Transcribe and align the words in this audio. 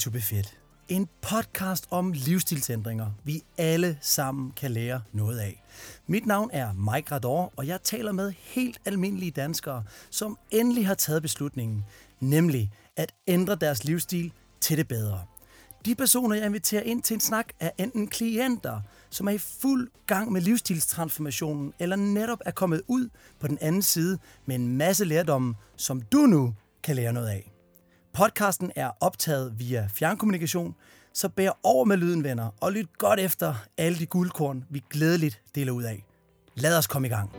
to 0.00 0.10
be 0.10 0.20
fit. 0.20 0.58
En 0.88 1.08
podcast 1.22 1.86
om 1.90 2.12
livsstilsændringer, 2.12 3.06
vi 3.24 3.42
alle 3.58 3.98
sammen 4.00 4.50
kan 4.50 4.70
lære 4.70 5.02
noget 5.12 5.38
af. 5.38 5.62
Mit 6.06 6.26
navn 6.26 6.50
er 6.52 6.72
Mike 6.72 7.14
Rador, 7.14 7.52
og 7.56 7.66
jeg 7.66 7.82
taler 7.82 8.12
med 8.12 8.32
helt 8.38 8.80
almindelige 8.84 9.30
danskere, 9.30 9.84
som 10.10 10.38
endelig 10.50 10.86
har 10.86 10.94
taget 10.94 11.22
beslutningen, 11.22 11.84
nemlig 12.20 12.70
at 12.96 13.12
ændre 13.26 13.54
deres 13.54 13.84
livsstil 13.84 14.32
til 14.60 14.76
det 14.76 14.88
bedre. 14.88 15.22
De 15.84 15.94
personer, 15.94 16.36
jeg 16.36 16.46
inviterer 16.46 16.82
ind 16.82 17.02
til 17.02 17.14
en 17.14 17.20
snak, 17.20 17.46
er 17.60 17.70
enten 17.78 18.08
klienter, 18.08 18.80
som 19.10 19.28
er 19.28 19.32
i 19.32 19.38
fuld 19.38 19.90
gang 20.06 20.32
med 20.32 20.40
livsstilstransformationen, 20.40 21.72
eller 21.78 21.96
netop 21.96 22.38
er 22.44 22.50
kommet 22.50 22.82
ud 22.88 23.08
på 23.40 23.46
den 23.48 23.58
anden 23.60 23.82
side 23.82 24.18
med 24.46 24.54
en 24.54 24.76
masse 24.76 25.04
lærdomme, 25.04 25.54
som 25.76 26.00
du 26.00 26.18
nu 26.18 26.54
kan 26.82 26.96
lære 26.96 27.12
noget 27.12 27.28
af. 27.28 27.49
Podcasten 28.12 28.72
er 28.76 28.90
optaget 29.00 29.52
via 29.58 29.88
fjernkommunikation, 29.94 30.74
så 31.14 31.28
bær 31.28 31.50
over 31.62 31.84
med 31.84 31.96
lyden, 31.96 32.24
venner, 32.24 32.48
og 32.60 32.72
lyt 32.72 32.98
godt 32.98 33.20
efter 33.20 33.54
alle 33.78 33.98
de 33.98 34.06
guldkorn, 34.06 34.64
vi 34.70 34.82
glædeligt 34.90 35.42
deler 35.54 35.72
ud 35.72 35.82
af. 35.82 36.04
Lad 36.54 36.78
os 36.78 36.86
komme 36.86 37.08
i 37.08 37.10
gang. 37.10 37.30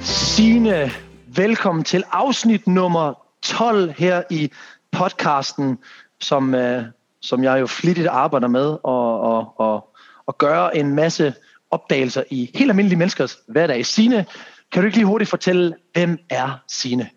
Signe, 0.00 0.90
velkommen 1.26 1.84
til 1.84 2.04
afsnit 2.10 2.66
nummer 2.66 3.14
12 3.42 3.92
her 3.98 4.22
i 4.30 4.50
podcasten, 4.92 5.78
som, 6.20 6.54
øh, 6.54 6.84
som 7.20 7.44
jeg 7.44 7.60
jo 7.60 7.66
flittigt 7.66 8.08
arbejder 8.08 8.48
med 8.48 8.78
og, 8.84 9.20
og, 9.20 9.60
og, 9.60 9.96
og 10.26 10.38
gøre 10.38 10.76
en 10.76 10.94
masse 10.94 11.34
opdagelser 11.70 12.22
i 12.30 12.50
helt 12.54 12.70
almindelige 12.70 12.98
menneskers 12.98 13.38
hverdag. 13.46 13.86
Signe, 13.86 14.26
kan 14.72 14.82
du 14.82 14.86
ikke 14.86 14.98
lige 14.98 15.06
hurtigt 15.06 15.30
fortælle, 15.30 15.74
hvem 15.92 16.18
er 16.30 16.62
Sine? 16.68 17.08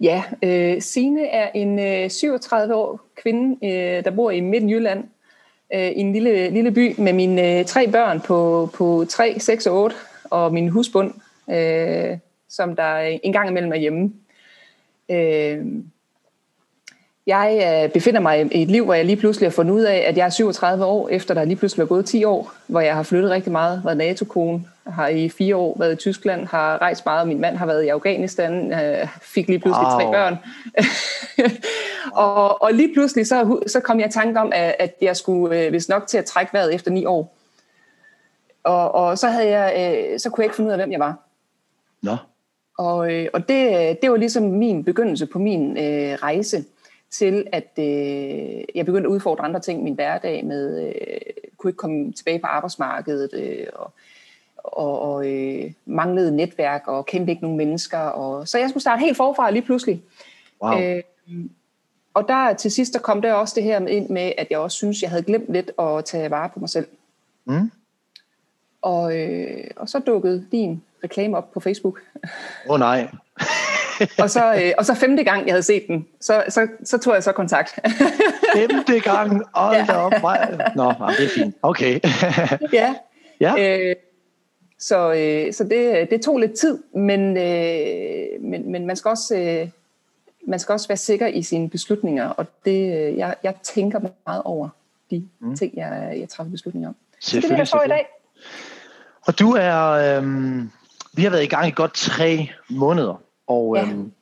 Ja, 0.00 0.22
øh, 0.42 0.82
Sine 0.82 1.26
er 1.26 1.50
en 1.54 1.78
øh, 1.78 2.10
37 2.10 2.74
år 2.74 3.00
kvinde, 3.22 3.66
øh, 3.66 4.04
der 4.04 4.10
bor 4.10 4.30
i 4.30 4.40
Midtjylland, 4.40 5.04
øh, 5.74 5.90
i 5.90 6.00
en 6.00 6.12
lille, 6.12 6.50
lille 6.50 6.70
by 6.70 6.94
med 7.00 7.12
mine 7.12 7.58
øh, 7.58 7.64
tre 7.64 7.90
børn 7.90 8.20
på, 8.20 8.70
på 8.74 9.04
3, 9.08 9.40
6 9.40 9.66
og 9.66 9.82
8, 9.82 9.96
og 10.24 10.52
min 10.52 10.68
husbund, 10.68 11.14
øh, 11.50 12.18
som 12.48 12.76
der 12.76 12.96
en 13.22 13.32
gang 13.32 13.48
imellem 13.48 13.72
er 13.72 13.76
hjemme. 13.76 14.12
Øh, 15.10 15.66
jeg 17.26 17.82
øh, 17.84 17.92
befinder 17.92 18.20
mig 18.20 18.54
i 18.54 18.62
et 18.62 18.68
liv, 18.68 18.84
hvor 18.84 18.94
jeg 18.94 19.04
lige 19.04 19.16
pludselig 19.16 19.48
har 19.48 19.52
fundet 19.52 19.74
ud 19.74 19.82
af, 19.82 20.04
at 20.08 20.16
jeg 20.16 20.26
er 20.26 20.30
37 20.30 20.84
år, 20.84 21.08
efter 21.08 21.34
der 21.34 21.44
lige 21.44 21.56
pludselig 21.56 21.82
er 21.82 21.86
gået 21.86 22.04
10 22.04 22.24
år, 22.24 22.52
hvor 22.66 22.80
jeg 22.80 22.94
har 22.94 23.02
flyttet 23.02 23.30
rigtig 23.30 23.52
meget, 23.52 23.82
været 23.84 23.96
NATO-kone, 23.96 24.64
har 24.86 25.08
i 25.08 25.28
fire 25.28 25.56
år 25.56 25.76
været 25.78 25.92
i 25.92 25.96
Tyskland, 25.96 26.46
har 26.46 26.78
rejst 26.82 27.06
meget, 27.06 27.28
min 27.28 27.40
mand 27.40 27.56
har 27.56 27.66
været 27.66 27.84
i 27.84 27.88
Afghanistan, 27.88 28.72
øh, 28.72 29.08
fik 29.22 29.48
lige 29.48 29.58
pludselig 29.58 29.86
wow. 29.86 30.00
tre 30.00 30.12
børn. 30.12 30.36
og, 32.24 32.62
og 32.62 32.74
lige 32.74 32.94
pludselig 32.94 33.26
så, 33.26 33.58
så 33.66 33.80
kom 33.80 34.00
jeg 34.00 34.08
i 34.08 34.12
tanke 34.12 34.40
om, 34.40 34.52
at, 34.54 34.76
at 34.78 34.94
jeg 35.00 35.16
skulle 35.16 35.70
hvis 35.70 35.88
nok 35.88 36.06
til 36.06 36.18
at 36.18 36.24
trække 36.24 36.52
vejret 36.52 36.74
efter 36.74 36.90
ni 36.90 37.04
år. 37.04 37.36
Og, 38.64 38.94
og 38.94 39.18
så, 39.18 39.28
havde 39.28 39.48
jeg, 39.48 40.20
så 40.20 40.30
kunne 40.30 40.42
jeg 40.42 40.46
ikke 40.46 40.56
finde 40.56 40.68
ud 40.68 40.72
af, 40.72 40.78
hvem 40.78 40.92
jeg 40.92 41.00
var. 41.00 41.16
Nå. 42.02 42.16
Og, 42.78 42.98
og 43.32 43.48
det, 43.48 43.98
det 44.02 44.10
var 44.10 44.16
ligesom 44.16 44.42
min 44.42 44.84
begyndelse 44.84 45.26
på 45.26 45.38
min 45.38 45.78
øh, 45.78 46.14
rejse 46.22 46.64
til, 47.12 47.46
at 47.52 47.68
øh, 47.78 48.64
jeg 48.74 48.86
begyndte 48.86 49.08
at 49.08 49.12
udfordre 49.12 49.44
andre 49.44 49.60
ting 49.60 49.80
i 49.80 49.84
min 49.84 49.94
hverdag 49.94 50.44
med, 50.44 50.86
øh, 50.86 50.92
kunne 51.56 51.70
ikke 51.70 51.78
komme 51.78 52.12
tilbage 52.12 52.38
på 52.38 52.46
arbejdsmarkedet, 52.46 53.30
øh, 53.34 53.66
og, 53.74 53.92
og, 54.56 55.00
og 55.00 55.32
øh, 55.32 55.72
manglede 55.86 56.36
netværk, 56.36 56.82
og 56.86 57.06
kendte 57.06 57.30
ikke 57.30 57.42
nogen 57.42 57.56
mennesker. 57.56 57.98
Og, 57.98 58.48
så 58.48 58.58
jeg 58.58 58.68
skulle 58.68 58.80
starte 58.80 59.00
helt 59.00 59.16
forfra 59.16 59.50
lige 59.50 59.62
pludselig. 59.62 60.02
Wow. 60.62 60.80
Øh, 60.80 61.02
og 62.14 62.28
der 62.28 62.54
til 62.54 62.70
sidst 62.70 62.92
der 62.92 62.98
kom 62.98 63.22
der 63.22 63.32
også 63.32 63.54
det 63.56 63.62
her 63.62 63.86
ind 63.86 64.08
med, 64.08 64.32
at 64.38 64.46
jeg 64.50 64.58
også 64.58 64.76
synes, 64.76 65.02
jeg 65.02 65.10
havde 65.10 65.22
glemt 65.22 65.52
lidt 65.52 65.70
at 65.78 66.04
tage 66.04 66.30
vare 66.30 66.48
på 66.48 66.60
mig 66.60 66.68
selv. 66.68 66.86
Mm. 67.44 67.70
Og, 68.82 69.18
øh, 69.18 69.64
og 69.76 69.88
så 69.88 69.98
dukkede 69.98 70.46
din 70.52 70.82
reklame 71.04 71.36
op 71.36 71.52
på 71.52 71.60
Facebook. 71.60 72.00
Åh 72.68 72.74
oh, 72.74 72.78
nej 72.78 73.08
og, 74.18 74.30
så, 74.30 74.54
øh, 74.54 74.72
og 74.78 74.86
så 74.86 74.94
femte 74.94 75.24
gang, 75.24 75.46
jeg 75.46 75.52
havde 75.52 75.62
set 75.62 75.86
den, 75.88 76.06
så, 76.20 76.44
så, 76.48 76.68
så 76.84 76.98
tog 76.98 77.14
jeg 77.14 77.22
så 77.22 77.32
kontakt. 77.32 77.78
femte 78.56 79.00
gang? 79.00 79.42
Hold 79.54 79.76
ja. 79.76 79.96
op. 79.96 80.12
Nå, 80.76 80.94
det 81.18 81.24
er 81.24 81.28
fint. 81.34 81.56
Okay. 81.62 82.00
ja. 82.72 82.94
ja. 83.40 83.78
Øh, 83.78 83.96
så 84.78 85.12
øh, 85.12 85.52
så 85.52 85.64
det, 85.64 86.10
det 86.10 86.22
tog 86.22 86.38
lidt 86.38 86.52
tid, 86.52 86.78
men, 86.94 87.36
øh, 87.36 88.40
men, 88.40 88.72
men 88.72 88.86
man 88.86 88.96
skal 88.96 89.08
også... 89.08 89.36
Øh, 89.36 89.68
man 90.46 90.58
skal 90.58 90.72
også 90.72 90.88
være 90.88 90.96
sikker 90.96 91.26
i 91.26 91.42
sine 91.42 91.70
beslutninger, 91.70 92.28
og 92.28 92.46
det, 92.64 92.98
øh, 92.98 93.16
jeg, 93.16 93.34
jeg 93.42 93.54
tænker 93.62 94.00
meget 94.26 94.42
over 94.44 94.68
de 95.10 95.28
mm. 95.40 95.56
ting, 95.56 95.76
jeg, 95.76 96.16
jeg 96.20 96.28
træffer 96.28 96.50
beslutninger 96.50 96.88
om. 96.88 96.96
Så 97.20 97.36
det 97.36 97.44
er 97.44 97.48
det, 97.48 97.58
jeg 97.58 97.68
får 97.68 97.82
i 97.82 97.88
dag. 97.88 98.06
Og 99.26 99.38
du 99.38 99.52
er, 99.52 99.90
øhm, 99.90 100.70
vi 101.12 101.22
har 101.22 101.30
været 101.30 101.42
i 101.42 101.46
gang 101.46 101.68
i 101.68 101.70
godt 101.70 101.94
tre 101.94 102.50
måneder. 102.70 103.21
Og 103.46 103.76
ja. 103.76 103.82
øhm, 103.82 104.12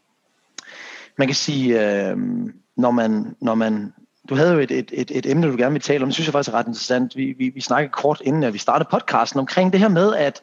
man 1.18 1.28
kan 1.28 1.34
sige, 1.34 2.00
øhm, 2.08 2.54
når 2.76 2.90
man, 2.90 3.36
når 3.40 3.54
man 3.54 3.92
du 4.28 4.34
havde 4.34 4.52
jo 4.52 4.58
et, 4.58 4.70
et, 4.70 4.90
et, 4.92 5.10
et 5.14 5.26
emne, 5.26 5.46
du 5.46 5.56
gerne 5.56 5.72
vil 5.72 5.82
tale 5.82 6.02
om, 6.02 6.08
det 6.08 6.14
synes 6.14 6.26
jeg 6.26 6.32
faktisk 6.32 6.54
er 6.54 6.58
ret 6.58 6.66
interessant. 6.66 7.16
Vi, 7.16 7.34
vi, 7.38 7.48
vi 7.48 7.60
snakkede 7.60 7.92
kort 7.92 8.22
inden, 8.24 8.42
at 8.42 8.52
vi 8.52 8.58
startede 8.58 8.88
podcasten 8.90 9.40
omkring 9.40 9.72
det 9.72 9.80
her 9.80 9.88
med, 9.88 10.14
at, 10.14 10.40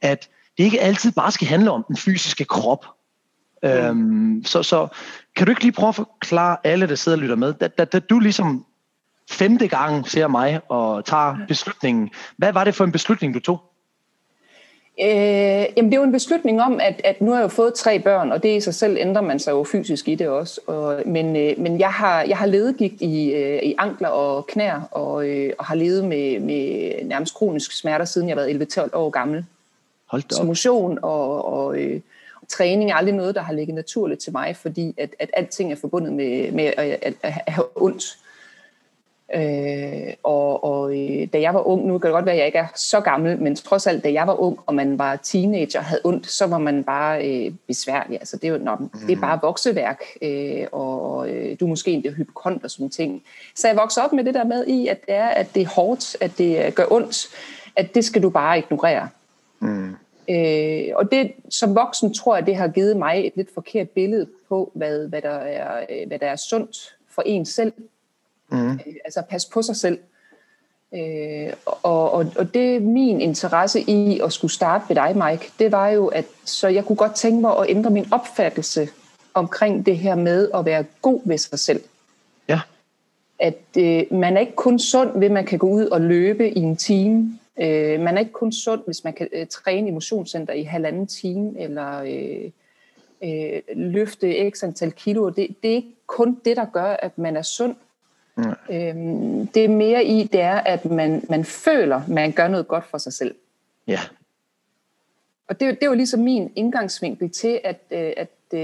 at 0.00 0.28
det 0.58 0.64
ikke 0.64 0.80
altid 0.80 1.12
bare 1.12 1.32
skal 1.32 1.46
handle 1.48 1.70
om 1.70 1.84
den 1.88 1.96
fysiske 1.96 2.44
krop. 2.44 2.86
Mm. 3.62 3.68
Øhm, 3.68 4.44
så, 4.44 4.62
så 4.62 4.88
kan 5.36 5.46
du 5.46 5.50
ikke 5.50 5.62
lige 5.62 5.72
prøve 5.72 5.88
at 5.88 5.94
forklare 5.94 6.56
alle, 6.64 6.88
der 6.88 6.94
sidder 6.94 7.18
og 7.18 7.22
lytter 7.22 7.36
med, 7.36 7.54
da, 7.54 7.68
da, 7.68 7.84
da 7.84 7.98
du 7.98 8.18
ligesom 8.18 8.66
femte 9.30 9.68
gang 9.68 10.08
ser 10.08 10.28
mig 10.28 10.60
og 10.68 11.04
tager 11.04 11.36
beslutningen, 11.48 12.10
hvad 12.36 12.52
var 12.52 12.64
det 12.64 12.74
for 12.74 12.84
en 12.84 12.92
beslutning, 12.92 13.34
du 13.34 13.40
tog? 13.40 13.60
Øh, 15.02 15.66
jamen 15.76 15.90
det 15.90 15.94
er 15.94 16.00
jo 16.00 16.02
en 16.02 16.12
beslutning 16.12 16.62
om, 16.62 16.80
at, 16.82 17.00
at 17.04 17.20
nu 17.20 17.30
har 17.30 17.38
jeg 17.38 17.42
jo 17.42 17.48
fået 17.48 17.74
tre 17.74 17.98
børn, 17.98 18.32
og 18.32 18.42
det 18.42 18.56
i 18.56 18.60
sig 18.60 18.74
selv 18.74 18.96
ændrer 19.00 19.22
man 19.22 19.38
sig 19.38 19.50
jo 19.50 19.64
fysisk 19.64 20.08
i 20.08 20.14
det 20.14 20.28
også. 20.28 20.60
Og, 20.66 21.02
men 21.06 21.36
øh, 21.36 21.58
men 21.58 21.80
jeg, 21.80 21.92
har, 21.92 22.22
jeg 22.22 22.36
har 22.36 22.46
ledegigt 22.46 23.02
i, 23.02 23.30
øh, 23.30 23.62
i 23.62 23.74
ankler 23.78 24.08
og 24.08 24.46
knær, 24.46 24.88
og, 24.90 25.28
øh, 25.28 25.52
og 25.58 25.64
har 25.64 25.74
levet 25.74 26.04
med, 26.04 26.40
med 26.40 26.92
nærmest 27.04 27.34
kronisk 27.34 27.72
smerter, 27.72 28.04
siden 28.04 28.28
jeg 28.28 28.36
har 28.36 28.44
været 28.44 28.78
11-12 28.78 28.90
år 28.92 29.10
gammel. 29.10 29.44
Hold 30.06 30.22
da 30.22 30.34
Så 30.34 30.42
motion 30.42 30.98
og, 31.02 31.44
og, 31.44 31.78
øh, 31.78 32.00
og 32.42 32.48
træning 32.48 32.90
er 32.90 32.94
aldrig 32.94 33.14
noget, 33.14 33.34
der 33.34 33.40
har 33.40 33.52
ligget 33.52 33.74
naturligt 33.74 34.20
til 34.20 34.32
mig, 34.32 34.56
fordi 34.56 34.94
at, 34.98 35.14
at 35.18 35.30
alting 35.32 35.72
er 35.72 35.76
forbundet 35.76 36.12
med, 36.12 36.52
med 36.52 36.64
at, 36.64 36.98
at, 37.02 37.14
at 37.22 37.32
have 37.32 37.66
ondt. 37.74 38.04
Øh, 38.04 38.29
og 40.22 40.64
og 40.64 40.98
øh, 40.98 41.28
da 41.32 41.40
jeg 41.40 41.54
var 41.54 41.68
ung, 41.68 41.86
nu 41.86 41.98
kan 41.98 42.08
det 42.08 42.14
godt 42.14 42.26
være, 42.26 42.34
at 42.34 42.38
jeg 42.38 42.46
ikke 42.46 42.58
er 42.58 42.66
så 42.74 43.00
gammel, 43.00 43.42
men 43.42 43.56
trods 43.56 43.86
alt, 43.86 44.04
da 44.04 44.12
jeg 44.12 44.26
var 44.26 44.40
ung, 44.40 44.58
og 44.66 44.74
man 44.74 44.98
var 44.98 45.16
teenager 45.16 45.78
og 45.78 45.84
havde 45.84 46.00
ondt, 46.04 46.30
så 46.30 46.46
var 46.46 46.58
man 46.58 46.84
bare 46.84 47.28
øh, 47.28 47.52
besværlig. 47.66 48.18
Altså, 48.18 48.36
det, 48.36 48.44
er 48.44 48.52
jo, 48.52 48.58
når, 48.58 48.76
mm. 48.76 48.88
det 48.88 49.10
er 49.10 49.16
mhm. 49.16 49.20
bare 49.20 49.38
vokseværk, 49.42 50.02
øh, 50.22 50.66
og, 50.72 51.16
og 51.16 51.30
øh, 51.30 51.56
du 51.60 51.64
er 51.64 51.68
måske 51.68 51.90
en 51.90 52.14
hypokond 52.14 52.60
og 52.64 52.70
sådan 52.70 52.90
ting. 52.90 53.22
Så 53.54 53.68
jeg 53.68 53.76
voksede 53.76 54.04
op 54.04 54.12
med 54.12 54.24
det 54.24 54.34
der 54.34 54.44
med 54.44 54.66
i, 54.66 54.86
at 54.86 55.06
det 55.06 55.14
er, 55.14 55.28
at 55.28 55.54
det 55.54 55.62
er 55.62 55.68
hårdt, 55.68 56.16
at 56.20 56.38
det 56.38 56.74
gør 56.74 56.84
ondt, 56.90 57.26
at 57.76 57.94
det 57.94 58.04
skal 58.04 58.22
du 58.22 58.30
bare 58.30 58.58
ignorere. 58.58 59.08
Mm. 59.60 59.94
Øh, 60.30 60.88
og 60.94 61.12
det, 61.12 61.32
som 61.50 61.74
voksen 61.74 62.14
tror 62.14 62.36
jeg, 62.36 62.46
det 62.46 62.56
har 62.56 62.68
givet 62.68 62.96
mig 62.96 63.26
et 63.26 63.32
lidt 63.36 63.54
forkert 63.54 63.90
billede 63.90 64.26
på, 64.48 64.72
hvad, 64.74 65.08
hvad, 65.08 65.22
der, 65.22 65.30
er, 65.30 65.86
øh, 65.90 66.08
hvad 66.08 66.18
der 66.18 66.26
er 66.26 66.36
sundt 66.36 66.76
for 67.08 67.22
en 67.26 67.46
selv 67.46 67.72
Mm. 68.50 68.72
Øh, 68.72 68.94
altså 69.04 69.22
passe 69.30 69.50
på 69.50 69.62
sig 69.62 69.76
selv. 69.76 69.98
Øh, 70.94 71.52
og, 71.64 72.12
og, 72.12 72.26
og 72.38 72.54
det 72.54 72.82
min 72.82 73.20
interesse 73.20 73.80
i 73.80 74.20
at 74.20 74.32
skulle 74.32 74.52
starte 74.52 74.84
ved 74.88 74.96
dig, 74.96 75.16
Mike, 75.16 75.52
det 75.58 75.72
var 75.72 75.88
jo, 75.88 76.06
at 76.06 76.24
så 76.44 76.68
jeg 76.68 76.84
kunne 76.84 76.96
godt 76.96 77.14
tænke 77.14 77.40
mig 77.40 77.58
at 77.58 77.66
ændre 77.68 77.90
min 77.90 78.06
opfattelse 78.12 78.88
omkring 79.34 79.86
det 79.86 79.98
her 79.98 80.14
med 80.14 80.50
at 80.54 80.64
være 80.64 80.84
god 81.02 81.20
ved 81.24 81.38
sig 81.38 81.58
selv. 81.58 81.82
Ja. 82.48 82.60
At 83.38 83.62
øh, 83.78 84.04
man 84.10 84.36
er 84.36 84.40
ikke 84.40 84.56
kun 84.56 84.78
sund 84.78 85.18
ved, 85.18 85.26
at 85.26 85.32
man 85.32 85.46
kan 85.46 85.58
gå 85.58 85.68
ud 85.68 85.86
og 85.86 86.00
løbe 86.00 86.50
i 86.50 86.58
en 86.58 86.76
time. 86.76 87.38
Øh, 87.60 88.00
man 88.00 88.14
er 88.14 88.18
ikke 88.18 88.32
kun 88.32 88.52
sund, 88.52 88.80
hvis 88.86 89.04
man 89.04 89.12
kan 89.12 89.28
øh, 89.32 89.46
træne 89.46 89.88
i 89.88 89.90
motionscenter 89.90 90.52
i 90.54 90.62
halvanden 90.62 91.06
time, 91.06 91.60
eller 91.60 92.02
øh, 92.02 92.50
øh, 93.22 93.60
løfte 93.76 94.50
x 94.50 94.62
antal 94.62 94.92
kilo. 94.92 95.28
Det, 95.28 95.56
det 95.62 95.70
er 95.70 95.74
ikke 95.74 95.96
kun 96.06 96.40
det, 96.44 96.56
der 96.56 96.64
gør, 96.64 96.96
at 97.02 97.18
man 97.18 97.36
er 97.36 97.42
sund. 97.42 97.74
Øhm, 98.70 99.46
det 99.46 99.64
er 99.64 99.68
mere 99.68 100.04
i, 100.04 100.24
det 100.24 100.40
er, 100.40 100.54
at 100.54 100.84
man, 100.84 101.24
man 101.28 101.44
føler, 101.44 102.02
man 102.08 102.32
gør 102.32 102.48
noget 102.48 102.68
godt 102.68 102.84
for 102.90 102.98
sig 102.98 103.12
selv. 103.12 103.34
Ja. 103.86 104.00
Og 105.48 105.60
det, 105.60 105.80
det 105.80 105.88
var 105.88 105.94
ligesom 105.94 106.20
min 106.20 106.52
indgangsvinkel 106.56 107.30
til, 107.30 107.60
at, 107.64 107.80
øh, 107.90 108.12
at 108.16 108.30
øh, 108.52 108.60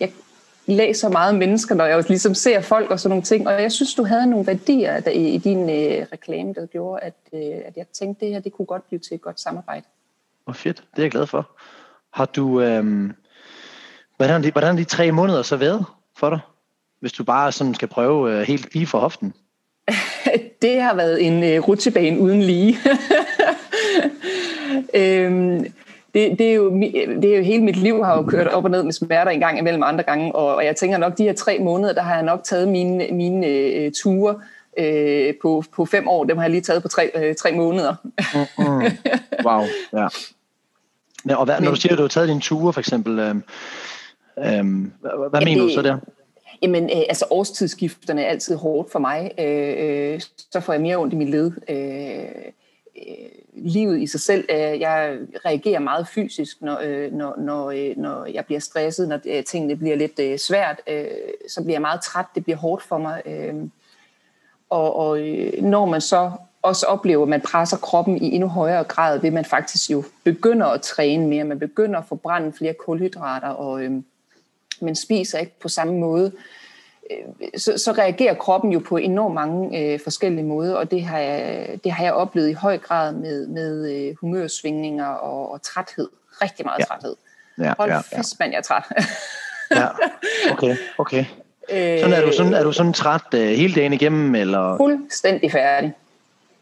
jeg 0.00 0.12
læser 0.66 1.08
meget 1.08 1.34
mennesker, 1.34 1.74
når 1.74 1.84
jeg 1.84 2.04
ligesom 2.08 2.34
ser 2.34 2.60
folk 2.60 2.90
og 2.90 3.00
sådan 3.00 3.10
nogle 3.10 3.22
ting. 3.22 3.48
Og 3.48 3.62
jeg 3.62 3.72
synes, 3.72 3.94
du 3.94 4.04
havde 4.04 4.26
nogle 4.26 4.46
værdier 4.46 5.00
der, 5.00 5.10
i, 5.10 5.28
i 5.28 5.38
din 5.38 5.70
øh, 5.70 6.06
reklame, 6.12 6.54
der 6.54 6.66
gjorde, 6.66 7.02
at, 7.02 7.14
øh, 7.32 7.40
at 7.64 7.76
jeg 7.76 7.86
tænkte, 7.92 8.26
det 8.26 8.34
her 8.34 8.40
det 8.40 8.52
kunne 8.52 8.66
godt 8.66 8.88
blive 8.88 8.98
til 8.98 9.14
et 9.14 9.20
godt 9.20 9.40
samarbejde. 9.40 9.86
Hvor 10.44 10.52
fedt, 10.52 10.76
det 10.76 10.98
er 10.98 11.02
jeg 11.02 11.10
glad 11.10 11.26
for. 11.26 11.50
Har 12.10 12.24
du, 12.24 12.60
øh, 12.60 13.10
Hvordan, 14.16 14.42
de, 14.42 14.50
hvordan 14.50 14.76
de 14.76 14.84
tre 14.84 15.12
måneder 15.12 15.42
så 15.42 15.56
været 15.56 15.84
for 16.16 16.30
dig? 16.30 16.40
Hvis 17.06 17.12
du 17.12 17.24
bare 17.24 17.52
sådan 17.52 17.74
skal 17.74 17.88
prøve 17.88 18.32
øh, 18.32 18.40
helt 18.40 18.74
lige 18.74 18.86
for 18.86 18.98
hoften. 18.98 19.34
det 20.62 20.80
har 20.80 20.94
været 20.94 21.26
en 21.26 21.44
øh, 21.44 21.68
rutsjebane 21.68 22.20
uden 22.20 22.42
lige. 22.42 22.76
øhm, 25.00 25.66
det, 26.14 26.38
det, 26.38 26.40
er 26.40 26.54
jo, 26.54 26.80
det 27.22 27.24
er 27.24 27.36
jo 27.36 27.42
hele 27.42 27.62
mit 27.62 27.76
liv 27.76 28.04
har 28.04 28.16
jo 28.16 28.22
kørt 28.22 28.46
op 28.46 28.64
og 28.64 28.70
ned 28.70 28.82
med 28.82 28.92
smerter 28.92 29.30
en 29.30 29.40
gang 29.40 29.58
imellem 29.58 29.82
andre 29.82 30.04
gange, 30.04 30.34
og, 30.34 30.54
og 30.54 30.64
jeg 30.64 30.76
tænker 30.76 30.98
nok, 30.98 31.18
de 31.18 31.22
her 31.22 31.32
tre 31.32 31.58
måneder, 31.58 31.92
der 31.92 32.02
har 32.02 32.14
jeg 32.14 32.22
nok 32.22 32.44
taget 32.44 32.68
mine, 32.68 33.08
mine 33.12 33.46
øh, 33.46 33.92
ture 33.92 34.34
øh, 34.78 35.34
på, 35.42 35.64
på 35.72 35.84
fem 35.84 36.08
år, 36.08 36.24
dem 36.24 36.36
har 36.36 36.44
jeg 36.44 36.50
lige 36.50 36.60
taget 36.60 36.82
på 36.82 36.88
tre, 36.88 37.10
øh, 37.14 37.34
tre 37.34 37.52
måneder. 37.52 37.94
mm-hmm. 38.58 38.90
Wow, 39.44 39.62
ja. 39.92 40.08
ja 41.28 41.36
og 41.36 41.44
hvad, 41.44 41.60
når 41.60 41.70
du 41.70 41.76
siger, 41.76 41.92
at 41.92 41.98
du 41.98 42.02
har 42.02 42.08
taget 42.08 42.28
dine 42.28 42.40
ture, 42.40 42.72
for 42.72 42.80
eksempel, 42.80 43.18
øh, 43.18 43.34
øh, 44.38 44.64
hvad, 45.00 45.30
hvad 45.30 45.40
mener 45.40 45.62
det, 45.62 45.70
du 45.70 45.74
så 45.74 45.82
der? 45.82 45.98
Jamen, 46.62 46.84
øh, 46.84 47.02
altså 47.08 47.24
årstidsskifterne 47.30 48.22
er 48.22 48.30
altid 48.30 48.56
hårdt 48.56 48.92
for 48.92 48.98
mig. 48.98 49.30
Øh, 49.38 49.74
øh, 49.78 50.20
så 50.50 50.60
får 50.60 50.72
jeg 50.72 50.82
mere 50.82 50.96
ondt 50.96 51.12
i 51.12 51.16
mit 51.16 51.30
led. 51.30 51.52
Øh, 51.68 52.52
øh, 52.96 53.28
livet 53.54 54.00
i 54.02 54.06
sig 54.06 54.20
selv, 54.20 54.44
øh, 54.50 54.80
jeg 54.80 55.18
reagerer 55.44 55.78
meget 55.78 56.08
fysisk, 56.08 56.62
når, 56.62 56.80
øh, 56.84 57.12
når, 57.12 57.34
når, 57.38 57.70
øh, 57.70 57.96
når 57.96 58.26
jeg 58.26 58.44
bliver 58.44 58.60
stresset, 58.60 59.08
når 59.08 59.18
øh, 59.26 59.44
tingene 59.44 59.76
bliver 59.76 59.96
lidt 59.96 60.18
øh, 60.20 60.38
svært, 60.38 60.80
øh, 60.88 61.06
så 61.48 61.62
bliver 61.62 61.74
jeg 61.74 61.80
meget 61.80 62.00
træt, 62.00 62.26
det 62.34 62.44
bliver 62.44 62.56
hårdt 62.56 62.82
for 62.82 62.98
mig. 62.98 63.22
Øh, 63.26 63.54
og 64.70 64.96
og 64.96 65.20
øh, 65.20 65.62
når 65.62 65.86
man 65.86 66.00
så 66.00 66.30
også 66.62 66.86
oplever, 66.86 67.22
at 67.22 67.28
man 67.28 67.40
presser 67.40 67.76
kroppen 67.76 68.16
i 68.22 68.34
endnu 68.34 68.48
højere 68.48 68.84
grad, 68.84 69.20
ved 69.20 69.30
man 69.30 69.44
faktisk 69.44 69.90
jo 69.90 70.04
begynder 70.24 70.66
at 70.66 70.82
træne 70.82 71.26
mere, 71.26 71.44
man 71.44 71.58
begynder 71.58 71.98
at 71.98 72.04
forbrænde 72.08 72.52
flere 72.52 72.74
kulhydrater, 72.74 73.48
og 73.48 73.82
øh, 73.82 74.02
man 74.80 74.94
spiser 74.94 75.38
ikke 75.38 75.60
på 75.60 75.68
samme 75.68 75.94
måde, 75.94 76.32
øh, 77.10 77.60
så, 77.60 77.78
så 77.78 77.92
reagerer 77.92 78.34
kroppen 78.34 78.72
jo 78.72 78.78
på 78.78 78.96
enormt 78.96 79.34
mange 79.34 79.78
øh, 79.80 80.00
forskellige 80.00 80.44
måder, 80.44 80.74
og 80.74 80.90
det 80.90 81.02
har, 81.02 81.18
jeg, 81.18 81.68
det 81.84 81.92
har 81.92 82.04
jeg 82.04 82.12
oplevet 82.12 82.48
i 82.48 82.52
høj 82.52 82.78
grad 82.78 83.12
med, 83.12 83.46
med 83.46 83.92
øh, 83.92 84.16
humørsvingninger 84.20 85.06
og, 85.06 85.52
og 85.52 85.62
træthed. 85.62 86.08
Rigtig 86.42 86.66
meget 86.66 86.78
ja. 86.78 86.84
træthed. 86.84 87.16
Ja, 87.58 87.72
Hold 87.78 87.90
ja, 87.90 87.96
ja. 88.12 88.18
fast, 88.18 88.38
mand, 88.40 88.52
jeg 88.52 88.58
er 88.58 88.62
træt. 88.62 88.84
ja, 89.70 89.88
okay, 90.52 90.76
okay. 90.98 91.24
Sådan 91.70 92.12
er 92.12 92.20
du 92.20 92.32
sådan, 92.32 92.54
er 92.54 92.62
du 92.62 92.72
sådan 92.72 92.92
træt 92.92 93.34
uh, 93.34 93.40
hele 93.40 93.74
dagen 93.74 93.92
igennem? 93.92 94.34
Eller? 94.34 94.76
Fuldstændig 94.76 95.52
færdig. 95.52 95.94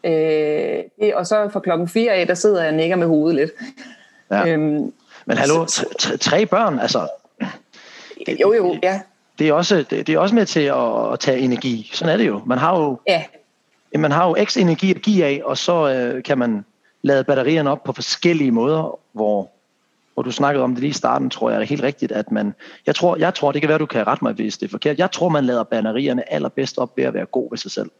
Øh, 0.03 1.11
og 1.15 1.27
så 1.27 1.49
fra 1.53 1.59
klokken 1.59 1.87
4 1.87 2.11
af, 2.11 2.27
der 2.27 2.33
sidder 2.33 2.61
jeg 2.61 2.69
og 2.69 2.75
nikker 2.75 2.95
med 2.95 3.07
hovedet 3.07 3.35
lidt. 3.35 3.51
Ja. 4.31 4.47
Øhm, 4.47 4.93
Men 5.25 5.37
hallo, 5.37 5.65
tre 6.21 6.45
børn, 6.45 6.79
altså... 6.79 7.07
Det, 8.25 8.39
jo, 8.41 8.53
jo, 8.53 8.77
ja. 8.83 9.01
Det 9.39 9.47
er, 9.47 9.53
også, 9.53 9.85
det, 9.89 10.07
det 10.07 10.09
er 10.09 10.19
også 10.19 10.35
med 10.35 10.45
til 10.45 10.59
at, 10.59 11.13
at 11.13 11.19
tage 11.19 11.39
energi. 11.39 11.89
Sådan 11.93 12.13
er 12.13 12.17
det 12.17 12.27
jo. 12.27 12.41
Man 12.45 12.57
har 12.57 12.79
jo, 12.79 12.99
ja. 13.07 13.23
man 13.97 14.11
har 14.11 14.27
jo 14.27 14.35
x 14.45 14.57
energi 14.57 14.91
at 14.91 15.01
give 15.01 15.25
af, 15.25 15.41
og 15.43 15.57
så 15.57 15.89
øh, 15.89 16.23
kan 16.23 16.37
man 16.37 16.65
lade 17.01 17.23
batterierne 17.23 17.71
op 17.71 17.83
på 17.83 17.93
forskellige 17.93 18.51
måder, 18.51 18.99
hvor 19.11 19.49
hvor 20.15 20.23
du 20.23 20.31
snakkede 20.31 20.63
om 20.63 20.71
det 20.71 20.79
lige 20.79 20.89
i 20.89 20.93
starten, 20.93 21.29
tror 21.29 21.49
jeg 21.49 21.61
er 21.61 21.65
helt 21.65 21.83
rigtigt, 21.83 22.11
at 22.11 22.31
man, 22.31 22.53
jeg 22.85 22.95
tror, 22.95 23.15
jeg 23.15 23.33
tror, 23.33 23.51
det 23.51 23.61
kan 23.61 23.69
være, 23.69 23.77
du 23.77 23.85
kan 23.85 24.07
rette 24.07 24.23
mig, 24.23 24.33
hvis 24.33 24.57
det 24.57 24.65
er 24.65 24.69
forkert, 24.69 24.99
jeg 24.99 25.11
tror, 25.11 25.29
man 25.29 25.45
lader 25.45 25.63
batterierne 25.63 26.33
allerbedst 26.33 26.77
op 26.77 26.97
ved 26.97 27.03
at 27.03 27.13
være 27.13 27.25
god 27.25 27.49
ved 27.49 27.57
sig 27.57 27.71
selv. 27.71 27.91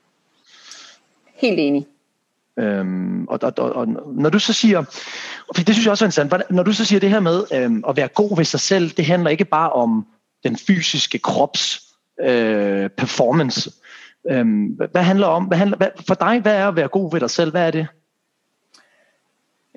Helt 1.36 1.60
enig. 1.60 1.88
Øhm, 2.60 3.28
og, 3.28 3.40
og, 3.42 3.54
og, 3.58 3.76
og 3.76 3.88
når 4.14 4.30
du 4.30 4.40
så 4.40 4.54
siger, 4.54 4.84
for 5.56 5.64
det 5.64 5.76
synes 5.76 5.86
jeg 5.86 5.92
også 5.92 6.06
er 6.06 6.08
interessant, 6.08 6.52
når 6.52 6.64
du 6.64 6.74
så 6.74 6.86
siger 6.86 7.00
det 7.00 7.10
her 7.10 7.20
med 7.20 7.44
øhm, 7.54 7.84
at 7.90 7.98
være 7.98 8.08
god 8.08 8.38
ved 8.38 8.46
sig 8.46 8.60
selv, 8.60 8.90
det 8.90 9.06
handler 9.06 9.30
ikke 9.30 9.46
bare 9.46 9.72
om 9.72 10.06
den 10.44 10.58
fysiske 10.58 11.20
krops 11.20 11.82
øh, 12.22 12.90
performance. 12.90 13.72
Øhm, 14.32 14.66
hvad 14.92 15.04
handler 15.04 15.28
om, 15.28 15.44
hvad 15.44 15.58
handler, 15.58 15.78
hvad, 15.78 15.88
for 16.08 16.16
dig, 16.16 16.40
hvad 16.40 16.56
er 16.56 16.68
at 16.68 16.76
være 16.76 16.88
god 16.88 17.12
ved 17.12 17.20
dig 17.20 17.30
selv? 17.30 17.52
Hvad 17.52 17.68
er 17.68 17.72
det? 17.72 17.88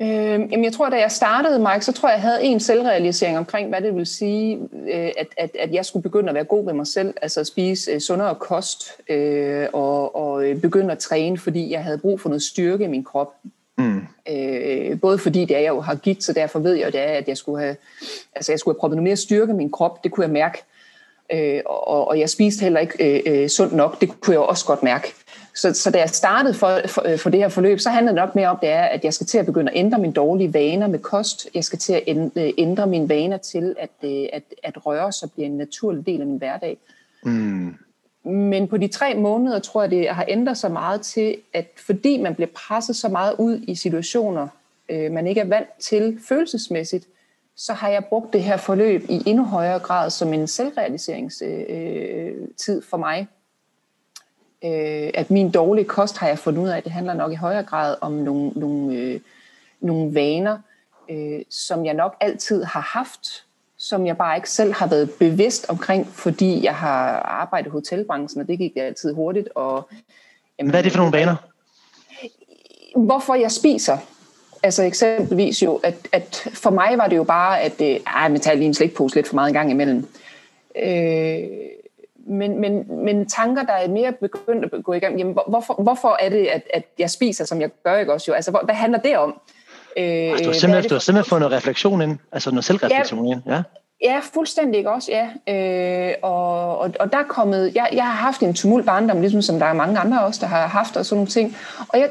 Øh, 0.03 0.09
jamen 0.53 0.65
jeg 0.65 0.73
tror, 0.73 0.89
da 0.89 0.97
jeg 0.97 1.11
startede, 1.11 1.59
Mike, 1.59 1.85
så 1.85 1.93
tror 1.93 2.09
jeg, 2.09 2.15
jeg 2.17 2.23
havde 2.23 2.45
en 2.45 2.61
selvrealisering 2.61 3.39
omkring, 3.39 3.69
hvad 3.69 3.81
det 3.81 3.95
vil 3.95 4.07
sige, 4.07 4.59
øh, 4.89 5.11
at, 5.19 5.27
at, 5.37 5.51
at 5.59 5.73
jeg 5.73 5.85
skulle 5.85 6.03
begynde 6.03 6.29
at 6.29 6.35
være 6.35 6.45
god 6.45 6.65
ved 6.65 6.73
mig 6.73 6.87
selv, 6.87 7.15
altså 7.23 7.41
at 7.41 7.47
spise 7.47 7.91
øh, 7.91 8.01
sundere 8.01 8.35
kost 8.35 8.93
øh, 9.09 9.67
og, 9.73 10.17
og 10.17 10.45
øh, 10.45 10.61
begynde 10.61 10.93
at 10.93 10.99
træne, 10.99 11.39
fordi 11.39 11.71
jeg 11.71 11.85
havde 11.85 11.99
brug 11.99 12.21
for 12.21 12.29
noget 12.29 12.43
styrke 12.43 12.85
i 12.85 12.89
min 12.89 13.05
krop. 13.05 13.35
Mm. 13.79 14.01
Øh, 14.31 15.01
både 15.01 15.19
fordi 15.19 15.45
det 15.45 15.57
er, 15.57 15.61
jeg 15.61 15.69
jo 15.69 15.81
har 15.81 15.95
gigt, 15.95 16.25
så 16.25 16.33
derfor 16.33 16.59
ved 16.59 16.75
jeg, 16.75 16.93
det 16.93 17.01
er, 17.01 17.13
at 17.13 17.29
jeg 17.29 17.37
skulle 17.37 17.63
have, 17.63 17.77
altså 18.35 18.53
jeg 18.53 18.59
skulle 18.59 18.75
have 18.75 18.81
proppet 18.81 18.97
noget 18.97 19.09
mere 19.09 19.17
styrke 19.17 19.53
i 19.53 19.57
min 19.57 19.71
krop, 19.71 20.05
det 20.05 20.13
kunne 20.13 20.25
jeg 20.25 20.33
mærke. 20.33 20.63
Øh, 21.33 21.61
og, 21.67 22.09
og 22.09 22.19
jeg 22.19 22.31
spiste 22.31 22.63
heller 22.63 22.81
ikke 22.81 23.23
øh, 23.27 23.43
øh, 23.43 23.49
sundt 23.49 23.73
nok, 23.73 24.01
det 24.01 24.21
kunne 24.21 24.35
jeg 24.35 24.41
også 24.41 24.65
godt 24.67 24.83
mærke. 24.83 25.15
Så, 25.59 25.75
så 25.75 25.91
da 25.91 25.99
jeg 25.99 26.11
startede 26.11 26.55
for, 26.55 26.81
for, 26.87 27.09
øh, 27.09 27.19
for 27.19 27.31
det 27.31 27.41
her 27.41 27.49
forløb, 27.49 27.81
så 27.81 27.91
handlede 27.91 28.17
det 28.17 28.25
nok 28.25 28.35
mere 28.35 28.49
om, 28.49 28.59
det 28.61 28.69
er, 28.69 28.83
at 28.83 29.05
jeg 29.05 29.15
skal 29.15 29.27
til 29.27 29.39
at 29.39 29.47
begynde 29.47 29.73
at 29.73 29.79
ændre 29.79 29.99
mine 29.99 30.13
dårlige 30.13 30.55
vaner 30.55 30.87
med 30.87 30.99
kost. 30.99 31.49
Jeg 31.55 31.65
skal 31.65 31.79
til 31.79 31.93
at 31.93 32.03
øh, 32.37 32.51
ændre 32.59 32.87
mine 32.87 33.09
vaner 33.09 33.37
til, 33.37 33.77
at, 33.79 33.91
øh, 34.03 34.27
at, 34.33 34.43
at 34.63 34.87
røre 34.87 35.13
sig 35.13 35.33
bliver 35.33 35.47
en 35.47 35.57
naturlig 35.57 36.07
del 36.07 36.21
af 36.21 36.27
min 36.27 36.39
hverdag. 36.39 36.79
Mm. 37.23 37.75
Men 38.25 38.69
på 38.69 38.77
de 38.77 38.89
tre 38.89 39.15
måneder 39.15 39.59
tror 39.59 39.83
jeg, 39.83 39.91
det 39.91 40.09
har 40.09 40.25
ændret 40.29 40.59
sig 40.59 40.73
meget 40.73 41.01
til, 41.01 41.37
at 41.53 41.67
fordi 41.87 42.23
man 42.23 42.35
bliver 42.35 42.49
presset 42.55 42.97
så 42.97 43.09
meget 43.09 43.35
ud 43.39 43.65
i 43.69 43.75
situationer, 43.75 44.49
øh, 44.89 45.13
man 45.13 45.27
ikke 45.27 45.41
er 45.41 45.49
vant 45.49 45.69
til 45.79 46.19
følelsesmæssigt, 46.29 47.07
så 47.57 47.73
har 47.73 47.89
jeg 47.89 48.05
brugt 48.05 48.33
det 48.33 48.43
her 48.43 48.57
forløb 48.57 49.05
i 49.09 49.23
endnu 49.27 49.45
højere 49.45 49.79
grad 49.79 50.11
som 50.11 50.33
en 50.33 50.47
selvrealiseringstid 50.47 52.77
øh, 52.77 52.83
for 52.91 52.97
mig 52.97 53.29
øh, 54.65 55.11
at 55.15 55.31
min 55.31 55.51
dårlige 55.51 55.85
kost 55.85 56.19
har 56.19 56.29
jeg 56.29 56.39
fundet 56.39 56.63
ud 56.63 56.69
af, 56.69 56.77
at 56.77 56.85
det 56.85 56.93
handler 56.93 57.15
nok 57.15 57.33
i 57.33 57.35
højere 57.35 57.63
grad 57.63 57.97
om 58.01 58.13
nogle, 58.13 58.51
nogle, 58.55 58.95
øh, 58.95 59.21
nogle 59.81 60.15
vaner, 60.15 60.59
øh, 61.11 61.41
som 61.51 61.85
jeg 61.85 61.95
nok 61.95 62.17
altid 62.21 62.65
har 62.65 62.81
haft, 62.81 63.45
som 63.79 64.07
jeg 64.07 64.17
bare 64.17 64.37
ikke 64.37 64.51
selv 64.51 64.73
har 64.73 64.87
været 64.87 65.11
bevidst 65.19 65.67
omkring, 65.69 66.07
fordi 66.07 66.65
jeg 66.65 66.77
har 66.77 67.21
arbejdet 67.21 67.67
i 67.67 67.71
hotelbranchen, 67.71 68.41
og 68.43 68.49
det 68.49 68.59
gik 68.59 68.73
altid 68.77 69.15
hurtigt. 69.15 69.49
Og, 69.55 69.89
jamen, 70.59 70.71
Hvad 70.71 70.81
er 70.81 70.83
det 70.83 70.93
for 70.93 70.99
nogle 70.99 71.19
vaner? 71.19 71.37
Hvorfor 72.97 73.35
jeg 73.35 73.51
spiser. 73.51 73.99
Altså 74.63 74.83
eksempelvis 74.83 75.63
jo, 75.63 75.77
at, 75.77 76.09
at 76.13 76.49
for 76.55 76.71
mig 76.71 76.99
var 76.99 77.09
det 77.09 77.17
jo 77.17 77.25
bare, 77.25 77.61
at 77.61 77.81
øh, 77.81 78.01
ej, 78.07 78.29
man 78.29 78.41
tager 78.41 78.57
lige 78.57 78.67
en 78.67 78.75
slikpose 78.75 79.15
lidt 79.15 79.29
for 79.29 79.35
meget 79.35 79.49
en 79.49 79.55
gang 79.55 79.71
imellem. 79.71 80.09
Øh, 80.77 81.43
men, 82.29 82.61
men, 82.61 83.05
men 83.05 83.29
tanker, 83.29 83.63
der 83.63 83.73
er 83.73 83.89
mere 83.89 84.13
begyndt 84.13 84.75
at 84.75 84.85
gå 84.85 84.93
igennem, 84.93 85.19
jamen, 85.19 85.39
hvorfor, 85.49 85.83
hvorfor 85.83 86.17
er 86.21 86.29
det, 86.29 86.47
at, 86.47 86.63
at 86.75 86.83
jeg 86.99 87.11
spiser, 87.11 87.45
som 87.45 87.61
jeg 87.61 87.71
gør, 87.85 87.97
ikke 87.97 88.13
også 88.13 88.31
jo? 88.31 88.35
Altså, 88.35 88.61
hvad 88.65 88.75
handler 88.75 88.99
det 88.99 89.19
om? 89.19 89.41
Øh, 89.97 90.05
altså, 90.05 90.45
du 90.45 90.51
har 90.51 90.55
simpelthen, 90.55 90.89
du 90.89 90.95
har 90.95 91.01
simpelthen 91.01 91.29
fået 91.29 91.41
noget 91.41 91.57
refleksion 91.57 92.03
ind, 92.03 92.19
altså 92.33 92.51
noget 92.51 92.65
selvreflektion 92.65 93.27
ja, 93.27 93.33
ind, 93.33 93.43
ja? 93.47 93.63
Ja, 94.05 94.21
fuldstændig 94.35 94.79
ikke 94.79 94.91
også, 94.91 95.13
ja. 95.13 95.29
Øh, 95.55 96.15
og, 96.23 96.79
og, 96.79 96.91
og 97.01 97.13
der 97.13 97.19
er 97.19 97.25
kommet, 97.29 97.75
jeg, 97.75 97.89
jeg 97.93 98.05
har 98.05 98.13
haft 98.13 98.41
en 98.41 98.55
tumult 98.55 98.87
barndom, 98.87 99.21
ligesom 99.21 99.43
som 99.43 99.59
der 99.59 99.67
er 99.67 99.73
mange 99.73 99.99
andre 99.99 100.21
også, 100.21 100.41
der 100.41 100.47
har 100.47 100.67
haft 100.67 100.97
og 100.97 101.07
sådan 101.07 101.17
nogle 101.17 101.29
ting. 101.29 101.57
Og 101.89 101.99
jeg, 101.99 102.11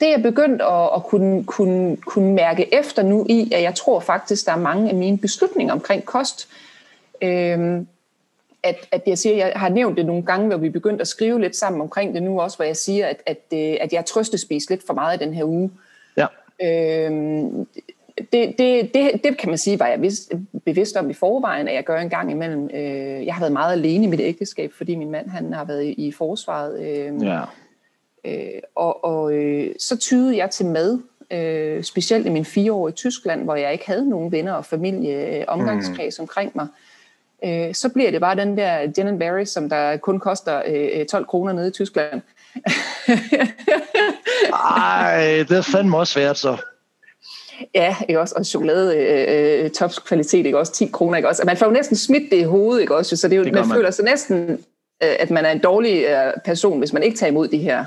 det 0.00 0.14
er 0.14 0.18
begyndt 0.22 0.62
at, 0.62 0.90
at 0.96 1.04
kunne, 1.04 1.44
kunne, 1.44 1.96
kunne 1.96 2.32
mærke 2.32 2.74
efter 2.74 3.02
nu 3.02 3.26
i, 3.28 3.52
at 3.54 3.62
jeg 3.62 3.74
tror 3.74 4.00
faktisk, 4.00 4.46
der 4.46 4.52
er 4.52 4.56
mange 4.56 4.88
af 4.90 4.94
mine 4.94 5.18
beslutninger 5.18 5.74
omkring 5.74 6.04
kost, 6.04 6.48
øh, 7.22 7.80
at, 8.62 8.88
at 8.92 9.02
jeg 9.06 9.18
siger, 9.18 9.36
jeg 9.36 9.52
har 9.56 9.68
nævnt 9.68 9.96
det 9.96 10.06
nogle 10.06 10.22
gange, 10.22 10.48
hvor 10.48 10.56
vi 10.56 10.68
begyndte 10.68 11.00
at 11.00 11.08
skrive 11.08 11.40
lidt 11.40 11.56
sammen 11.56 11.80
omkring 11.80 12.14
det 12.14 12.22
nu 12.22 12.40
også, 12.40 12.56
hvor 12.56 12.64
jeg 12.64 12.76
siger, 12.76 13.06
at, 13.06 13.22
at, 13.26 13.38
øh, 13.52 13.76
at 13.80 13.92
jeg 13.92 14.04
trøstespist 14.04 14.70
lidt 14.70 14.86
for 14.86 14.94
meget 14.94 15.20
i 15.20 15.24
den 15.24 15.34
her 15.34 15.44
uge. 15.44 15.70
Ja. 16.16 16.26
Øhm, 16.62 17.66
det, 18.32 18.54
det, 18.58 18.94
det, 18.94 19.24
det 19.24 19.38
kan 19.38 19.48
man 19.48 19.58
sige, 19.58 19.78
var 19.78 19.86
jeg 19.86 20.02
vidst, 20.02 20.32
bevidst 20.64 20.96
om 20.96 21.10
i 21.10 21.14
forvejen, 21.14 21.68
at 21.68 21.74
jeg 21.74 21.84
gør 21.84 21.98
en 21.98 22.10
gang 22.10 22.30
imellem. 22.30 22.70
Øh, 22.74 23.26
jeg 23.26 23.34
har 23.34 23.40
været 23.40 23.52
meget 23.52 23.72
alene 23.72 24.04
i 24.04 24.08
mit 24.08 24.20
ægteskab, 24.20 24.72
fordi 24.72 24.94
min 24.94 25.10
mand 25.10 25.28
han 25.28 25.52
har 25.52 25.64
været 25.64 25.84
i, 25.84 25.92
i 25.92 26.12
forsvaret. 26.12 26.80
Øh, 26.80 27.22
ja. 27.22 27.40
øh, 28.24 28.60
og 28.74 29.04
og 29.04 29.32
øh, 29.32 29.74
så 29.78 29.96
tydede 29.96 30.36
jeg 30.36 30.50
til 30.50 30.66
mad, 30.66 30.98
øh, 31.30 31.82
specielt 31.82 32.26
i 32.26 32.30
min 32.30 32.44
fire 32.44 32.72
år 32.72 32.88
i 32.88 32.92
Tyskland, 32.92 33.44
hvor 33.44 33.54
jeg 33.54 33.72
ikke 33.72 33.86
havde 33.86 34.08
nogen 34.08 34.32
venner 34.32 34.52
og 34.52 34.64
familie, 34.64 35.38
øh, 35.38 35.44
omgangskreds 35.48 36.18
mm. 36.18 36.22
omkring 36.22 36.52
mig 36.54 36.66
øh, 37.44 37.74
så 37.74 37.88
bliver 37.88 38.10
det 38.10 38.20
bare 38.20 38.36
den 38.36 38.58
der 38.58 38.92
gin 38.92 39.18
berry, 39.18 39.44
som 39.44 39.68
der 39.68 39.96
kun 39.96 40.18
koster 40.18 40.62
øh, 40.66 41.06
12 41.06 41.26
kroner 41.26 41.52
nede 41.52 41.68
i 41.68 41.70
Tyskland. 41.70 42.22
Ej, 44.52 45.44
det 45.48 45.56
er 45.56 45.62
fandme 45.72 45.98
også 45.98 46.12
svært 46.12 46.38
så. 46.38 46.56
Ja, 47.74 47.96
ikke 48.08 48.20
også? 48.20 48.34
Og 48.38 48.46
chokolade, 48.46 48.96
øh, 48.96 49.64
øh 49.64 49.70
tops 49.70 49.98
kvalitet, 49.98 50.46
ikke 50.46 50.58
også? 50.58 50.72
10 50.72 50.86
kroner, 50.86 51.16
ikke 51.16 51.28
også? 51.28 51.42
man 51.46 51.56
får 51.56 51.66
jo 51.66 51.72
næsten 51.72 51.96
smidt 51.96 52.30
det 52.30 52.36
i 52.36 52.42
hovedet, 52.42 52.80
ikke 52.80 52.96
også? 52.96 53.16
Så 53.16 53.28
det 53.28 53.34
er 53.34 53.38
jo, 53.38 53.44
det 53.44 53.52
man, 53.52 53.68
man 53.68 53.76
føler 53.76 53.90
sig 53.90 54.04
næsten, 54.04 54.50
øh, 55.02 55.16
at 55.18 55.30
man 55.30 55.44
er 55.44 55.50
en 55.50 55.58
dårlig 55.58 56.04
øh, 56.04 56.32
person, 56.44 56.78
hvis 56.78 56.92
man 56.92 57.02
ikke 57.02 57.16
tager 57.16 57.30
imod 57.30 57.48
de 57.48 57.58
her 57.58 57.84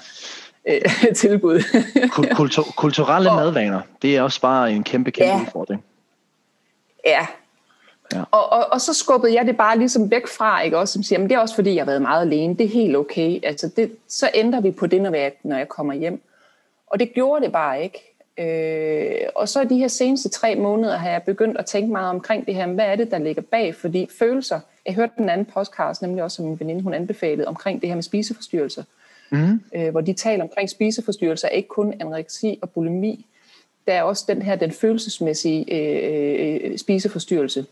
øh, 0.67 0.81
tilbud. 1.15 1.61
Kultur, 2.35 2.63
kulturelle 2.63 3.29
og, 3.29 3.35
madvaner, 3.35 3.81
det 4.01 4.17
er 4.17 4.21
også 4.21 4.41
bare 4.41 4.71
en 4.71 4.83
kæmpe, 4.83 5.11
kæmpe 5.11 5.31
ja, 5.31 5.41
udfordring. 5.41 5.83
Ja, 7.05 7.27
Ja. 8.13 8.23
Og, 8.31 8.51
og, 8.51 8.65
og 8.71 8.81
så 8.81 8.93
skubbede 8.93 9.33
jeg 9.33 9.45
det 9.45 9.57
bare 9.57 9.77
ligesom 9.77 10.11
væk 10.11 10.27
fra, 10.27 10.61
ikke 10.61 10.77
også, 10.77 10.93
som 10.93 11.03
siger, 11.03 11.19
men 11.19 11.29
det 11.29 11.35
er 11.35 11.39
også 11.39 11.55
fordi, 11.55 11.75
jeg 11.75 11.81
har 11.81 11.85
været 11.85 12.01
meget 12.01 12.21
alene, 12.21 12.55
det 12.55 12.65
er 12.65 12.69
helt 12.69 12.95
okay, 12.95 13.39
altså 13.43 13.69
det, 13.75 13.91
så 14.07 14.29
ændrer 14.33 14.61
vi 14.61 14.71
på 14.71 14.87
det, 14.87 15.01
når 15.01 15.13
jeg, 15.13 15.31
når 15.43 15.57
jeg 15.57 15.69
kommer 15.69 15.93
hjem. 15.93 16.21
Og 16.87 16.99
det 16.99 17.13
gjorde 17.13 17.45
det 17.45 17.51
bare 17.51 17.83
ikke. 17.83 18.09
Øh, 18.37 19.29
og 19.35 19.49
så 19.49 19.63
de 19.63 19.77
her 19.77 19.87
seneste 19.87 20.29
tre 20.29 20.55
måneder 20.55 20.97
har 20.97 21.09
jeg 21.09 21.23
begyndt 21.23 21.57
at 21.57 21.65
tænke 21.65 21.91
meget 21.91 22.09
omkring 22.09 22.45
det 22.45 22.55
her, 22.55 22.67
hvad 22.67 22.85
er 22.85 22.95
det, 22.95 23.11
der 23.11 23.17
ligger 23.17 23.41
bag? 23.41 23.75
Fordi 23.75 24.09
følelser, 24.19 24.59
jeg 24.85 24.93
hørte 24.93 25.13
den 25.17 25.29
anden 25.29 25.45
podcast, 25.45 26.01
nemlig 26.01 26.23
også 26.23 26.35
som 26.35 26.45
min 26.45 26.59
veninde, 26.59 26.81
hun 26.81 26.93
anbefalede, 26.93 27.47
omkring 27.47 27.81
det 27.81 27.89
her 27.89 27.95
med 27.95 28.03
spiseforstyrrelser. 28.03 28.83
Mm. 29.31 29.61
Øh, 29.75 29.89
hvor 29.89 30.01
de 30.01 30.13
taler 30.13 30.43
omkring 30.43 30.69
spiseforstyrrelser, 30.69 31.47
ikke 31.47 31.69
kun 31.69 31.93
anoreksi 31.99 32.59
og 32.61 32.69
bulimi, 32.69 33.25
der 33.87 33.93
er 33.93 34.03
også 34.03 34.25
den 34.27 34.41
her, 34.41 34.55
den 34.55 34.71
følelsesmæssige 34.71 35.73
øh, 35.73 36.71
øh 36.71 36.77
spiseforstyrrelse. 36.77 37.65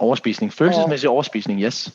Overspisning. 0.00 0.52
Følelsesmæssig 0.52 1.08
og, 1.08 1.14
overspisning, 1.14 1.62
yes. 1.62 1.94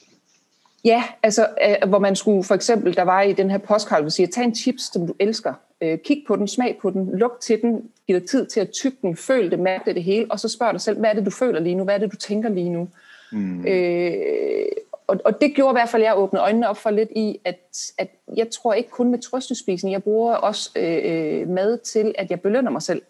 Ja, 0.85 1.03
altså, 1.23 1.47
øh, 1.67 1.89
hvor 1.89 1.99
man 1.99 2.15
skulle, 2.15 2.43
for 2.43 2.55
eksempel, 2.55 2.95
der 2.95 3.01
var 3.01 3.21
i 3.21 3.33
den 3.33 3.51
her 3.51 3.57
postcard, 3.57 4.01
hvor 4.01 4.09
siger, 4.09 4.27
tag 4.27 4.43
en 4.43 4.55
chips, 4.55 4.93
som 4.93 5.07
du 5.07 5.13
elsker, 5.19 5.53
øh, 5.81 5.97
kig 6.05 6.23
på 6.27 6.35
den, 6.35 6.47
smag 6.47 6.77
på 6.81 6.89
den, 6.89 7.17
luk 7.17 7.37
til 7.41 7.61
den, 7.61 7.81
giv 8.07 8.19
dig 8.19 8.29
tid 8.29 8.45
til 8.45 8.59
at 8.59 8.69
tygge 8.69 8.97
den, 9.01 9.17
føl 9.17 9.51
det, 9.51 9.59
mærke 9.59 9.83
det, 9.85 9.95
det 9.95 10.03
hele, 10.03 10.25
og 10.29 10.39
så 10.39 10.49
spørg 10.49 10.73
dig 10.73 10.81
selv, 10.81 10.99
hvad 10.99 11.09
er 11.09 11.13
det, 11.13 11.25
du 11.25 11.31
føler 11.31 11.59
lige 11.59 11.75
nu, 11.75 11.83
hvad 11.83 11.95
er 11.95 11.97
det, 11.97 12.11
du 12.11 12.17
tænker 12.17 12.49
lige 12.49 12.69
nu. 12.69 12.87
Mm. 13.31 13.65
Øh, 13.65 14.65
og, 15.07 15.17
og 15.25 15.41
det 15.41 15.55
gjorde 15.55 15.71
i 15.71 15.77
hvert 15.77 15.89
fald, 15.89 16.03
at 16.03 16.07
jeg 16.07 16.17
åbnede 16.17 16.43
øjnene 16.43 16.69
op 16.69 16.77
for 16.77 16.89
lidt 16.89 17.09
i, 17.15 17.39
at, 17.45 17.91
at 17.97 18.09
jeg 18.37 18.49
tror 18.49 18.73
ikke 18.73 18.89
kun 18.89 19.11
med 19.11 19.19
trøstespisning, 19.19 19.93
jeg 19.93 20.03
bruger 20.03 20.33
også 20.33 20.69
øh, 20.75 20.99
øh 21.03 21.49
mad 21.49 21.77
til, 21.77 22.15
at 22.17 22.29
jeg 22.29 22.41
belønner 22.41 22.71
mig 22.71 22.81
selv. 22.81 23.01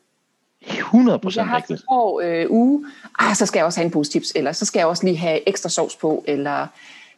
100 0.67 1.19
procent 1.19 1.37
Jeg 1.37 1.45
har 1.45 1.53
haft 1.53 1.69
en 1.69 1.79
hård 1.89 2.23
øh, 2.23 2.45
uge, 2.49 2.85
ah, 3.19 3.35
så 3.35 3.45
skal 3.45 3.59
jeg 3.59 3.65
også 3.65 3.79
have 3.79 3.85
en 3.85 3.91
pose 3.91 4.11
tips, 4.11 4.31
eller 4.35 4.51
så 4.51 4.65
skal 4.65 4.79
jeg 4.79 4.87
også 4.87 5.05
lige 5.05 5.17
have 5.17 5.49
ekstra 5.49 5.69
sovs 5.69 5.95
på, 5.95 6.23
eller 6.27 6.67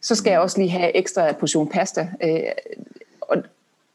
så 0.02 0.16
skal 0.16 0.32
jeg 0.32 0.40
også 0.40 0.58
lige 0.58 0.70
have 0.70 0.98
ekstra 0.98 1.32
portion 1.32 1.68
pasta. 1.68 2.10
Øh, 2.24 2.40
og 3.22 3.38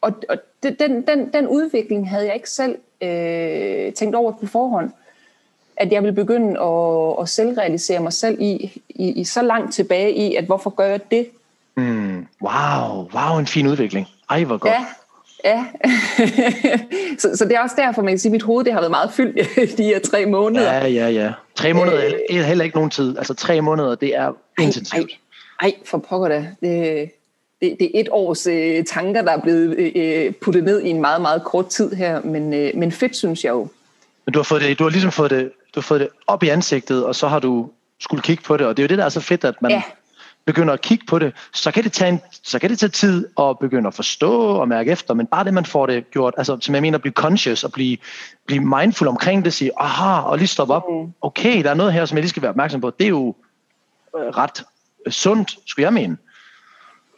og, 0.03 0.13
og 0.29 0.37
den, 0.63 1.07
den, 1.07 1.33
den 1.33 1.49
udvikling 1.49 2.11
havde 2.11 2.27
jeg 2.27 2.35
ikke 2.35 2.51
selv 2.51 2.79
øh, 3.01 3.93
tænkt 3.93 4.15
over 4.15 4.33
på 4.33 4.47
forhånd. 4.47 4.91
At 5.77 5.93
jeg 5.93 6.03
ville 6.03 6.15
begynde 6.15 6.61
at, 6.61 7.23
at 7.23 7.29
selvrealisere 7.29 8.01
mig 8.01 8.13
selv 8.13 8.41
i, 8.41 8.83
i, 8.89 9.13
i 9.13 9.25
så 9.25 9.43
langt 9.43 9.75
tilbage 9.75 10.13
i, 10.13 10.35
at 10.35 10.45
hvorfor 10.45 10.71
gør 10.71 10.85
jeg 10.85 11.11
det? 11.11 11.29
Mm, 11.75 12.27
wow, 12.43 13.11
wow, 13.15 13.39
en 13.39 13.47
fin 13.47 13.67
udvikling. 13.67 14.07
Ej, 14.31 14.45
hvor 14.45 14.59
godt. 14.59 14.73
Ja, 14.73 14.87
Ja, 15.45 15.65
så, 17.19 17.37
så 17.37 17.45
det 17.45 17.53
er 17.53 17.61
også 17.61 17.77
derfor, 17.79 18.03
man 18.03 18.13
kan 18.13 18.19
sige, 18.19 18.31
at 18.31 18.33
mit 18.33 18.43
hoved 18.43 18.65
det 18.65 18.73
har 18.73 18.81
været 18.81 18.91
meget 18.91 19.13
fyldt 19.13 19.79
de 19.79 19.83
her 19.83 19.99
tre 20.01 20.27
måneder. 20.27 20.73
Ja, 20.73 20.87
ja, 20.87 21.09
ja. 21.09 21.33
Tre 21.55 21.73
måneder 21.73 22.05
øh, 22.31 22.37
er 22.39 22.43
heller 22.43 22.65
ikke 22.65 22.77
nogen 22.77 22.91
tid. 22.91 23.19
Altså 23.19 23.35
tre 23.35 23.61
måneder, 23.61 23.95
det 23.95 24.17
er 24.17 24.33
intensivt. 24.61 25.11
Ej, 25.61 25.69
ej 25.69 25.75
for 25.85 25.99
pokker 25.99 26.29
da. 26.29 26.47
Det, 26.61 27.11
det, 27.61 27.77
det 27.81 27.91
er 27.95 28.01
et 28.01 28.09
års 28.11 28.47
øh, 28.47 28.85
tanker, 28.85 29.23
der 29.23 29.33
er 29.33 29.41
blevet 29.41 29.93
øh, 29.97 30.33
puttet 30.33 30.65
ned 30.65 30.83
i 30.83 30.89
en 30.89 31.01
meget, 31.01 31.23
meget 31.23 31.45
kort 31.45 31.67
tid 31.67 31.93
her. 31.93 32.21
Men, 32.21 32.55
øh, 32.55 32.71
men 32.75 32.93
fedt, 32.93 33.17
synes 33.17 33.45
jeg 33.45 33.51
jo. 33.51 33.69
Men 34.27 34.33
du 34.33 34.39
har, 34.39 34.45
fået 34.45 34.63
det, 34.63 34.79
du 34.79 34.85
har 34.85 34.91
ligesom 34.91 35.13
fået 35.13 35.31
det, 35.31 35.53
du 35.75 35.81
har 35.81 35.83
fået 35.83 36.01
det 36.01 36.09
op 36.27 36.43
i 36.43 36.49
ansigtet, 36.49 37.05
og 37.07 37.15
så 37.15 37.29
har 37.29 37.39
du 37.39 37.71
skulle 38.01 38.23
kigge 38.23 38.43
på 38.43 38.57
det. 38.57 38.67
Og 38.67 38.77
det 38.77 38.83
er 38.83 38.85
jo 38.85 38.89
det, 38.89 38.99
der 38.99 39.05
er 39.05 39.09
så 39.09 39.21
fedt, 39.21 39.45
at 39.45 39.63
man, 39.63 39.71
ja 39.71 39.83
begynder 40.45 40.75
at 40.75 40.81
kigge 40.81 41.05
på 41.09 41.19
det, 41.19 41.33
så 41.53 41.71
kan 41.71 41.85
det 41.85 41.93
tage, 41.93 42.09
en, 42.09 42.21
så 42.43 42.59
kan 42.59 42.71
det 42.71 42.79
tage 42.79 42.91
tid 42.91 43.29
at 43.41 43.59
begynde 43.59 43.87
at 43.87 43.95
forstå 43.95 44.41
og 44.41 44.69
mærke 44.69 44.91
efter, 44.91 45.15
men 45.15 45.27
bare 45.27 45.45
det, 45.45 45.55
man 45.55 45.65
får 45.65 45.87
det 45.87 46.11
gjort, 46.11 46.35
altså 46.37 46.59
som 46.61 46.75
jeg 46.75 46.83
mener, 46.83 46.99
at 46.99 47.03
blive 47.03 47.13
conscious 47.13 47.65
og 47.65 47.73
blive, 47.73 47.99
blive 48.47 48.61
mindful 48.61 49.09
omkring 49.09 49.45
det, 49.45 49.53
sige, 49.53 49.71
aha, 49.77 50.21
og 50.21 50.39
lige 50.39 50.49
stoppe 50.49 50.75
op, 50.75 50.85
mm. 50.91 51.13
okay, 51.21 51.65
der 51.65 51.71
er 51.71 51.75
noget 51.75 51.93
her, 51.93 52.05
som 52.05 52.17
jeg 52.17 52.23
lige 52.23 52.31
skal 52.31 52.43
være 52.43 52.51
opmærksom 52.51 52.81
på, 52.81 52.91
det 52.91 53.05
er 53.05 53.09
jo 53.09 53.35
øh, 54.19 54.27
ret 54.27 54.65
sundt, 55.09 55.59
skulle 55.67 55.85
jeg 55.85 55.93
mene. 55.93 56.17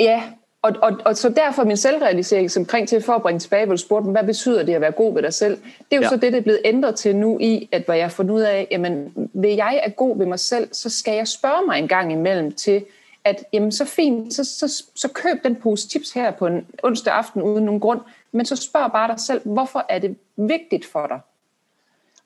Ja, 0.01 0.23
og, 0.65 0.73
og, 0.83 1.01
og 1.05 1.17
så 1.17 1.29
derfor 1.29 1.65
min 1.65 1.77
selvrealisering 1.77 2.51
som 2.51 2.65
kring 2.65 2.89
til 2.89 3.03
for 3.03 3.13
at 3.13 3.23
bringe 3.23 3.39
tilbage, 3.39 3.67
hvor 3.67 3.75
du 3.75 3.81
spurgte 3.81 4.11
hvad 4.11 4.25
betyder 4.25 4.63
det 4.63 4.75
at 4.75 4.81
være 4.81 4.91
god 4.91 5.15
ved 5.15 5.23
dig 5.23 5.35
selv? 5.35 5.57
Det 5.57 5.93
er 5.93 5.97
jo 5.97 6.03
ja. 6.03 6.09
så 6.09 6.17
det, 6.17 6.33
der 6.33 6.39
er 6.39 6.43
blevet 6.43 6.61
ændret 6.65 6.95
til 6.95 7.17
nu 7.17 7.39
i, 7.41 7.69
at 7.73 7.83
hvor 7.85 7.95
jeg 7.95 8.05
har 8.05 8.11
fundet 8.11 8.35
ud 8.35 8.41
af, 8.41 8.69
jamen, 8.71 9.13
vil 9.35 9.51
jeg 9.51 9.81
er 9.85 9.91
god 9.91 10.19
ved 10.19 10.27
mig 10.27 10.39
selv, 10.39 10.69
så 10.73 10.91
skal 10.91 11.15
jeg 11.15 11.29
spørge 11.29 11.67
mig 11.67 11.79
en 11.79 11.89
gang 11.89 12.13
imellem 12.13 12.53
til, 12.53 12.85
at 13.25 13.45
jamen, 13.53 13.73
så 13.73 13.85
fint, 13.85 14.35
så, 14.35 14.45
så, 14.45 14.85
så 14.95 15.09
køb 15.09 15.45
den 15.45 15.57
pose 15.57 15.89
chips 15.89 16.13
her 16.13 16.31
på 16.31 16.47
en 16.47 16.67
onsdag 16.83 17.15
aften 17.15 17.43
uden 17.43 17.65
nogen 17.65 17.81
grund, 17.81 18.01
men 18.33 18.47
så 18.47 18.57
spørg 18.57 18.93
bare 18.93 19.09
dig 19.09 19.21
selv, 19.21 19.41
hvorfor 19.45 19.87
er 19.89 19.99
det 19.99 20.17
vigtigt 20.37 20.87
for 20.87 21.07
dig? 21.07 21.21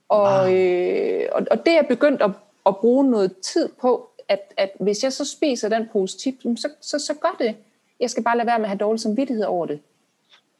Og, 0.09 0.43
wow. 0.45 0.53
øh, 0.53 1.29
og, 1.33 1.47
og 1.51 1.67
det 1.67 1.79
er 1.79 1.83
begyndt 1.83 2.23
at, 2.23 2.31
at 2.67 2.77
bruge 2.77 3.11
noget 3.11 3.37
tid 3.37 3.69
på, 3.81 4.11
at, 4.29 4.41
at 4.57 4.71
hvis 4.81 5.03
jeg 5.03 5.13
så 5.13 5.25
spiser 5.25 5.69
den 5.69 5.89
pose 5.93 6.19
chips, 6.19 6.61
så, 6.61 6.69
så, 6.81 6.99
så 6.99 7.15
gør 7.15 7.37
det. 7.39 7.57
Jeg 8.01 8.11
skal 8.11 8.23
bare 8.23 8.37
lade 8.37 8.47
være 8.47 8.59
med 8.59 8.65
at 8.65 8.71
have 8.71 8.79
dårlig 8.79 9.01
samvittighed 9.01 9.45
over 9.45 9.67
det. 9.67 9.81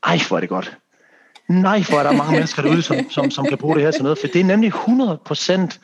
Ej, 0.05 0.19
hvor 0.29 0.37
er 0.37 0.41
det 0.41 0.49
godt. 0.49 0.77
Nej, 1.49 1.83
hvor 1.89 1.99
er 1.99 2.03
der 2.03 2.13
mange 2.13 2.33
mennesker 2.33 2.63
derude, 2.63 2.83
som, 2.83 3.11
som, 3.11 3.31
som 3.31 3.45
kan 3.47 3.59
bruge 3.59 3.75
det 3.75 3.83
her 3.83 3.91
til 3.91 4.03
noget, 4.03 4.19
for 4.19 4.27
det 4.27 4.41
er 4.41 4.45
nemlig 4.45 4.69
100 4.69 5.19
procent 5.25 5.81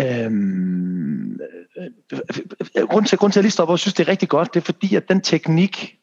Øhm, 0.00 1.40
grund, 2.88 3.06
til, 3.06 3.18
grund 3.18 3.32
til 3.32 3.40
at 3.40 3.44
lige 3.44 3.52
stopper 3.52 3.72
og 3.72 3.78
synes, 3.78 3.94
det 3.94 4.04
er 4.04 4.10
rigtig 4.10 4.28
godt, 4.28 4.54
det 4.54 4.60
er 4.60 4.64
fordi, 4.64 4.94
at 4.94 5.08
den 5.08 5.20
teknik, 5.20 5.98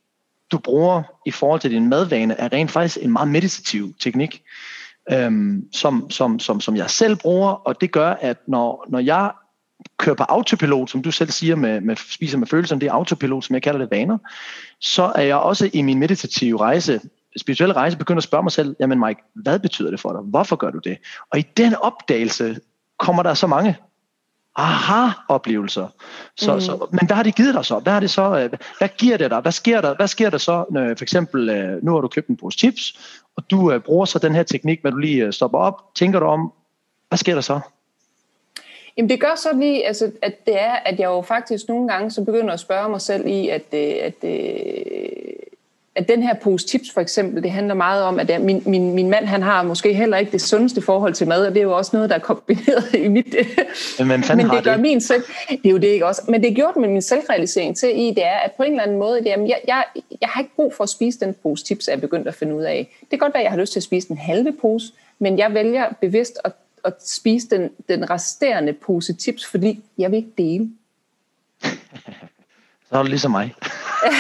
du 0.52 0.58
bruger 0.58 1.04
i 1.26 1.32
forhold 1.32 1.62
til 1.62 1.72
din 1.72 1.90
madvane, 1.90 2.34
er 2.34 2.54
rent 2.54 2.72
faktisk 2.72 2.98
en 3.02 3.12
meget 3.12 3.28
meditativ 3.28 3.94
teknik, 4.00 4.44
øhm, 5.12 5.64
som, 5.74 6.10
som, 6.10 6.40
som, 6.40 6.62
som 6.62 6.76
jeg 6.76 6.90
selv 6.90 7.16
bruger, 7.16 7.52
og 7.52 7.82
det 7.82 7.92
gør, 7.92 8.10
at 8.10 8.38
når, 8.48 8.86
når 8.90 9.00
jeg 9.00 9.32
kører 9.98 10.16
på 10.16 10.24
autopilot, 10.24 10.90
som 10.90 11.02
du 11.02 11.12
selv 11.12 11.30
siger, 11.30 11.56
med, 11.56 11.82
med 11.82 11.96
spiser 11.96 12.38
med 12.38 12.48
følelser, 12.48 12.76
det 12.76 12.88
er 12.88 12.94
autopilot, 12.94 13.46
som 13.46 13.54
jeg 13.54 13.64
kalder 13.64 13.80
det 13.80 13.92
vaner, 13.92 14.18
så 14.80 15.12
er 15.16 15.22
jeg 15.22 15.38
også 15.38 15.70
i 15.74 15.82
min 15.82 16.00
meditative 16.00 16.60
rejse, 16.60 17.02
spirituelle 17.38 17.74
rejse, 17.74 17.98
begynder 17.98 18.18
at 18.18 18.24
spørge 18.24 18.44
mig 18.44 18.52
selv, 18.52 18.76
jamen 18.80 19.00
Mike, 19.00 19.22
hvad 19.36 19.60
betyder 19.60 19.92
det 19.92 20.00
for 20.00 20.12
dig? 20.12 20.22
Hvorfor 20.22 20.56
gør 20.56 20.72
du 20.72 20.80
det? 20.80 20.98
Og 21.32 21.40
i 21.40 21.46
den 21.58 21.76
opdagelse 21.76 22.60
kommer 22.98 23.24
der 23.24 23.34
så 23.34 23.48
mange 23.48 23.78
aha-oplevelser. 24.58 25.88
Så, 26.36 26.54
mm. 26.54 26.62
så, 26.62 26.88
men 26.92 27.08
hvad 27.08 27.16
har 27.16 27.24
det 27.24 27.36
givet 27.36 27.54
dig 27.54 27.66
så? 27.66 27.80
Hvad, 27.80 27.94
har 27.94 28.00
det 28.00 28.10
så, 28.10 28.40
øh, 28.40 28.50
hvad 28.78 28.90
giver 28.98 29.18
det 29.18 29.32
dig? 29.32 29.40
Hvad 29.40 29.52
sker 29.52 29.82
der, 29.82 29.96
hvad 29.96 30.08
sker 30.08 30.30
der 30.30 30.38
så, 30.38 30.66
når 30.70 30.94
for 30.98 31.04
eksempel, 31.04 31.50
øh, 31.50 31.84
nu 31.84 31.94
har 31.94 32.02
du 32.02 32.08
købt 32.08 32.28
en 32.28 32.38
pose 32.38 32.58
chips, 32.58 33.00
og 33.36 33.52
du 33.52 33.74
uh, 33.74 33.82
bruger 33.82 34.06
så 34.06 34.20
den 34.20 34.36
her 34.36 34.44
teknik, 34.44 34.82
hvor 34.82 34.90
du 34.90 34.98
lige 34.98 35.32
stopper 35.32 35.60
op, 35.60 35.82
tænker 35.96 36.20
du 36.20 36.26
om, 36.26 36.54
hvad 37.10 37.18
sker 37.18 37.34
der 37.34 37.42
så? 37.42 37.60
Jamen 38.98 39.10
det 39.10 39.22
gør 39.22 39.36
så 39.36 39.50
lige, 39.56 39.88
altså, 39.88 40.12
at 40.22 40.46
det 40.46 40.62
er, 40.62 40.74
at 40.74 41.00
jeg 41.00 41.06
jo 41.06 41.22
faktisk 41.22 41.68
nogle 41.68 41.88
gange 41.88 42.12
så 42.12 42.24
begynder 42.24 42.54
at 42.54 42.60
spørge 42.60 42.90
mig 42.90 43.02
selv 43.02 43.28
i, 43.28 43.50
at, 43.50 43.74
at, 43.74 44.24
at 44.24 44.30
at 45.98 46.08
den 46.08 46.24
her 46.24 46.34
pose 46.34 46.68
tips 46.68 46.92
for 46.92 47.02
eksempel, 47.02 47.44
det 47.44 47.52
handler 47.52 47.74
meget 47.74 48.04
om, 48.04 48.20
at 48.20 48.42
min, 48.42 48.64
min, 48.66 48.94
min 48.94 49.10
mand 49.10 49.26
han 49.26 49.44
har 49.44 49.64
måske 49.64 49.94
heller 49.94 50.18
ikke 50.18 50.32
det 50.32 50.42
sundeste 50.42 50.82
forhold 50.82 51.14
til 51.14 51.28
mad, 51.28 51.46
og 51.46 51.54
det 51.54 51.60
er 51.60 51.64
jo 51.64 51.78
også 51.78 51.92
noget, 51.94 52.10
der 52.10 52.16
er 52.16 52.20
kombineret 52.20 52.94
i 53.06 53.08
mit... 53.08 53.36
Men, 54.00 54.08
men 54.08 54.22
det 54.22 54.64
gør 54.64 54.72
det? 54.72 54.80
min 54.80 55.02
selv... 55.02 55.24
Det 55.50 55.60
er 55.66 55.70
jo 55.70 55.78
det 55.78 55.88
ikke 55.88 56.06
også. 56.06 56.22
Men 56.28 56.44
det 56.44 56.52
er 56.52 56.56
gjort 56.56 56.76
med 56.76 56.90
min 56.90 57.02
selvrealisering 57.02 57.78
til 57.78 57.90
i, 58.00 58.10
det 58.10 58.26
er, 58.26 58.38
at 58.46 58.52
på 58.58 58.64
en 58.64 58.72
eller 58.72 58.84
anden 58.84 58.98
måde, 58.98 59.24
det 59.24 59.32
er, 59.32 59.40
jeg, 59.40 59.60
jeg, 59.68 59.84
jeg 60.22 60.30
har 60.30 60.42
ikke 60.42 60.56
brug 60.56 60.74
for 60.74 60.84
at 60.84 60.90
spise 60.90 61.20
den 61.20 61.36
pose 61.44 61.66
tips, 61.66 61.88
jeg 61.88 61.96
er 61.96 62.00
begyndt 62.00 62.28
at 62.28 62.36
finde 62.36 62.56
ud 62.56 62.64
af. 62.64 62.98
Det 63.02 63.10
kan 63.10 63.20
godt 63.20 63.34
være, 63.34 63.42
at 63.42 63.46
jeg 63.46 63.52
har 63.52 63.60
lyst 63.60 63.72
til 63.72 63.80
at 63.80 63.84
spise 63.84 64.08
den 64.08 64.18
halve 64.18 64.54
pose, 64.62 64.94
men 65.20 65.38
jeg 65.38 65.54
vælger 65.54 65.86
bevidst 66.02 66.40
at, 66.46 66.52
at 66.86 66.94
spise 67.06 67.48
den, 67.50 67.70
den 67.90 68.10
resterende 68.10 68.74
pose 68.74 69.14
tips, 69.14 69.46
fordi 69.46 69.84
jeg 69.98 70.12
vil 70.12 70.18
ikke 70.18 70.34
dele. 70.38 70.70
Så 72.90 72.98
er 72.98 73.04
du 73.04 73.10
ligesom 73.10 73.32
mig. 73.32 73.56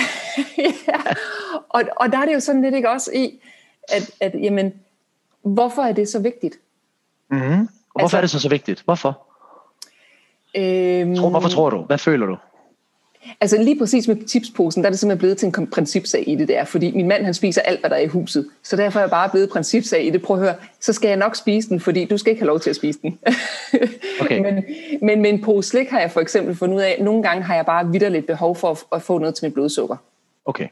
ja. 0.58 1.14
Og, 1.70 1.84
og 1.96 2.12
der 2.12 2.18
er 2.18 2.26
det 2.26 2.34
jo 2.34 2.40
sådan 2.40 2.62
lidt 2.62 2.76
ikke 2.76 2.90
også 2.90 3.12
i, 3.14 3.42
at, 3.90 4.12
at 4.20 4.36
jamen, 4.42 4.74
hvorfor 5.44 5.82
er 5.82 5.92
det 5.92 6.10
så 6.10 6.20
vigtigt? 6.20 6.60
Mm-hmm. 7.32 7.52
Og 7.52 7.68
hvorfor 8.00 8.02
altså, 8.02 8.18
er 8.18 8.22
det 8.22 8.30
så 8.30 8.40
så 8.40 8.50
vigtigt? 8.50 8.82
Hvorfor? 8.86 9.28
Øhm, 10.56 11.16
tror, 11.16 11.30
hvorfor 11.30 11.50
tror 11.50 11.70
du? 11.70 11.82
Hvad 11.82 11.98
føler 11.98 12.26
du? 12.26 12.38
Altså 13.42 13.62
lige 13.64 13.80
præcis 13.80 14.08
med 14.08 14.28
tipsposen, 14.28 14.84
der 14.84 14.90
er 14.90 14.92
det 14.92 15.00
simpelthen 15.00 15.20
blevet 15.20 15.38
til 15.38 15.48
en 15.48 15.68
principsag 15.68 16.30
i 16.30 16.36
det 16.36 16.48
der, 16.48 16.66
fordi 16.66 16.92
min 16.92 17.08
mand 17.08 17.26
han 17.26 17.34
spiser 17.34 17.62
alt, 17.62 17.80
hvad 17.80 17.90
der 17.90 17.96
er 17.96 18.00
i 18.00 18.08
huset. 18.08 18.50
Så 18.64 18.76
derfor 18.76 19.00
er 19.00 19.04
jeg 19.04 19.10
bare 19.10 19.30
blevet 19.30 19.50
principsag 19.50 20.06
i 20.06 20.10
det. 20.10 20.22
Prøv 20.22 20.38
at 20.38 20.44
høre, 20.44 20.56
så 20.80 20.94
skal 20.94 21.08
jeg 21.08 21.18
nok 21.18 21.36
spise 21.36 21.70
den, 21.70 21.80
fordi 21.80 22.06
du 22.06 22.18
skal 22.18 22.32
ikke 22.32 22.42
have 22.42 22.48
lov 22.48 22.60
til 22.60 22.70
at 22.70 22.76
spise 22.76 23.00
den. 23.02 23.20
Okay. 24.22 24.40
men, 24.40 24.64
men 25.02 25.22
med 25.22 25.30
en 25.30 25.42
pose 25.42 25.70
slik 25.70 25.90
har 25.90 26.00
jeg 26.00 26.12
for 26.12 26.22
eksempel 26.22 26.56
fundet 26.56 26.76
ud 26.76 26.82
af, 26.82 26.96
at 27.00 27.06
nogle 27.06 27.24
gange 27.24 27.44
har 27.44 27.56
jeg 27.56 27.66
bare 27.66 27.92
vidderligt 27.92 28.28
behov 28.28 28.56
for 28.56 28.72
at, 28.72 28.84
at 28.92 29.02
få 29.02 29.18
noget 29.18 29.36
til 29.36 29.46
mit 29.46 29.54
blodsukker. 29.54 29.96
Okay. 30.46 30.68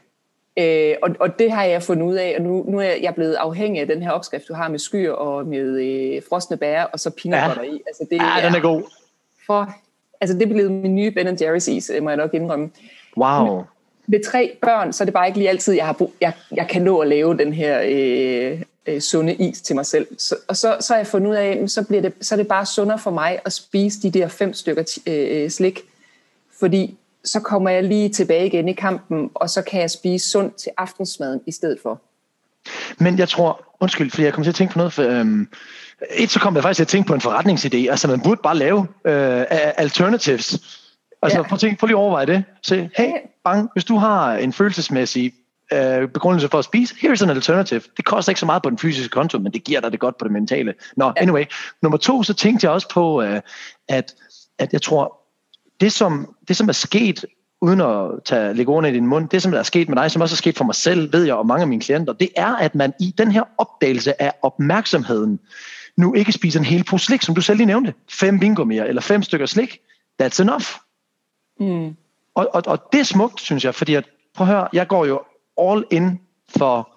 Øh, 0.58 0.96
og, 1.02 1.10
og 1.20 1.40
det 1.40 1.52
har 1.52 1.64
jeg 1.64 1.84
fundet 1.84 2.06
ud 2.06 2.16
af, 2.16 2.36
og 2.38 2.44
nu, 2.44 2.66
nu 2.68 2.80
er 2.80 2.96
jeg 3.02 3.16
blevet 3.16 3.34
afhængig 3.34 3.82
af 3.82 3.88
den 3.88 4.02
her 4.02 4.12
opskrift, 4.12 4.48
du 4.48 4.54
har 4.54 4.70
med 4.70 4.80
skyer 4.80 5.12
og 5.12 5.48
med 5.48 5.82
øh, 5.82 6.22
frosne 6.30 6.58
bær, 6.58 6.84
og 6.84 7.00
så 7.00 7.10
peanut 7.10 7.58
ja. 7.58 7.62
i. 7.62 7.82
Altså, 7.88 8.06
det 8.10 8.16
ja, 8.16 8.40
er, 8.40 8.46
den 8.46 8.56
er 8.56 8.60
god. 8.62 8.84
For, 9.46 9.76
altså, 10.22 10.38
det 10.38 10.44
er 10.44 10.54
blevet 10.54 10.72
min 10.72 10.96
nye 10.96 11.12
Ben 11.12 11.28
Jerry's 11.28 11.72
is, 11.72 11.92
må 12.02 12.10
jeg 12.10 12.18
nok 12.18 12.34
indrømme. 12.34 12.70
Wow. 13.18 13.56
Med, 13.56 13.64
med 14.08 14.26
tre 14.26 14.58
børn, 14.62 14.94
så 14.94 15.04
er 15.04 15.06
det 15.06 15.14
bare 15.14 15.28
ikke 15.28 15.40
lige 15.40 15.50
altid, 15.50 15.74
jeg, 15.74 15.86
har 15.86 15.94
brug, 15.94 16.14
jeg, 16.22 16.34
jeg 16.52 16.68
kan 16.70 16.82
nå 16.82 17.00
at 17.00 17.08
lave 17.08 17.38
den 17.38 17.54
her, 17.54 17.82
øh, 17.86 18.62
øh, 18.86 19.02
sunde 19.02 19.34
is 19.34 19.62
til 19.62 19.76
mig 19.76 19.86
selv. 19.86 20.08
Så, 20.18 20.36
og 20.48 20.58
så, 20.58 20.78
så 20.80 20.94
har 20.94 20.98
jeg 20.98 21.08
fundet 21.08 21.30
ud 21.30 21.36
af, 21.36 21.70
så, 21.70 21.84
bliver 21.88 22.02
det, 22.02 22.14
så 22.22 22.36
er 22.36 22.38
det 22.38 22.48
bare 22.48 22.66
sundere 22.66 23.00
for 23.00 23.12
mig 23.12 23.40
at 23.46 23.54
spise 23.54 24.02
de 24.02 24.12
der 24.12 24.28
fem 24.28 24.54
stykker 24.54 25.00
øh, 25.08 25.50
slik, 25.50 25.80
fordi 26.60 26.98
så 27.26 27.40
kommer 27.40 27.70
jeg 27.70 27.84
lige 27.84 28.10
tilbage 28.10 28.46
igen 28.46 28.70
i 28.70 28.74
kampen, 28.74 29.30
og 29.34 29.50
så 29.50 29.62
kan 29.62 29.82
jeg 29.82 29.92
spise 29.92 30.30
sundt 30.30 30.56
til 30.56 30.72
aftensmaden 30.78 31.42
i 31.48 31.52
stedet 31.52 31.80
for. 31.84 32.02
Men 32.98 33.20
jeg 33.20 33.30
tror, 33.30 33.66
undskyld, 33.80 34.12
fordi 34.12 34.24
jeg 34.24 34.34
kommer 34.34 34.44
til 34.44 34.52
at 34.52 34.56
tænke 34.56 34.74
på 34.74 34.80
noget, 34.80 34.94
for, 34.94 35.04
øhm, 35.04 35.48
et 36.16 36.30
så 36.30 36.40
kom 36.40 36.56
jeg 36.56 36.64
faktisk 36.64 36.78
til 36.78 36.84
at 36.84 36.88
tænke 36.88 37.08
på 37.08 37.14
en 37.14 37.22
forretningsidé, 37.22 37.92
altså 37.92 38.08
man 38.08 38.22
burde 38.22 38.42
bare 38.44 38.58
lave 38.58 38.88
øh, 39.06 39.46
alternatives. 39.78 40.52
Altså 41.22 41.38
ja. 41.38 41.44
prøv, 41.44 41.56
at 41.56 41.60
tænke, 41.60 41.80
prøv 41.80 41.88
lige 41.88 41.98
at 41.98 42.02
overveje 42.02 42.26
det. 42.26 42.44
Se, 42.62 42.90
hey, 42.98 43.12
bang, 43.44 43.70
hvis 43.74 43.86
du 43.86 43.98
har 43.98 44.34
en 44.34 44.54
følelsesmæssig 44.54 45.34
øh, 45.74 46.08
begrundelse 46.10 46.50
for 46.50 46.58
at 46.60 46.66
spise, 46.66 46.96
here's 46.96 47.24
an 47.24 47.30
alternative. 47.30 47.82
Det 47.98 48.06
koster 48.06 48.30
ikke 48.30 48.40
så 48.40 48.46
meget 48.46 48.64
på 48.64 48.70
den 48.70 48.78
fysiske 48.78 49.12
konto, 49.12 49.40
men 49.40 49.54
det 49.54 49.64
giver 49.64 49.80
dig 49.80 49.92
det 49.92 50.00
godt 50.00 50.18
på 50.18 50.26
det 50.26 50.32
mentale. 50.32 50.74
Nå, 50.98 51.06
ja. 51.06 51.22
anyway. 51.22 51.46
Nummer 51.82 51.98
to, 51.98 52.24
så 52.24 52.34
tænkte 52.34 52.66
jeg 52.66 52.74
også 52.74 52.90
på, 52.90 53.22
øh, 53.22 53.42
at, 53.88 54.16
at 54.60 54.74
jeg 54.74 54.82
tror, 54.82 55.25
det 55.80 55.92
som, 55.92 56.36
det 56.48 56.58
som 56.58 56.70
er 56.70 56.74
sket, 56.74 57.26
uden 57.62 57.82
at 57.82 58.12
tage, 58.26 58.54
lægge 58.54 58.72
ordene 58.72 58.90
i 58.90 58.94
din 58.94 59.08
mund, 59.08 59.30
det 59.30 59.42
som 59.42 59.54
er 59.54 59.64
sket 59.64 59.90
med 59.90 59.98
dig, 59.98 60.12
som 60.12 60.22
også 60.22 60.34
er 60.34 60.38
sket 60.38 60.58
for 60.58 60.66
mig 60.66 60.76
selv, 60.76 61.14
ved 61.14 61.24
jeg, 61.24 61.36
og 61.36 61.48
mange 61.48 61.62
af 61.62 61.68
mine 61.68 61.82
klienter, 61.82 62.14
det 62.14 62.30
er, 62.36 62.56
at 62.56 62.76
man 62.76 62.94
i 63.00 63.14
den 63.18 63.32
her 63.32 63.44
opdagelse 63.58 64.22
af 64.22 64.34
opmærksomheden, 64.42 65.40
nu 65.98 66.14
ikke 66.14 66.32
spiser 66.32 66.60
en 66.60 66.66
hel 66.66 66.84
pose 66.84 67.06
slik, 67.06 67.22
som 67.22 67.36
du 67.36 67.42
selv 67.42 67.58
lige 67.58 67.68
nævnte. 67.68 67.94
Fem 68.10 68.40
mere, 68.66 68.88
eller 68.88 69.02
fem 69.02 69.24
stykker 69.24 69.46
slik. 69.46 69.80
That's 70.22 70.42
enough. 70.42 70.66
Mm. 71.60 71.96
Og, 72.36 72.50
og, 72.54 72.64
og 72.66 72.84
det 72.92 73.00
er 73.00 73.04
smukt, 73.04 73.42
synes 73.42 73.66
jeg, 73.66 73.76
fordi 73.76 73.94
at, 73.94 74.06
prøv 74.34 74.48
at 74.48 74.54
høre, 74.54 74.68
jeg 74.74 74.88
går 74.88 75.06
jo 75.06 75.22
all 75.62 75.86
in 75.92 76.20
for 76.58 76.90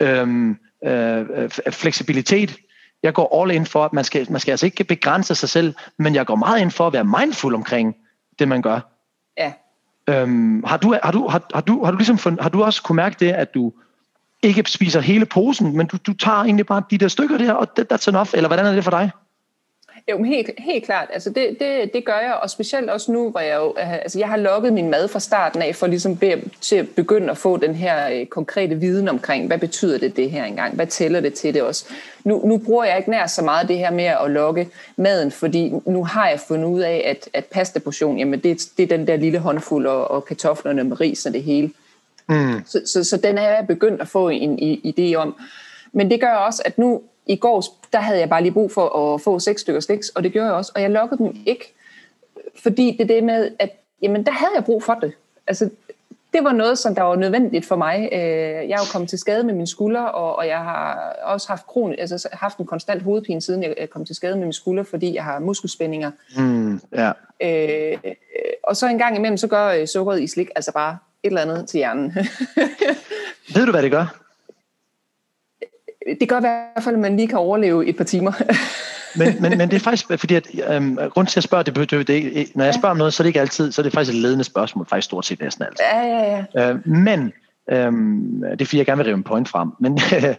øhm, 0.00 0.56
øh, 0.84 1.26
øh, 1.34 1.50
fleksibilitet. 1.70 2.56
Jeg 3.02 3.14
går 3.14 3.42
all 3.42 3.50
in 3.50 3.66
for, 3.66 3.84
at 3.84 3.92
man 3.92 4.04
skal, 4.04 4.32
man 4.32 4.40
skal 4.40 4.52
altså 4.52 4.66
ikke 4.66 4.84
begrænse 4.84 5.34
sig 5.34 5.48
selv, 5.48 5.74
men 5.98 6.14
jeg 6.14 6.26
går 6.26 6.34
meget 6.34 6.60
ind 6.60 6.70
for 6.70 6.86
at 6.86 6.92
være 6.92 7.04
mindful 7.04 7.54
omkring 7.54 7.96
det, 8.38 8.48
man 8.48 8.62
gør. 8.62 8.80
Ja. 9.38 9.52
Øhm, 10.08 10.64
har, 10.64 10.76
du, 10.76 10.96
har, 11.02 11.10
du, 11.10 11.28
har, 11.28 11.42
har, 11.54 11.60
du, 11.60 11.84
har, 11.84 11.90
du 11.90 11.96
ligesom 11.96 12.18
fund, 12.18 12.40
har 12.40 12.48
du 12.48 12.64
også 12.64 12.82
kunne 12.82 12.96
mærke 12.96 13.16
det, 13.20 13.32
at 13.32 13.54
du 13.54 13.72
ikke 14.42 14.70
spiser 14.70 15.00
hele 15.00 15.26
posen, 15.26 15.76
men 15.76 15.86
du, 15.86 15.96
du 16.06 16.12
tager 16.12 16.38
egentlig 16.38 16.66
bare 16.66 16.82
de 16.90 16.98
der 16.98 17.08
stykker 17.08 17.38
der, 17.38 17.52
og 17.52 17.68
that, 17.76 17.92
that's 17.92 18.08
enough, 18.08 18.30
eller 18.34 18.48
hvordan 18.48 18.66
er 18.66 18.72
det 18.72 18.84
for 18.84 18.90
dig? 18.90 19.10
Jo, 20.10 20.22
helt, 20.22 20.50
helt 20.58 20.84
klart. 20.84 21.08
Altså 21.12 21.30
det, 21.30 21.56
det, 21.60 21.94
det 21.94 22.04
gør 22.04 22.18
jeg, 22.18 22.38
og 22.42 22.50
specielt 22.50 22.90
også 22.90 23.12
nu, 23.12 23.30
hvor 23.30 23.40
jeg 23.40 23.56
jo, 23.56 23.74
altså 23.76 24.18
jeg 24.18 24.28
har 24.28 24.36
lukket 24.36 24.72
min 24.72 24.90
mad 24.90 25.08
fra 25.08 25.20
starten 25.20 25.62
af, 25.62 25.76
for 25.76 25.86
ligesom 25.86 26.16
be, 26.16 26.42
til 26.60 26.76
at 26.76 26.88
begynde 26.88 27.30
at 27.30 27.38
få 27.38 27.56
den 27.56 27.74
her 27.74 28.10
øh, 28.10 28.26
konkrete 28.26 28.74
viden 28.74 29.08
omkring, 29.08 29.46
hvad 29.46 29.58
betyder 29.58 29.98
det 29.98 30.16
det 30.16 30.30
her 30.30 30.44
engang? 30.44 30.74
Hvad 30.74 30.86
tæller 30.86 31.20
det 31.20 31.34
til 31.34 31.54
det 31.54 31.62
også? 31.62 31.84
Nu, 32.24 32.46
nu 32.46 32.58
bruger 32.58 32.84
jeg 32.84 32.98
ikke 32.98 33.10
nær 33.10 33.26
så 33.26 33.42
meget 33.42 33.68
det 33.68 33.78
her 33.78 33.90
med 33.90 34.04
at 34.04 34.30
lukke 34.30 34.68
maden, 34.96 35.30
fordi 35.30 35.72
nu 35.86 36.04
har 36.04 36.28
jeg 36.28 36.40
fundet 36.40 36.68
ud 36.68 36.80
af, 36.80 37.02
at, 37.06 37.28
at 37.32 37.44
pastaportion, 37.44 38.18
jamen 38.18 38.40
det, 38.40 38.68
det 38.76 38.82
er 38.82 38.96
den 38.96 39.06
der 39.06 39.16
lille 39.16 39.38
håndfuld, 39.38 39.86
og, 39.86 40.10
og 40.10 40.24
kartoflerne 40.24 40.84
med 40.84 41.00
ris 41.00 41.26
og 41.26 41.32
det 41.32 41.42
hele. 41.42 41.70
Mm. 42.28 42.62
Så, 42.66 42.80
så, 42.86 43.04
så 43.04 43.16
den 43.16 43.38
er 43.38 43.42
jeg 43.42 43.66
begyndt 43.66 44.00
at 44.00 44.08
få 44.08 44.28
en 44.28 44.80
idé 44.84 45.14
om. 45.14 45.36
Men 45.92 46.10
det 46.10 46.20
gør 46.20 46.32
også, 46.32 46.62
at 46.64 46.78
nu 46.78 47.02
i 47.26 47.36
går, 47.36 47.64
der 47.92 47.98
havde 47.98 48.18
jeg 48.18 48.28
bare 48.28 48.42
lige 48.42 48.52
brug 48.52 48.72
for 48.72 49.14
at 49.14 49.20
få 49.20 49.38
seks 49.38 49.60
stykker 49.60 49.80
sliks, 49.80 50.08
og 50.08 50.22
det 50.22 50.32
gjorde 50.32 50.46
jeg 50.46 50.54
også, 50.54 50.72
og 50.74 50.82
jeg 50.82 50.90
lukkede 50.90 51.18
dem 51.18 51.36
ikke, 51.46 51.74
fordi 52.62 52.96
det 52.98 53.00
er 53.00 53.14
det 53.14 53.24
med, 53.24 53.50
at 53.58 53.70
jamen, 54.02 54.26
der 54.26 54.32
havde 54.32 54.52
jeg 54.54 54.64
brug 54.64 54.82
for 54.82 54.94
det. 54.94 55.12
Altså, 55.46 55.70
det 56.32 56.44
var 56.44 56.52
noget, 56.52 56.78
som 56.78 56.94
der 56.94 57.02
var 57.02 57.16
nødvendigt 57.16 57.66
for 57.66 57.76
mig. 57.76 58.08
Øh, 58.12 58.18
jeg 58.68 58.70
er 58.70 58.80
jo 58.80 58.92
kommet 58.92 59.10
til 59.10 59.18
skade 59.18 59.44
med 59.44 59.54
mine 59.54 59.66
skulder, 59.66 60.00
og 60.00 60.46
jeg 60.46 60.58
har 60.58 61.16
også 61.22 61.48
haft, 61.48 61.66
kron, 61.66 61.94
altså 61.98 62.28
haft 62.32 62.58
en 62.58 62.66
konstant 62.66 63.02
hovedpine, 63.02 63.40
siden 63.40 63.62
jeg 63.62 63.90
kom 63.90 64.04
til 64.04 64.14
skade 64.14 64.34
med 64.34 64.40
mine 64.40 64.52
skulder, 64.52 64.82
fordi 64.82 65.14
jeg 65.14 65.24
har 65.24 65.38
muskelspændinger. 65.38 66.10
Mm, 66.36 66.80
ja. 66.92 67.12
øh, 67.42 67.98
og 68.64 68.76
så 68.76 68.86
en 68.88 68.98
gang 68.98 69.16
imellem, 69.16 69.36
så 69.36 69.46
gør 69.46 69.68
øh, 69.68 69.86
sukkeret 69.86 70.22
i 70.22 70.26
slik 70.26 70.48
altså 70.56 70.72
bare 70.72 70.98
et 71.22 71.28
eller 71.28 71.40
andet 71.40 71.68
til 71.68 71.78
hjernen. 71.78 72.14
Ved 73.54 73.66
du, 73.66 73.70
hvad 73.70 73.82
det 73.82 73.90
gør? 73.90 74.25
Det 76.20 76.28
gør 76.28 76.36
i 76.36 76.40
hvert 76.40 76.84
fald, 76.84 76.94
at 76.94 77.00
man 77.00 77.16
lige 77.16 77.28
kan 77.28 77.38
overleve 77.38 77.86
et 77.86 77.96
par 77.96 78.04
timer. 78.04 78.32
men, 79.18 79.42
men, 79.42 79.58
men 79.58 79.70
det 79.70 79.76
er 79.76 79.80
faktisk, 79.80 80.06
fordi 80.20 80.34
at, 80.34 80.48
øhm, 80.70 80.98
grund 81.10 81.26
til 81.26 81.32
at 81.32 81.36
jeg 81.36 81.42
spørger, 81.42 81.62
det, 81.64 81.90
det, 81.90 82.06
det, 82.06 82.56
når 82.56 82.64
jeg 82.64 82.74
spørger 82.74 82.90
om 82.90 82.96
noget, 82.96 83.14
så 83.14 83.22
er 83.22 83.24
det 83.24 83.28
ikke 83.28 83.40
altid, 83.40 83.72
så 83.72 83.80
er 83.80 83.82
det 83.82 83.92
faktisk 83.92 84.16
et 84.16 84.22
ledende 84.22 84.44
spørgsmål, 84.44 84.86
faktisk 84.86 85.04
stort 85.04 85.26
set 85.26 85.40
næsten 85.40 85.64
altid. 85.64 85.84
Ja, 85.92 86.00
ja, 86.00 86.44
ja. 86.54 86.70
Øh, 86.70 86.88
men, 86.88 87.32
øhm, 87.70 88.40
det 88.50 88.60
er 88.60 88.66
fordi, 88.66 88.78
jeg 88.78 88.86
gerne 88.86 88.98
vil 88.98 89.06
rive 89.06 89.16
en 89.16 89.22
point 89.22 89.48
frem, 89.48 89.70
men 89.80 89.98
ja. 90.12 90.34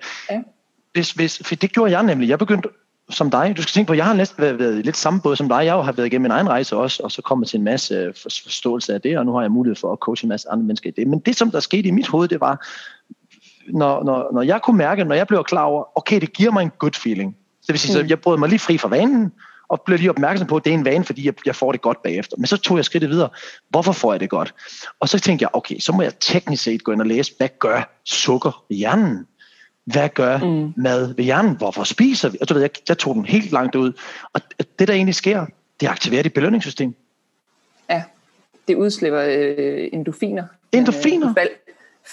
hvis, 0.94 1.12
hvis, 1.12 1.42
for 1.46 1.56
det 1.56 1.74
gjorde 1.74 1.92
jeg 1.92 2.04
nemlig, 2.04 2.30
jeg 2.30 2.40
begyndte 2.40 2.70
som 3.10 3.32
dig, 3.32 3.54
du 3.58 3.62
skal 3.62 3.72
tænke 3.72 3.88
på, 3.88 3.94
jeg 3.94 4.06
har 4.06 4.14
næsten 4.14 4.42
været, 4.42 4.60
været 4.60 4.86
lidt 4.86 4.98
samme 4.98 5.22
båd 5.22 5.36
som 5.36 5.50
dig, 5.50 5.66
jeg 5.66 5.74
har 5.74 5.92
været 5.92 6.08
igennem 6.08 6.24
min 6.24 6.32
egen 6.32 6.50
rejse 6.50 6.76
også, 6.76 7.04
og 7.04 7.12
så 7.12 7.22
kommet 7.22 7.48
til 7.48 7.58
en 7.58 7.64
masse 7.64 8.14
forståelse 8.24 8.94
af 8.94 9.02
det, 9.02 9.18
og 9.18 9.26
nu 9.26 9.34
har 9.34 9.42
jeg 9.42 9.52
mulighed 9.52 9.76
for 9.76 9.94
at 9.94 10.00
coache 10.00 10.26
en 10.26 10.30
masse 10.30 10.50
andre 10.50 10.66
mennesker 10.66 10.90
i 10.90 10.94
det. 10.98 11.08
Men 11.08 11.20
det, 11.20 11.36
som 11.36 11.52
der 11.52 11.60
skete 11.60 11.88
i 11.88 11.92
mit 11.92 12.08
hoved, 12.08 12.28
det 12.28 12.42
var, 12.42 12.68
når, 13.68 14.04
når, 14.04 14.30
når 14.34 14.42
jeg 14.42 14.62
kunne 14.62 14.78
mærke, 14.78 15.04
når 15.04 15.16
jeg 15.16 15.28
blev 15.28 15.44
klar 15.44 15.64
over, 15.64 15.98
okay, 15.98 16.22
det 16.22 16.34
giver 16.34 16.52
mig 16.52 16.62
en 16.62 16.72
good 16.80 16.94
feeling. 17.04 17.38
Det 17.68 17.74
vil 17.74 17.80
sige, 17.80 18.02
mm. 18.02 18.08
så 18.08 18.10
jeg 18.10 18.20
brød 18.20 18.38
mig 18.38 18.50
lige 18.50 18.60
fri 18.60 18.78
fra 18.78 18.90
vanen, 18.90 19.32
og 19.70 19.82
blev 19.82 19.98
lige 19.98 20.10
opmærksom 20.10 20.48
på, 20.48 20.56
at 20.56 20.66
det 20.66 20.70
er 20.70 20.78
en 20.78 20.86
vane, 20.86 21.04
fordi 21.04 21.26
jeg, 21.26 21.34
jeg 21.46 21.56
får 21.56 21.72
det 21.72 21.82
godt 21.82 22.04
bagefter. 22.04 22.38
Men 22.38 22.48
så 22.48 22.58
tog 22.58 22.78
jeg 22.78 22.86
skridtet 22.86 23.10
videre. 23.10 23.30
Hvorfor 23.70 23.92
får 23.92 24.14
jeg 24.14 24.20
det 24.20 24.30
godt? 24.30 24.54
Og 25.00 25.10
så 25.10 25.20
tænkte 25.20 25.44
jeg, 25.44 25.50
okay, 25.54 25.80
så 25.80 25.92
må 25.92 26.02
jeg 26.02 26.20
teknisk 26.20 26.64
set 26.64 26.84
gå 26.84 26.92
ind 26.92 27.02
og 27.02 27.08
læse, 27.08 27.34
hvad 27.38 27.50
gør 27.60 27.96
sukker 28.06 28.66
ved 28.70 28.78
hjernen? 28.78 29.28
Hvad 29.84 30.10
gør 30.10 30.38
mm. 30.38 30.74
mad 30.78 31.14
ved 31.16 31.24
hjernen? 31.24 31.58
Hvorfor 31.58 31.84
spiser 31.84 32.30
vi? 32.30 32.38
Og 32.42 32.50
du 32.50 32.54
ved, 32.54 32.62
jeg, 32.62 32.70
jeg 32.88 32.98
tog 32.98 33.16
den 33.16 33.26
helt 33.26 33.52
langt 33.52 33.76
ud. 33.76 33.94
Og 34.34 34.42
det, 34.80 34.88
der 34.88 34.94
egentlig 34.94 35.16
sker, 35.16 35.46
det 35.80 35.88
aktiverer 35.88 36.24
dit 36.24 36.34
belønningssystem. 36.34 36.96
Ja, 37.90 38.04
det 38.68 38.76
udslipper 38.76 39.22
øh, 39.22 39.90
endorfiner. 39.94 40.44
Endorfiner? 40.72 41.30
Øh, 41.30 41.46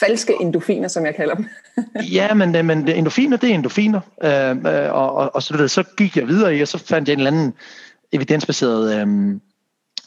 falske 0.00 0.34
endofiner, 0.40 0.88
som 0.88 1.06
jeg 1.06 1.14
kalder 1.14 1.34
dem. 1.34 1.46
ja, 2.12 2.34
men, 2.34 2.66
men 2.66 2.88
endofiner, 2.88 3.36
det 3.36 3.50
er 3.50 3.54
endofiner. 3.54 4.00
Øh, 4.22 4.50
øh, 4.50 4.92
og, 4.92 5.14
og, 5.14 5.34
og 5.34 5.42
så, 5.42 5.56
ved, 5.56 5.68
så 5.68 5.82
gik 5.96 6.16
jeg 6.16 6.28
videre 6.28 6.56
i, 6.56 6.60
og 6.60 6.68
så 6.68 6.78
fandt 6.78 7.08
jeg 7.08 7.12
en 7.12 7.20
eller 7.20 7.30
anden 7.30 7.54
evidensbaseret 8.12 9.00
øh, 9.00 9.36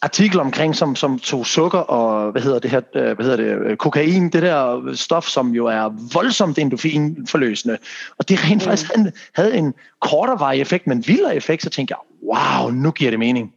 artikel 0.01 0.39
omkring, 0.39 0.75
som, 0.75 0.95
som 0.95 1.19
tog 1.19 1.45
sukker 1.45 1.79
og, 1.79 2.31
hvad 2.31 2.41
hedder 2.41 2.59
det 2.59 2.71
her, 2.71 2.81
øh, 2.95 3.15
hvad 3.15 3.25
hedder 3.25 3.37
det, 3.37 3.69
øh, 3.69 3.77
kokain, 3.77 4.29
det 4.29 4.41
der 4.41 4.91
stof, 4.93 5.25
som 5.25 5.49
jo 5.51 5.65
er 5.65 6.13
voldsomt 6.13 6.57
endofinforløsende. 6.57 7.77
Og 8.17 8.29
det 8.29 8.43
rent 8.43 8.55
mm. 8.55 8.59
faktisk 8.59 8.91
havde, 8.95 9.11
havde 9.35 9.57
en 9.57 9.73
kortere 10.01 10.57
effekt, 10.57 10.87
men 10.87 11.07
vildere 11.07 11.35
effekt, 11.35 11.63
så 11.63 11.69
tænkte 11.69 11.91
jeg, 11.91 11.97
wow, 12.23 12.69
nu 12.69 12.91
giver 12.91 13.11
det 13.11 13.19
mening. 13.19 13.53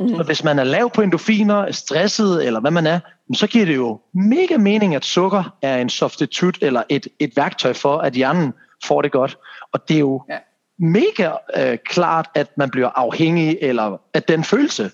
Mm. 0.00 0.16
Så 0.16 0.22
hvis 0.22 0.44
man 0.44 0.58
er 0.58 0.64
lav 0.64 0.90
på 0.90 1.02
endorfiner, 1.02 1.54
er 1.54 1.72
stresset 1.72 2.46
eller 2.46 2.60
hvad 2.60 2.70
man 2.70 2.86
er, 2.86 3.00
så 3.34 3.46
giver 3.46 3.66
det 3.66 3.76
jo 3.76 4.00
mega 4.12 4.56
mening, 4.56 4.94
at 4.94 5.04
sukker 5.04 5.56
er 5.62 5.78
en 5.78 5.88
substitut 5.88 6.58
eller 6.62 6.82
et, 6.88 7.08
et 7.18 7.36
værktøj 7.36 7.72
for, 7.72 7.98
at 7.98 8.12
hjernen 8.12 8.52
får 8.84 9.02
det 9.02 9.12
godt. 9.12 9.38
Og 9.72 9.88
det 9.88 9.94
er 9.94 10.00
jo 10.00 10.22
ja. 10.28 10.38
mega 10.78 11.30
øh, 11.56 11.78
klart, 11.84 12.28
at 12.34 12.58
man 12.58 12.70
bliver 12.70 12.88
afhængig 12.88 13.58
eller 13.60 14.00
af 14.14 14.22
den 14.22 14.44
følelse. 14.44 14.90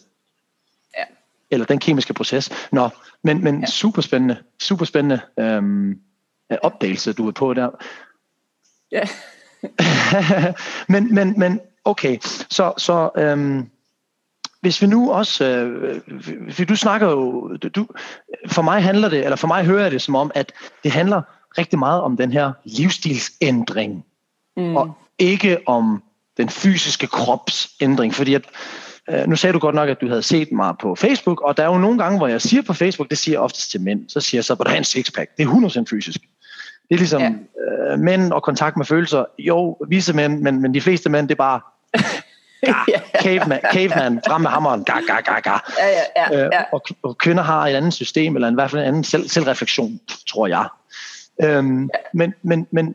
Ja. 0.99 1.05
Eller 1.51 1.67
den 1.67 1.79
kemiske 1.79 2.15
proces. 2.15 2.51
Nå, 2.73 2.89
men, 3.23 3.45
men 3.45 3.61
ja. 3.61 3.67
super 3.67 4.03
spændende, 4.03 4.37
super 4.63 4.85
spændende 4.85 5.21
øhm, 5.39 6.01
opdagelse, 6.63 7.13
du 7.13 7.29
er 7.29 7.33
på 7.33 7.55
der. 7.55 7.71
Ja. 8.93 9.03
men, 10.93 11.15
men, 11.15 11.39
men 11.39 11.61
okay, 11.85 12.19
så, 12.51 12.73
så 12.79 13.11
øhm, 13.17 13.71
hvis 14.61 14.83
vi 14.83 14.87
nu 14.87 15.13
også, 15.13 15.45
øh, 15.45 16.01
for 16.51 16.65
du 16.65 16.77
snakker 16.77 17.11
jo, 17.11 17.49
du, 17.57 17.87
for 18.49 18.63
mig 18.63 18.83
handler 18.83 19.09
det, 19.09 19.25
eller 19.25 19.37
for 19.37 19.49
mig 19.49 19.65
hører 19.65 19.83
jeg 19.83 19.91
det 19.91 20.03
som 20.03 20.15
om, 20.15 20.31
at 20.35 20.53
det 20.85 20.93
handler 20.93 21.23
rigtig 21.59 21.79
meget 21.79 22.03
om 22.03 22.17
den 22.17 22.33
her 22.33 22.53
livsstilsændring, 22.65 24.05
mm. 24.57 24.77
og 24.77 24.99
ikke 25.19 25.59
om 25.69 26.03
den 26.37 26.49
fysiske 26.49 27.07
kropsændring, 27.07 28.15
fordi 28.15 28.35
at, 28.35 28.45
øh, 29.11 29.27
nu 29.27 29.37
sagde 29.37 29.53
du 29.53 29.59
godt 29.59 29.75
nok, 29.75 29.89
at 29.89 30.01
du 30.01 30.09
havde 30.09 30.23
set 30.23 30.53
mig 30.53 30.75
på 30.81 30.95
Facebook, 30.95 31.41
og 31.41 31.57
der 31.57 31.63
er 31.63 31.67
jo 31.67 31.79
nogle 31.79 31.99
gange, 31.99 32.19
hvor 32.19 32.27
jeg 32.27 32.43
siger 32.43 32.63
på 32.63 32.73
Facebook, 32.73 33.11
det 33.11 33.19
siger 33.19 33.35
jeg 33.35 33.41
oftest 33.41 33.71
til 33.71 33.81
mænd, 33.81 34.09
så 34.09 34.21
siger 34.21 34.39
jeg 34.39 34.45
så, 34.45 34.53
at 34.53 34.59
du 34.59 34.69
har 34.69 34.77
en 34.77 34.85
sixpack, 34.85 35.31
det 35.37 35.43
er 35.43 35.81
100% 35.81 35.85
fysisk. 35.91 36.21
Det 36.89 36.95
er 36.95 36.99
ligesom 36.99 37.23
ja. 37.23 37.31
øh, 37.93 37.99
mænd 37.99 38.33
og 38.33 38.43
kontakt 38.43 38.77
med 38.77 38.87
følelser, 38.87 39.25
jo, 39.39 39.79
vise 39.89 40.13
mænd, 40.13 40.41
men, 40.41 40.63
men 40.63 40.75
de 40.75 40.81
fleste 40.81 41.11
mænd, 41.11 41.29
det 41.29 41.35
er 41.35 41.37
bare 41.37 41.61
ja, 42.93 43.01
caveman, 43.23 43.61
caveman, 43.73 44.21
frem 44.27 44.41
med 44.41 44.51
hammeren, 44.51 44.85
ga, 44.85 45.01
ga, 45.07 45.21
ga, 45.21 45.41
ga. 45.41 45.59
Ja, 45.79 45.87
ja, 45.89 46.03
ja, 46.17 46.45
øh, 46.45 46.51
ja. 46.53 46.63
Og, 46.73 46.83
og 47.03 47.19
kvinder 47.19 47.43
har 47.43 47.67
et 47.67 47.75
andet 47.75 47.93
system, 47.95 48.35
eller 48.35 48.51
i 48.51 48.55
hvert 48.55 48.71
fald 48.71 48.83
en 48.83 48.89
anden 48.89 49.05
selv, 49.05 49.29
selvreflektion, 49.29 50.01
tror 50.29 50.47
jeg. 50.47 50.69
Øhm, 51.43 51.83
ja. 51.83 51.99
men, 52.15 52.35
men, 52.43 52.67
men 52.71 52.95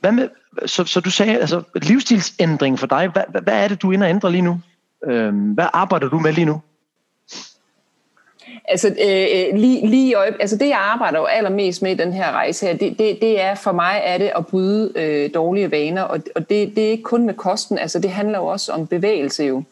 hvad 0.00 0.12
med, 0.12 0.28
så, 0.66 0.84
så 0.84 1.00
du 1.00 1.10
sagde, 1.10 1.38
altså 1.38 1.62
livsstilsændring 1.74 2.78
for 2.78 2.86
dig, 2.86 3.08
hvad, 3.08 3.22
hvad 3.42 3.64
er 3.64 3.68
det, 3.68 3.82
du 3.82 3.88
er 3.88 3.92
inde 3.92 4.04
og 4.04 4.10
ændre 4.10 4.30
lige 4.30 4.42
nu? 4.42 4.60
Øhm, 5.06 5.52
hvad 5.52 5.66
arbejder 5.72 6.08
du 6.08 6.18
med 6.18 6.32
lige 6.32 6.44
nu? 6.44 6.60
Altså, 8.64 8.88
øh, 8.88 9.58
lige, 9.58 9.86
lige 9.86 10.14
øje, 10.14 10.34
altså 10.40 10.56
det, 10.56 10.68
jeg 10.68 10.78
arbejder 10.78 11.18
jo 11.18 11.24
allermest 11.24 11.82
med 11.82 11.90
i 11.90 11.94
den 11.94 12.12
her 12.12 12.32
rejse 12.32 12.66
her, 12.66 12.76
det, 12.76 12.98
det, 12.98 13.18
det 13.20 13.40
er 13.40 13.54
for 13.54 13.72
mig 13.72 14.00
er 14.04 14.18
det 14.18 14.32
at 14.36 14.46
bryde 14.46 14.92
øh, 14.96 15.34
dårlige 15.34 15.70
vaner, 15.70 16.02
og, 16.02 16.20
og 16.34 16.50
det, 16.50 16.76
det 16.76 16.86
er 16.86 16.90
ikke 16.90 17.02
kun 17.02 17.26
med 17.26 17.34
kosten, 17.34 17.78
altså 17.78 17.98
det 17.98 18.10
handler 18.10 18.38
jo 18.38 18.46
også 18.46 18.72
om 18.72 18.86
bevægelse 18.86 19.44
jo. 19.44 19.62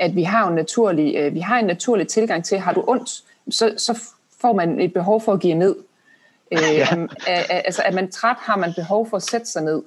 At 0.00 0.16
vi 0.16 0.22
har, 0.22 0.48
en 0.48 0.54
naturlig, 0.54 1.16
øh, 1.16 1.34
vi 1.34 1.40
har 1.40 1.58
en 1.58 1.64
naturlig 1.64 2.08
tilgang 2.08 2.44
til, 2.44 2.58
har 2.58 2.72
du 2.72 2.84
ondt, 2.86 3.10
så, 3.50 3.74
så 3.76 4.00
får 4.40 4.52
man 4.52 4.80
et 4.80 4.92
behov 4.92 5.20
for 5.20 5.32
at 5.32 5.40
give 5.40 5.54
ned. 5.54 5.76
Øh, 6.52 6.58
ja. 6.78 6.86
altså, 7.48 7.82
er 7.84 7.92
man 7.92 8.10
træt, 8.10 8.36
har 8.38 8.56
man 8.56 8.72
behov 8.76 9.08
for 9.08 9.16
at 9.16 9.22
sætte 9.22 9.46
sig 9.46 9.62
ned. 9.62 9.82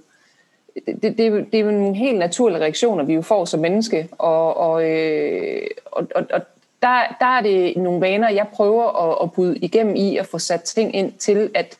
Det, 0.86 1.02
det, 1.02 1.18
det, 1.52 1.60
er 1.60 1.60
jo 1.60 1.70
en 1.70 1.96
helt 1.96 2.20
naturlig 2.20 2.62
reaktion, 2.62 3.08
vi 3.08 3.14
jo 3.14 3.22
får 3.22 3.46
som 3.46 3.60
menneske, 3.60 4.08
og, 4.12 4.58
og, 4.58 4.90
øh, 4.90 5.62
og, 5.86 6.08
og, 6.16 6.26
og 6.34 6.42
der, 6.82 7.16
der 7.20 7.26
er 7.26 7.42
det 7.42 7.78
nogle 7.78 8.02
vaner, 8.02 8.30
jeg 8.30 8.48
prøver 8.54 9.12
at, 9.12 9.18
at 9.24 9.32
bryde 9.32 9.58
igennem 9.58 9.96
i 9.96 10.18
at 10.18 10.26
få 10.26 10.40
sat 10.40 10.64
ting 10.64 10.96
ind 10.96 11.14
til 11.14 11.52
at, 11.56 11.78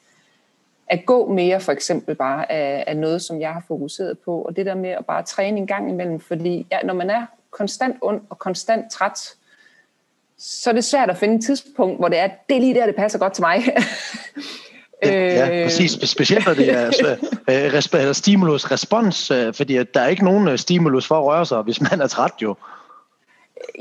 at 0.88 1.06
gå 1.06 1.28
mere 1.34 1.60
for 1.60 1.72
eksempel 1.72 2.16
bare 2.16 2.52
af, 2.52 2.84
af 2.88 2.98
noget, 2.98 3.22
som 3.22 3.42
jeg 3.42 3.54
har 3.54 3.64
fokuseret 3.68 4.20
på. 4.20 4.42
Og 4.42 4.56
det 4.56 4.66
der 4.66 4.76
med 4.76 4.90
at 4.90 5.06
bare 5.06 5.24
træne 5.24 5.58
en 5.58 5.68
gang 5.68 5.90
imellem, 5.90 6.20
fordi 6.20 6.68
ja, 6.72 6.78
når 6.84 6.94
man 6.94 7.10
er 7.10 7.26
konstant 7.52 7.96
ond 8.02 8.22
og 8.30 8.40
konstant 8.40 8.92
træt, 8.92 9.20
så 10.38 10.70
er 10.70 10.74
det 10.74 10.84
svært 10.84 11.10
at 11.10 11.18
finde 11.18 11.36
et 11.36 11.46
tidspunkt, 11.46 12.00
hvor 12.00 12.08
det 12.08 12.20
er, 12.20 12.30
det 12.50 12.58
er 12.58 12.62
lige 12.62 12.74
der, 12.74 12.86
det 12.86 12.96
passer 12.96 13.20
godt 13.20 13.34
til 13.34 13.42
mig. 13.42 13.64
Ja, 15.04 15.60
øh. 15.60 15.66
præcis. 15.66 16.10
Specielt 16.10 16.46
når 16.46 16.54
det 16.54 16.70
er 16.74 18.08
øh, 18.08 18.16
stimulus-respons, 18.16 19.32
øh, 19.32 19.54
fordi 19.54 19.84
der 19.84 20.02
er 20.02 20.08
ikke 20.08 20.24
nogen 20.24 20.58
stimulus 20.58 21.08
for 21.08 21.18
at 21.20 21.26
røre 21.26 21.46
sig, 21.46 21.62
hvis 21.62 21.82
man 21.82 22.02
er 22.02 22.08
træt 22.08 22.32
jo. 22.42 22.56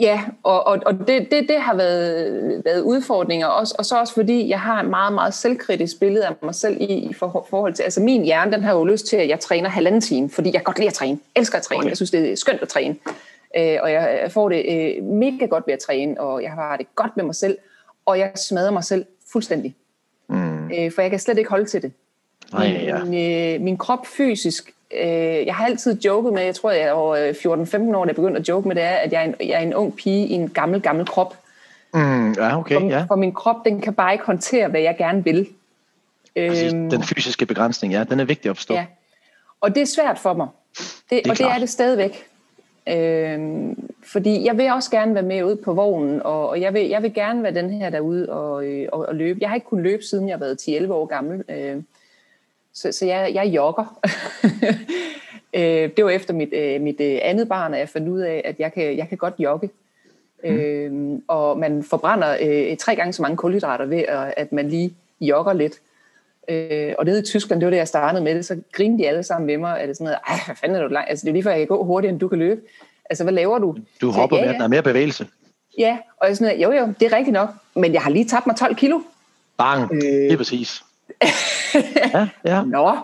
Ja, 0.00 0.24
og, 0.42 0.66
og, 0.66 0.78
og 0.86 0.98
det, 0.98 1.30
det, 1.30 1.48
det 1.48 1.60
har 1.60 1.74
været, 1.74 2.62
været 2.64 2.80
udfordringer, 2.80 3.46
også, 3.46 3.74
og 3.78 3.86
så 3.86 4.00
også 4.00 4.14
fordi 4.14 4.48
jeg 4.48 4.60
har 4.60 4.80
en 4.80 4.90
meget, 4.90 5.12
meget 5.12 5.34
selvkritisk 5.34 6.00
billede 6.00 6.26
af 6.26 6.32
mig 6.42 6.54
selv 6.54 6.76
i, 6.80 6.84
i 6.84 7.12
forhold 7.50 7.74
til, 7.74 7.82
altså 7.82 8.00
min 8.00 8.24
hjerne, 8.24 8.52
den 8.52 8.62
har 8.62 8.74
jo 8.74 8.84
lyst 8.84 9.06
til, 9.06 9.16
at 9.16 9.28
jeg 9.28 9.40
træner 9.40 9.68
halvanden 9.68 10.00
time, 10.00 10.30
fordi 10.30 10.50
jeg 10.54 10.64
godt 10.64 10.78
lide 10.78 10.88
at 10.88 10.94
træne, 10.94 11.18
elsker 11.36 11.58
at 11.58 11.64
træne, 11.64 11.78
okay. 11.78 11.88
jeg 11.88 11.96
synes, 11.96 12.10
det 12.10 12.32
er 12.32 12.36
skønt 12.36 12.62
at 12.62 12.68
træne, 12.68 12.96
øh, 13.56 13.78
og 13.82 13.92
jeg 13.92 14.28
får 14.30 14.48
det 14.48 14.64
øh, 14.68 15.04
mega 15.04 15.46
godt 15.46 15.66
ved 15.66 15.74
at 15.74 15.80
træne, 15.80 16.20
og 16.20 16.42
jeg 16.42 16.50
har 16.50 16.76
det 16.76 16.86
godt 16.94 17.16
med 17.16 17.24
mig 17.24 17.34
selv, 17.34 17.58
og 18.06 18.18
jeg 18.18 18.32
smadrer 18.34 18.70
mig 18.70 18.84
selv 18.84 19.04
fuldstændig, 19.32 19.74
mm. 20.28 20.70
øh, 20.70 20.92
for 20.92 21.02
jeg 21.02 21.10
kan 21.10 21.18
slet 21.18 21.38
ikke 21.38 21.50
holde 21.50 21.64
til 21.64 21.82
det. 21.82 21.92
Ej, 22.52 22.64
ja. 22.64 23.04
min, 23.04 23.54
øh, 23.54 23.60
min 23.60 23.76
krop 23.76 24.06
fysisk 24.06 24.74
øh, 24.94 25.46
jeg 25.46 25.54
har 25.54 25.66
altid 25.66 26.00
joket 26.00 26.32
med, 26.32 26.42
jeg 26.42 26.54
tror, 26.54 26.70
jeg 26.70 26.92
over 26.92 27.32
14-15 27.32 27.96
år, 27.96 28.04
da 28.04 28.08
jeg 28.08 28.16
begyndte 28.16 28.40
at 28.40 28.48
joke 28.48 28.68
med 28.68 28.76
det, 28.76 28.84
er, 28.84 28.96
at 28.96 29.12
jeg 29.12 29.20
er, 29.20 29.24
en, 29.24 29.34
jeg 29.40 29.50
er 29.50 29.58
en 29.58 29.74
ung 29.74 29.96
pige 29.96 30.26
i 30.26 30.32
en 30.32 30.48
gammel, 30.48 30.80
gammel 30.80 31.06
krop. 31.06 31.36
Mm, 31.94 32.32
ja, 32.32 32.58
okay, 32.58 32.74
for, 32.74 32.88
ja. 32.88 33.04
for 33.08 33.16
min 33.16 33.32
krop, 33.32 33.56
den 33.64 33.80
kan 33.80 33.94
bare 33.94 34.12
ikke 34.12 34.24
håndtere, 34.24 34.68
hvad 34.68 34.80
jeg 34.80 34.96
gerne 34.98 35.24
vil. 35.24 35.48
Præcis, 36.36 36.72
øhm, 36.72 36.90
den 36.90 37.02
fysiske 37.02 37.46
begrænsning, 37.46 37.92
ja, 37.92 38.04
den 38.04 38.20
er 38.20 38.24
vigtig 38.24 38.50
at 38.50 38.56
forstå. 38.56 38.74
Ja. 38.74 38.86
Og 39.60 39.74
det 39.74 39.80
er 39.80 39.86
svært 39.86 40.18
for 40.18 40.34
mig. 40.34 40.48
Det, 40.78 40.84
det 41.10 41.30
og 41.30 41.36
klart. 41.36 41.38
det 41.38 41.54
er 41.54 41.58
det 41.58 41.68
stadigvæk. 41.68 42.26
Øhm, 42.88 43.90
fordi 44.02 44.44
jeg 44.44 44.58
vil 44.58 44.72
også 44.72 44.90
gerne 44.90 45.14
være 45.14 45.22
med 45.22 45.44
ud 45.44 45.56
på 45.56 45.74
vognen, 45.74 46.22
og, 46.22 46.48
og 46.48 46.60
jeg, 46.60 46.74
vil, 46.74 46.88
jeg 46.88 47.02
vil 47.02 47.14
gerne 47.14 47.42
være 47.42 47.54
den 47.54 47.70
her 47.70 47.90
derude 47.90 48.28
og, 48.28 48.64
øh, 48.64 48.88
og, 48.92 49.06
og 49.08 49.14
løbe. 49.14 49.38
Jeg 49.40 49.48
har 49.48 49.54
ikke 49.54 49.66
kunnet 49.66 49.84
løbe, 49.84 50.02
siden 50.02 50.28
jeg 50.28 50.34
har 50.34 50.38
været 50.38 50.68
10-11 50.68 50.92
år 50.92 51.06
gammel. 51.06 51.44
Øh, 51.48 51.76
så, 52.78 52.92
så 52.92 53.06
jeg, 53.06 53.30
jeg 53.34 53.46
jogger. 53.46 54.00
øh, 55.58 55.90
det 55.96 56.04
var 56.04 56.10
efter 56.10 56.34
mit, 56.34 56.52
øh, 56.52 56.80
mit 56.80 57.00
øh, 57.00 57.18
andet 57.22 57.48
barn, 57.48 57.74
at 57.74 57.80
jeg 57.80 57.88
fandt 57.88 58.08
ud 58.08 58.20
af, 58.20 58.42
at 58.44 58.54
jeg 58.58 58.72
kan, 58.72 58.96
jeg 58.96 59.08
kan 59.08 59.18
godt 59.18 59.34
jogge. 59.38 59.70
Mm. 60.44 60.50
Øh, 60.50 61.20
og 61.28 61.58
man 61.58 61.82
forbrænder 61.82 62.36
øh, 62.40 62.76
tre 62.76 62.96
gange 62.96 63.12
så 63.12 63.22
mange 63.22 63.36
kulhydrater 63.36 63.84
ved, 63.84 64.04
at 64.36 64.52
man 64.52 64.68
lige 64.68 64.94
jogger 65.20 65.52
lidt. 65.52 65.74
Øh, 66.48 66.94
og 66.98 67.04
nede 67.04 67.18
i 67.18 67.22
Tyskland, 67.22 67.60
det 67.60 67.66
var 67.66 67.70
det, 67.70 67.76
jeg 67.76 67.88
startede 67.88 68.24
med 68.24 68.34
det, 68.34 68.46
så 68.46 68.60
grinede 68.72 69.02
de 69.02 69.08
alle 69.08 69.22
sammen 69.22 69.46
med 69.46 69.58
mig, 69.58 69.80
at 69.80 69.88
det 69.88 69.96
sådan 69.96 70.04
noget, 70.04 70.18
ej, 70.28 70.38
hvad 70.46 70.56
fanden 70.56 70.76
er 70.76 70.82
du 70.82 70.88
langt? 70.88 71.10
Altså, 71.10 71.24
det 71.24 71.28
er 71.28 71.32
lige 71.32 71.42
før, 71.42 71.50
jeg 71.50 71.58
kan 71.58 71.66
gå 71.66 71.84
hurtigere, 71.84 72.12
end 72.12 72.20
du 72.20 72.28
kan 72.28 72.38
løbe. 72.38 72.60
Altså, 73.10 73.24
hvad 73.24 73.32
laver 73.32 73.58
du? 73.58 73.76
Du 74.00 74.10
hopper 74.10 74.36
ja, 74.36 74.42
ja. 74.42 74.50
med, 74.50 74.58
der 74.58 74.64
er 74.64 74.68
mere 74.68 74.82
bevægelse. 74.82 75.26
Ja, 75.78 75.98
og 76.20 76.28
jeg 76.28 76.36
sådan, 76.36 76.60
jo 76.60 76.72
jo, 76.72 76.92
det 77.00 77.12
er 77.12 77.16
rigtigt 77.16 77.32
nok, 77.32 77.48
men 77.74 77.92
jeg 77.92 78.02
har 78.02 78.10
lige 78.10 78.24
tabt 78.24 78.46
mig 78.46 78.56
12 78.56 78.74
kilo. 78.74 79.00
Bang, 79.56 79.92
øh, 79.92 80.00
det 80.02 80.32
er 80.32 80.36
præcis 80.36 80.82
ja, 82.14 82.28
ja. 82.44 82.62
Nå. 82.76 82.96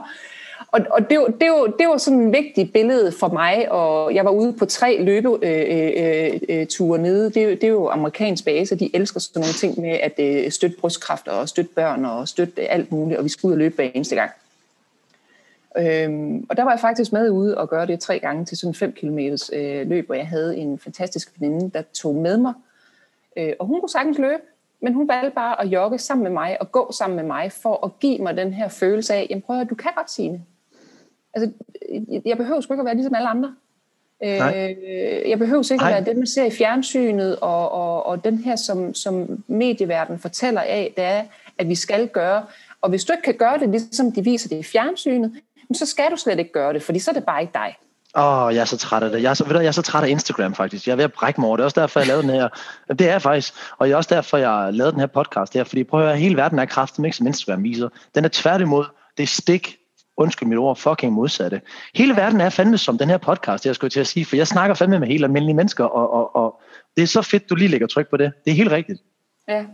Og, 0.74 0.80
og 0.90 1.10
det, 1.10 1.18
det, 1.40 1.48
det 1.78 1.88
var 1.88 1.96
sådan 1.96 2.26
et 2.26 2.32
vigtigt 2.32 2.72
billede 2.72 3.12
for 3.12 3.28
mig, 3.28 3.72
og 3.72 4.14
jeg 4.14 4.24
var 4.24 4.30
ude 4.30 4.52
på 4.52 4.66
tre 4.66 5.02
løbeture 5.02 5.38
øh, 5.42 6.32
øh, 6.48 6.66
øh, 6.80 7.00
nede. 7.00 7.24
Det, 7.24 7.34
det 7.34 7.64
er 7.64 7.68
jo 7.68 7.88
amerikansk 7.88 8.44
base, 8.44 8.76
de 8.76 8.96
elsker 8.96 9.20
sådan 9.20 9.40
nogle 9.40 9.54
ting 9.54 9.80
med 9.80 9.90
at 9.90 10.14
øh, 10.18 10.50
støtte 10.50 10.76
brystkræfter 10.80 11.32
og 11.32 11.48
støtte 11.48 11.70
børn 11.74 12.04
og 12.04 12.28
støtte 12.28 12.70
alt 12.70 12.92
muligt, 12.92 13.18
og 13.18 13.24
vi 13.24 13.28
skulle 13.28 13.48
ud 13.50 13.54
og 13.54 13.58
løbe 13.58 13.74
hver 13.74 13.90
eneste 13.94 14.14
gang. 14.14 14.30
Øhm, 15.78 16.46
og 16.48 16.56
der 16.56 16.62
var 16.62 16.70
jeg 16.70 16.80
faktisk 16.80 17.12
med 17.12 17.30
ude 17.30 17.58
og 17.58 17.68
gøre 17.68 17.86
det 17.86 18.00
tre 18.00 18.18
gange 18.18 18.44
til 18.44 18.58
sådan 18.58 18.74
5 18.74 18.92
km 18.92 19.18
øh, 19.52 19.88
løb, 19.88 20.10
og 20.10 20.16
jeg 20.16 20.28
havde 20.28 20.56
en 20.56 20.78
fantastisk 20.78 21.32
veninde, 21.38 21.70
der 21.74 21.82
tog 21.82 22.14
med 22.14 22.36
mig. 22.36 22.54
Øh, 23.36 23.52
og 23.58 23.66
hun 23.66 23.80
kunne 23.80 23.90
sagtens 23.90 24.18
løbe, 24.18 24.42
men 24.84 24.94
hun 24.94 25.08
valgte 25.08 25.30
bare 25.30 25.62
at 25.62 25.66
jogge 25.66 25.98
sammen 25.98 26.24
med 26.24 26.30
mig 26.30 26.60
og 26.60 26.72
gå 26.72 26.92
sammen 26.92 27.16
med 27.16 27.24
mig 27.24 27.52
for 27.52 27.84
at 27.86 27.98
give 28.00 28.18
mig 28.18 28.36
den 28.36 28.52
her 28.52 28.68
følelse 28.68 29.14
af, 29.14 29.26
jamen 29.30 29.42
prøv 29.42 29.60
at 29.60 29.70
du 29.70 29.74
kan 29.74 29.90
godt 29.96 30.10
sige 30.10 30.32
det. 30.32 30.42
Altså, 31.34 31.50
jeg 32.24 32.36
behøver 32.36 32.60
sgu 32.60 32.74
ikke 32.74 32.80
at 32.80 32.86
være 32.86 32.94
ligesom 32.94 33.14
alle 33.14 33.28
andre. 33.28 33.54
Nej. 34.22 34.76
Øh, 34.80 35.30
jeg 35.30 35.38
behøver 35.38 35.72
ikke 35.72 35.84
at 35.84 35.92
være 35.92 36.04
det, 36.04 36.16
man 36.16 36.26
ser 36.26 36.44
i 36.44 36.50
fjernsynet, 36.50 37.36
og, 37.36 37.72
og, 37.72 38.06
og 38.06 38.24
den 38.24 38.38
her, 38.38 38.56
som, 38.56 38.94
som 38.94 39.44
medieverden 39.46 40.18
fortæller 40.18 40.60
af, 40.60 40.92
det 40.96 41.04
er, 41.04 41.24
at 41.58 41.68
vi 41.68 41.74
skal 41.74 42.08
gøre. 42.08 42.44
Og 42.80 42.90
hvis 42.90 43.04
du 43.04 43.12
ikke 43.12 43.22
kan 43.22 43.34
gøre 43.34 43.58
det, 43.58 43.68
ligesom 43.68 44.12
de 44.12 44.24
viser 44.24 44.48
det 44.48 44.56
i 44.56 44.62
fjernsynet, 44.62 45.32
så 45.72 45.86
skal 45.86 46.10
du 46.10 46.16
slet 46.16 46.38
ikke 46.38 46.52
gøre 46.52 46.72
det, 46.72 46.82
fordi 46.82 46.98
så 46.98 47.10
er 47.10 47.14
det 47.14 47.24
bare 47.24 47.40
ikke 47.40 47.52
dig. 47.54 47.76
Åh, 48.16 48.42
oh, 48.42 48.54
jeg 48.54 48.60
er 48.60 48.64
så 48.64 48.76
træt 48.76 49.02
af 49.02 49.10
det. 49.10 49.22
Jeg 49.22 49.30
er 49.30 49.34
så, 49.34 49.44
ved 49.44 49.54
du, 49.54 49.58
jeg 49.58 49.66
er 49.66 49.72
så 49.72 49.82
træt 49.82 50.04
af 50.04 50.08
Instagram, 50.08 50.54
faktisk. 50.54 50.86
Jeg 50.86 50.92
er 50.92 50.96
ved 50.96 51.04
at 51.04 51.12
brække 51.12 51.40
mig 51.40 51.48
over 51.48 51.56
det. 51.56 51.62
er 51.62 51.64
også 51.64 51.80
derfor, 51.80 52.00
jeg 52.00 52.06
lavede 52.06 52.22
den 52.22 52.30
her. 52.30 52.48
Det 52.88 53.08
er 53.08 53.18
faktisk. 53.18 53.54
Og 53.78 53.86
det 53.86 53.92
er 53.92 53.96
også 53.96 54.14
derfor, 54.14 54.36
jeg 54.36 54.68
lavede 54.72 54.92
den 54.92 55.00
her 55.00 55.06
podcast 55.06 55.54
her. 55.54 55.64
Fordi 55.64 55.84
prøv 55.84 56.00
at 56.00 56.06
høre, 56.06 56.16
hele 56.16 56.36
verden 56.36 56.58
er 56.58 56.64
kraften 56.64 57.04
ikke 57.04 57.16
som 57.16 57.26
Instagram 57.26 57.62
viser. 57.62 57.88
Den 58.14 58.24
er 58.24 58.28
tværtimod. 58.32 58.84
Det 59.16 59.22
er 59.22 59.26
stik 59.26 59.76
undskyld 60.16 60.48
mit 60.48 60.58
ord, 60.58 60.76
fucking 60.76 61.12
modsatte. 61.12 61.60
Hele 61.94 62.16
verden 62.16 62.40
er 62.40 62.50
fandme 62.50 62.78
som 62.78 62.98
den 62.98 63.08
her 63.08 63.18
podcast, 63.18 63.66
jeg 63.66 63.74
skulle 63.74 63.90
til 63.90 64.00
at 64.00 64.06
sige, 64.06 64.24
for 64.24 64.36
jeg 64.36 64.46
snakker 64.46 64.74
fandme 64.74 64.98
med 64.98 65.08
helt 65.08 65.24
almindelige 65.24 65.56
mennesker, 65.56 65.84
og, 65.84 66.12
og, 66.12 66.36
og 66.36 66.60
det 66.96 67.02
er 67.02 67.06
så 67.06 67.22
fedt, 67.22 67.50
du 67.50 67.54
lige 67.54 67.68
lægger 67.68 67.86
tryk 67.86 68.10
på 68.10 68.16
det. 68.16 68.32
Det 68.44 68.50
er 68.50 68.54
helt 68.54 68.70
rigtigt. 68.70 69.00
Ja, 69.48 69.64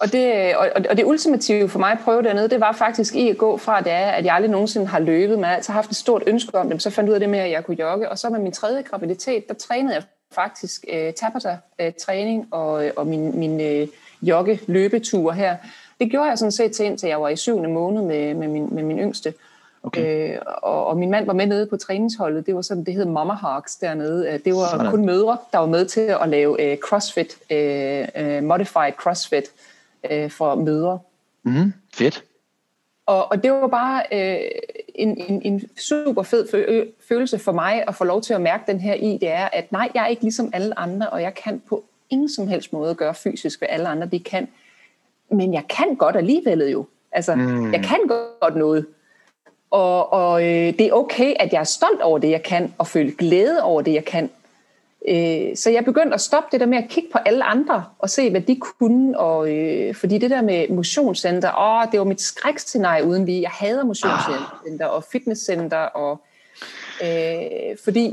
og 0.00 0.12
det, 0.12 0.56
og, 0.56 0.70
og 0.90 0.96
det 0.96 1.04
ultimative 1.04 1.68
for 1.68 1.78
mig 1.78 1.92
at 1.92 1.98
prøve 2.04 2.22
dernede, 2.22 2.48
det 2.48 2.60
var 2.60 2.72
faktisk 2.72 3.14
i 3.14 3.28
at 3.28 3.38
gå 3.38 3.56
fra 3.56 3.80
det 3.80 3.92
er, 3.92 4.06
at 4.06 4.24
jeg 4.24 4.34
aldrig 4.34 4.50
nogensinde 4.50 4.86
har 4.86 4.98
løbet, 4.98 5.38
men 5.38 5.44
altid 5.44 5.72
haft 5.72 5.90
et 5.90 5.96
stort 5.96 6.22
ønske 6.26 6.58
om 6.58 6.70
det, 6.70 6.82
så 6.82 6.90
fandt 6.90 7.10
ud 7.10 7.14
af 7.14 7.20
det 7.20 7.28
med, 7.28 7.38
at 7.38 7.50
jeg 7.50 7.64
kunne 7.64 7.76
jogge. 7.80 8.08
Og 8.08 8.18
så 8.18 8.30
med 8.30 8.38
min 8.38 8.52
tredje 8.52 8.82
graviditet, 8.82 9.48
der 9.48 9.54
trænede 9.54 9.94
jeg 9.94 10.02
faktisk 10.32 10.84
øh, 10.92 11.12
Tabata-træning 11.12 12.48
og, 12.50 12.84
og 12.96 13.06
min, 13.06 13.38
min 13.38 13.60
øh, 13.60 13.88
jogge-løbetur 14.22 15.32
her. 15.32 15.56
Det 16.00 16.10
gjorde 16.10 16.28
jeg 16.28 16.38
sådan 16.38 16.52
set 16.52 16.72
til 16.72 16.86
indtil 16.86 17.08
jeg 17.08 17.20
var 17.20 17.28
i 17.28 17.36
syvende 17.36 17.68
måned 17.68 18.02
med, 18.02 18.34
med, 18.34 18.48
min, 18.48 18.68
med 18.74 18.82
min 18.82 18.98
yngste. 18.98 19.34
Okay. 19.82 20.32
Øh, 20.34 20.38
og, 20.62 20.86
og 20.86 20.96
min 20.96 21.10
mand 21.10 21.26
var 21.26 21.32
med 21.32 21.46
nede 21.46 21.66
på 21.66 21.76
træningsholdet. 21.76 22.46
Det 22.46 22.54
var 22.54 22.62
sådan, 22.62 22.84
det 22.84 22.94
hed 22.94 23.04
Mama 23.04 23.34
Hawks 23.34 23.76
dernede. 23.76 24.40
Det 24.44 24.54
var 24.54 24.68
sådan. 24.70 24.90
kun 24.90 25.06
mødre, 25.06 25.36
der 25.52 25.58
var 25.58 25.66
med 25.66 25.86
til 25.86 26.00
at 26.00 26.28
lave 26.28 26.62
øh, 26.62 26.78
CrossFit, 26.78 27.38
øh, 27.50 28.08
øh, 28.16 28.42
Modified 28.42 28.92
CrossFit 28.92 29.44
øh, 29.44 29.69
for 30.30 30.54
mødre. 30.54 30.98
Mm, 31.42 31.72
fedt. 31.94 32.24
Og, 33.06 33.30
og 33.30 33.42
det 33.42 33.52
var 33.52 33.66
bare 33.66 34.02
øh, 34.12 34.50
en, 34.94 35.20
en, 35.28 35.42
en 35.42 35.62
super 35.78 36.22
fed 36.22 36.48
følelse 37.08 37.38
for 37.38 37.52
mig 37.52 37.84
at 37.88 37.94
få 37.94 38.04
lov 38.04 38.22
til 38.22 38.34
at 38.34 38.40
mærke 38.40 38.64
den 38.66 38.80
her 38.80 38.94
i, 38.94 39.18
det 39.20 39.28
er, 39.28 39.48
at 39.52 39.72
nej, 39.72 39.90
jeg 39.94 40.02
er 40.02 40.06
ikke 40.06 40.22
ligesom 40.22 40.50
alle 40.52 40.78
andre, 40.78 41.08
og 41.08 41.22
jeg 41.22 41.34
kan 41.34 41.62
på 41.68 41.84
ingen 42.10 42.28
som 42.28 42.48
helst 42.48 42.72
måde 42.72 42.94
gøre 42.94 43.14
fysisk, 43.14 43.60
hvad 43.60 43.68
alle 43.70 43.88
andre 43.88 44.06
de 44.06 44.18
kan. 44.18 44.48
Men 45.30 45.54
jeg 45.54 45.64
kan 45.68 45.94
godt 45.94 46.16
alligevel 46.16 46.70
jo. 46.70 46.86
Altså, 47.12 47.34
mm. 47.34 47.72
jeg 47.72 47.84
kan 47.84 47.98
godt 48.40 48.56
noget. 48.56 48.86
Og, 49.70 50.12
og 50.12 50.42
øh, 50.42 50.48
det 50.48 50.80
er 50.80 50.92
okay, 50.92 51.34
at 51.40 51.52
jeg 51.52 51.60
er 51.60 51.64
stolt 51.64 52.00
over 52.00 52.18
det, 52.18 52.30
jeg 52.30 52.42
kan, 52.42 52.74
og 52.78 52.86
føle 52.86 53.12
glæde 53.12 53.62
over 53.62 53.82
det, 53.82 53.94
jeg 53.94 54.04
kan. 54.04 54.30
Øh, 55.08 55.56
så 55.56 55.70
jeg 55.70 55.84
begyndte 55.84 56.14
at 56.14 56.20
stoppe 56.20 56.48
det 56.52 56.60
der 56.60 56.66
med 56.66 56.78
at 56.78 56.88
kigge 56.88 57.08
på 57.12 57.18
alle 57.18 57.44
andre 57.44 57.84
og 57.98 58.10
se, 58.10 58.30
hvad 58.30 58.40
de 58.40 58.56
kunne. 58.56 59.18
Og, 59.18 59.52
øh, 59.52 59.94
fordi 59.94 60.18
det 60.18 60.30
der 60.30 60.42
med 60.42 60.68
motionscenter, 60.68 61.58
åh, 61.58 61.92
det 61.92 61.98
var 62.00 62.04
mit 62.06 62.20
skrækscenarie 62.20 63.04
uden 63.04 63.24
lige. 63.24 63.42
Jeg 63.42 63.50
hader 63.50 63.84
motionscenter 63.84 64.86
og 64.86 65.04
fitnesscenter. 65.12 65.78
Og, 65.78 66.20
øh, 67.02 67.76
fordi 67.84 68.12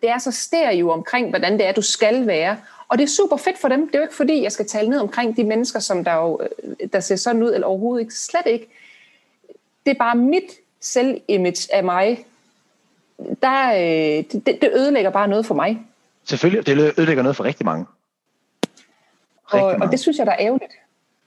det 0.00 0.10
er 0.10 0.18
så 0.18 0.30
stereo 0.30 0.90
omkring, 0.90 1.28
hvordan 1.28 1.52
det 1.52 1.66
er, 1.66 1.72
du 1.72 1.82
skal 1.82 2.26
være. 2.26 2.56
Og 2.88 2.98
det 2.98 3.04
er 3.04 3.08
super 3.08 3.36
fedt 3.36 3.58
for 3.58 3.68
dem. 3.68 3.86
Det 3.86 3.94
er 3.94 3.98
jo 3.98 4.04
ikke 4.04 4.14
fordi, 4.14 4.42
jeg 4.42 4.52
skal 4.52 4.66
tale 4.66 4.88
ned 4.88 4.98
omkring 4.98 5.36
de 5.36 5.44
mennesker, 5.44 5.78
som 5.78 6.04
der, 6.04 6.14
jo, 6.14 6.40
øh, 6.62 6.88
der 6.92 7.00
ser 7.00 7.16
sådan 7.16 7.42
ud, 7.42 7.54
eller 7.54 7.66
overhovedet 7.66 8.02
ikke. 8.02 8.14
Slet 8.14 8.46
ikke. 8.46 8.68
Det 9.86 9.90
er 9.90 9.98
bare 9.98 10.16
mit 10.16 10.52
selvimage 10.80 11.74
af 11.74 11.84
mig. 11.84 12.26
Der, 13.42 13.72
øh, 13.72 14.24
det, 14.32 14.46
det 14.46 14.70
ødelægger 14.74 15.10
bare 15.10 15.28
noget 15.28 15.46
for 15.46 15.54
mig. 15.54 15.86
Selvfølgelig, 16.24 16.66
det 16.66 16.94
ødelægger 16.98 17.22
noget 17.22 17.36
for 17.36 17.44
rigtig 17.44 17.66
mange. 17.66 17.86
Og, 19.44 19.62
og 19.62 19.90
det 19.90 20.00
synes 20.00 20.18
jeg, 20.18 20.26
der 20.26 20.32
er 20.32 20.40
ærgerligt. 20.40 20.72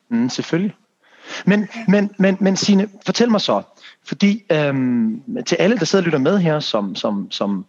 Mm, 0.10 0.30
selvfølgelig. 0.30 0.76
Men, 1.46 1.68
men, 1.88 2.12
men, 2.20 2.38
men 2.40 2.58
Signe, 2.58 2.90
fortæl 3.06 3.32
mig 3.32 3.42
så, 3.42 3.62
fordi 4.04 4.44
øhm, 4.52 5.44
til 5.44 5.56
alle, 5.56 5.78
der 5.78 5.86
sidder 5.86 6.04
og 6.04 6.06
lytter 6.06 6.20
med 6.20 6.40
her, 6.40 6.60
som, 6.60 6.96
som, 6.96 7.32
som, 7.32 7.66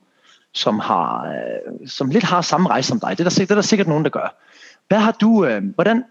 som, 0.52 0.78
har, 0.78 1.26
øh, 1.26 1.88
som 1.88 2.10
lidt 2.10 2.24
har 2.24 2.40
samme 2.40 2.68
rejse 2.68 2.88
som 2.88 3.00
dig, 3.00 3.10
det 3.10 3.20
er, 3.26 3.28
der, 3.28 3.36
det 3.38 3.50
er 3.50 3.54
der 3.54 3.62
sikkert 3.62 3.88
nogen, 3.88 4.04
der 4.04 4.10
gør. 4.10 4.36
Hvad 4.88 4.98
har 4.98 5.12
du, 5.12 5.46
øh, 5.46 5.62
hvordan, 5.74 6.04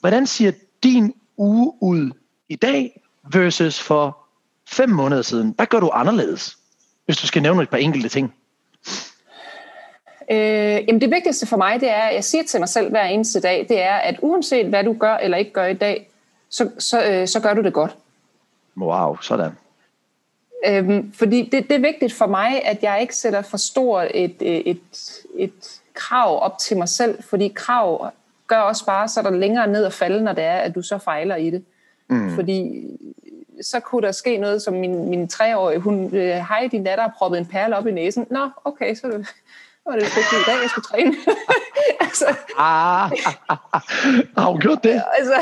hvordan 0.00 0.26
siger 0.26 0.52
din 0.82 1.14
uge 1.36 1.72
ud 1.80 2.10
i 2.48 2.56
dag 2.56 3.00
versus 3.32 3.82
for 3.82 4.18
fem 4.68 4.90
måneder 4.90 5.22
siden? 5.22 5.52
Hvad 5.56 5.66
gør 5.66 5.80
du 5.80 5.90
anderledes, 5.94 6.58
hvis 7.04 7.16
du 7.16 7.26
skal 7.26 7.42
nævne 7.42 7.62
et 7.62 7.70
par 7.70 7.76
enkelte 7.76 8.08
ting? 8.08 8.34
Øh, 10.30 10.84
jamen 10.88 11.00
det 11.00 11.10
vigtigste 11.10 11.46
for 11.46 11.56
mig, 11.56 11.80
det 11.80 11.90
er, 11.90 12.02
at 12.02 12.14
jeg 12.14 12.24
siger 12.24 12.44
til 12.44 12.60
mig 12.60 12.68
selv 12.68 12.90
hver 12.90 13.04
eneste 13.04 13.40
dag, 13.40 13.66
det 13.68 13.82
er, 13.82 13.94
at 13.94 14.16
uanset 14.22 14.66
hvad 14.66 14.84
du 14.84 14.92
gør 14.92 15.16
eller 15.16 15.36
ikke 15.36 15.52
gør 15.52 15.66
i 15.66 15.74
dag, 15.74 16.08
så, 16.48 16.70
så, 16.78 17.04
øh, 17.04 17.28
så 17.28 17.40
gør 17.40 17.54
du 17.54 17.62
det 17.62 17.72
godt. 17.72 17.96
Wow, 18.76 19.16
sådan. 19.20 19.50
Øhm, 20.66 21.12
fordi 21.12 21.48
det, 21.52 21.68
det 21.68 21.76
er 21.76 21.80
vigtigt 21.80 22.12
for 22.12 22.26
mig, 22.26 22.64
at 22.64 22.82
jeg 22.82 22.98
ikke 23.00 23.16
sætter 23.16 23.42
for 23.42 23.56
stort 23.56 24.06
et, 24.14 24.36
et, 24.40 24.80
et 25.36 25.80
krav 25.94 26.42
op 26.42 26.58
til 26.58 26.76
mig 26.76 26.88
selv, 26.88 27.22
fordi 27.22 27.52
krav 27.54 28.10
gør 28.46 28.58
også 28.58 28.86
bare, 28.86 29.08
så 29.08 29.20
er 29.20 29.24
der 29.24 29.30
længere 29.30 29.66
ned 29.66 29.84
at 29.84 29.92
falde, 29.92 30.24
når 30.24 30.32
det 30.32 30.44
er, 30.44 30.56
at 30.56 30.74
du 30.74 30.82
så 30.82 30.98
fejler 30.98 31.36
i 31.36 31.50
det. 31.50 31.64
Mm. 32.08 32.34
Fordi 32.34 32.86
så 33.62 33.80
kunne 33.80 34.02
der 34.02 34.12
ske 34.12 34.36
noget, 34.36 34.62
som 34.62 34.74
min, 34.74 35.08
min 35.10 35.28
treårige, 35.28 35.78
hun, 35.78 36.04
øh, 36.04 36.36
hej, 36.36 36.68
din 36.72 36.84
datter 36.84 37.04
har 37.04 37.14
proppet 37.18 37.38
en 37.38 37.46
perle 37.46 37.76
op 37.76 37.86
i 37.86 37.90
næsen. 37.90 38.26
Nå, 38.30 38.48
okay, 38.64 38.94
så 38.94 39.26
det, 39.84 39.92
var 39.92 39.98
det 39.98 40.04
ikke 40.04 40.36
i 40.40 40.44
dag, 40.46 40.62
jeg 40.62 40.70
skulle 40.70 40.84
træne. 40.84 41.14
altså, 42.06 42.26
ah, 42.58 43.10
har 44.36 44.50
hun 44.50 44.60
gjort 44.60 44.84
det? 44.84 45.02
Altså, 45.18 45.34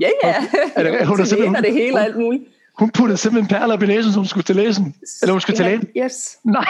ja, 0.00 0.08
ja. 0.24 0.34
Er 0.76 0.82
det, 0.82 1.06
hun 1.06 1.20
er 1.20 1.24
simpelthen, 1.24 1.64
det 1.64 1.72
hele 1.72 1.96
og 1.96 2.04
alt 2.04 2.16
muligt. 2.16 2.44
Hun 2.78 2.90
puttede 2.90 3.18
simpelthen 3.18 3.58
perler 3.58 3.74
op 3.74 3.82
i 3.82 3.86
næsen, 3.86 4.12
som 4.12 4.20
hun 4.20 4.28
skulle 4.28 4.44
til 4.44 4.56
læsen. 4.56 4.94
Eller 5.22 5.32
hun 5.32 5.40
skulle 5.40 5.56
til 5.56 5.64
lægen. 5.64 5.88
Yes. 5.96 6.38
Nej, 6.44 6.64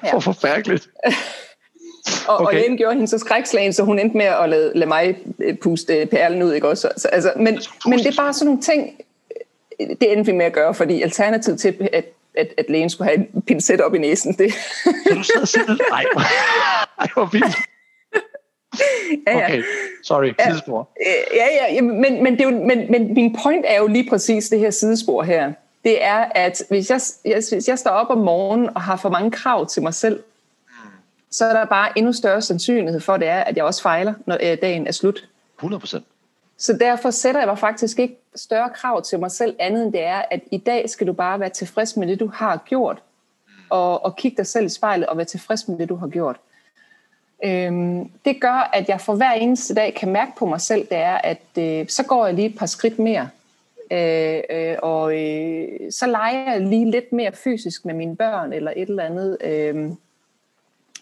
hvor 0.00 0.08
ja. 0.12 0.18
forfærdeligt. 0.18 0.88
og, 2.28 2.34
okay. 2.34 2.46
og 2.46 2.54
lægen 2.54 2.76
gjorde 2.76 2.94
hende 2.94 3.08
så 3.08 3.18
skrækslagen, 3.18 3.72
så 3.72 3.82
hun 3.82 3.98
endte 3.98 4.16
med 4.16 4.26
at 4.26 4.48
lade, 4.48 4.72
lade 4.74 4.88
mig 4.88 5.18
øh, 5.38 5.56
puste 5.58 6.08
perlen 6.10 6.42
ud. 6.42 6.52
Ikke 6.52 6.68
også? 6.68 6.92
Så, 6.96 7.08
altså, 7.08 7.32
men, 7.36 7.58
men 7.86 7.98
det 7.98 8.06
er 8.06 8.16
bare 8.16 8.32
sådan 8.32 8.46
nogle 8.46 8.62
ting, 8.62 8.90
det 9.78 10.12
endte 10.12 10.32
vi 10.32 10.36
med 10.36 10.46
at 10.46 10.52
gøre, 10.52 10.74
fordi 10.74 11.02
alternativet 11.02 11.60
til, 11.60 11.88
at, 11.92 12.04
at, 12.36 12.54
at 12.58 12.64
lægen 12.68 12.90
skulle 12.90 13.08
have 13.08 13.26
en 13.34 13.42
pincet 13.42 13.80
op 13.80 13.94
i 13.94 13.98
næsen, 13.98 14.32
det... 14.32 14.52
så 14.52 15.14
du 15.14 15.22
sidder 15.22 15.44
simpelthen... 15.44 15.86
Ej, 15.92 16.04
ej, 16.98 17.08
hvor 17.14 17.28
vildt. 17.32 17.56
Ja, 19.26 19.38
ja. 19.38 19.44
Okay, 19.44 19.62
sorry, 20.02 20.32
sidespor. 20.46 20.88
Ja, 21.34 21.44
ja, 21.44 21.74
ja 21.74 21.82
men, 21.82 22.22
men, 22.22 22.32
det 22.32 22.40
er 22.40 22.50
jo, 22.50 22.64
men, 22.66 22.90
men 22.90 23.14
min 23.14 23.36
point 23.42 23.64
er 23.68 23.78
jo 23.78 23.86
lige 23.86 24.10
præcis 24.10 24.48
det 24.48 24.58
her 24.58 24.70
sidespor 24.70 25.22
her. 25.22 25.52
Det 25.84 26.04
er, 26.04 26.26
at 26.34 26.62
hvis 26.68 26.90
jeg, 26.90 27.00
hvis 27.52 27.68
jeg 27.68 27.78
står 27.78 27.90
op 27.90 28.10
om 28.10 28.18
morgenen 28.18 28.70
og 28.74 28.82
har 28.82 28.96
for 28.96 29.08
mange 29.08 29.30
krav 29.30 29.66
til 29.66 29.82
mig 29.82 29.94
selv, 29.94 30.22
så 31.30 31.44
er 31.44 31.52
der 31.52 31.64
bare 31.64 31.98
endnu 31.98 32.12
større 32.12 32.42
sandsynlighed 32.42 33.00
for, 33.00 33.16
det 33.16 33.28
er, 33.28 33.40
at 33.40 33.56
jeg 33.56 33.64
også 33.64 33.82
fejler, 33.82 34.14
når 34.26 34.34
øh, 34.42 34.58
dagen 34.62 34.86
er 34.86 34.92
slut. 34.92 35.28
100 35.58 35.80
procent. 35.80 36.04
Så 36.58 36.72
derfor 36.72 37.10
sætter 37.10 37.40
jeg 37.40 37.48
mig 37.48 37.58
faktisk 37.58 37.98
ikke 37.98 38.16
større 38.36 38.70
krav 38.70 39.02
til 39.02 39.18
mig 39.18 39.30
selv, 39.30 39.56
andet 39.58 39.82
end 39.84 39.92
det 39.92 40.02
er, 40.02 40.22
at 40.30 40.40
i 40.50 40.58
dag 40.58 40.90
skal 40.90 41.06
du 41.06 41.12
bare 41.12 41.40
være 41.40 41.48
tilfreds 41.48 41.96
med 41.96 42.06
det, 42.06 42.20
du 42.20 42.26
har 42.26 42.62
gjort, 42.66 43.02
og, 43.70 44.04
og 44.04 44.16
kigge 44.16 44.36
dig 44.36 44.46
selv 44.46 44.66
i 44.66 44.68
spejlet 44.68 45.06
og 45.06 45.16
være 45.16 45.26
tilfreds 45.26 45.68
med 45.68 45.78
det, 45.78 45.88
du 45.88 45.94
har 45.94 46.08
gjort. 46.08 46.36
Øhm, 47.44 48.10
det 48.24 48.40
gør, 48.40 48.70
at 48.72 48.88
jeg 48.88 49.00
for 49.00 49.14
hver 49.14 49.32
eneste 49.32 49.74
dag 49.74 49.94
kan 49.94 50.12
mærke 50.12 50.32
på 50.38 50.46
mig 50.46 50.60
selv, 50.60 50.86
det 50.88 50.96
er, 50.96 51.14
at 51.14 51.58
øh, 51.58 51.88
så 51.88 52.04
går 52.04 52.26
jeg 52.26 52.34
lige 52.34 52.48
et 52.48 52.58
par 52.58 52.66
skridt 52.66 52.98
mere, 52.98 53.28
øh, 53.90 54.40
øh, 54.50 54.76
og 54.82 55.22
øh, 55.22 55.68
så 55.90 56.06
leger 56.06 56.52
jeg 56.52 56.60
lige 56.60 56.90
lidt 56.90 57.12
mere 57.12 57.32
fysisk 57.32 57.84
med 57.84 57.94
mine 57.94 58.16
børn, 58.16 58.52
eller 58.52 58.72
et 58.76 58.88
eller 58.88 59.04
andet. 59.04 59.38
Øh, 59.44 59.90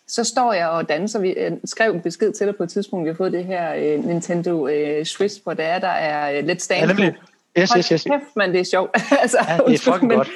så 0.09 0.25
står 0.25 0.53
jeg 0.53 0.69
og 0.69 0.88
danser. 0.88 1.19
Vi 1.19 1.31
øh, 1.31 1.53
skrev 1.65 1.93
en 1.95 2.01
besked 2.01 2.33
til 2.33 2.47
dig 2.47 2.57
på 2.57 2.62
et 2.62 2.71
tidspunkt, 2.71 3.05
vi 3.05 3.11
har 3.11 3.17
fået 3.17 3.33
det 3.33 3.45
her 3.45 3.75
øh, 3.75 4.05
Nintendo 4.05 4.69
øh, 4.69 5.05
Switch, 5.05 5.43
hvor 5.43 5.55
det 5.55 5.65
er, 5.65 5.79
der 5.79 5.88
er 5.88 6.38
øh, 6.38 6.38
Let's 6.38 6.67
Dance. 6.69 7.03
Ja, 7.03 7.12
Yes, 7.59 7.71
yes, 7.77 7.88
yes. 7.88 8.03
Kæft, 8.03 8.37
man, 8.37 8.53
det 8.53 8.61
er 8.61 8.65
sjovt. 8.65 8.91
altså, 9.23 9.38
ja, 9.49 9.57
det 9.67 9.75
er 9.75 9.79
fucking 9.79 10.07
men, 10.07 10.17
godt. 10.17 10.29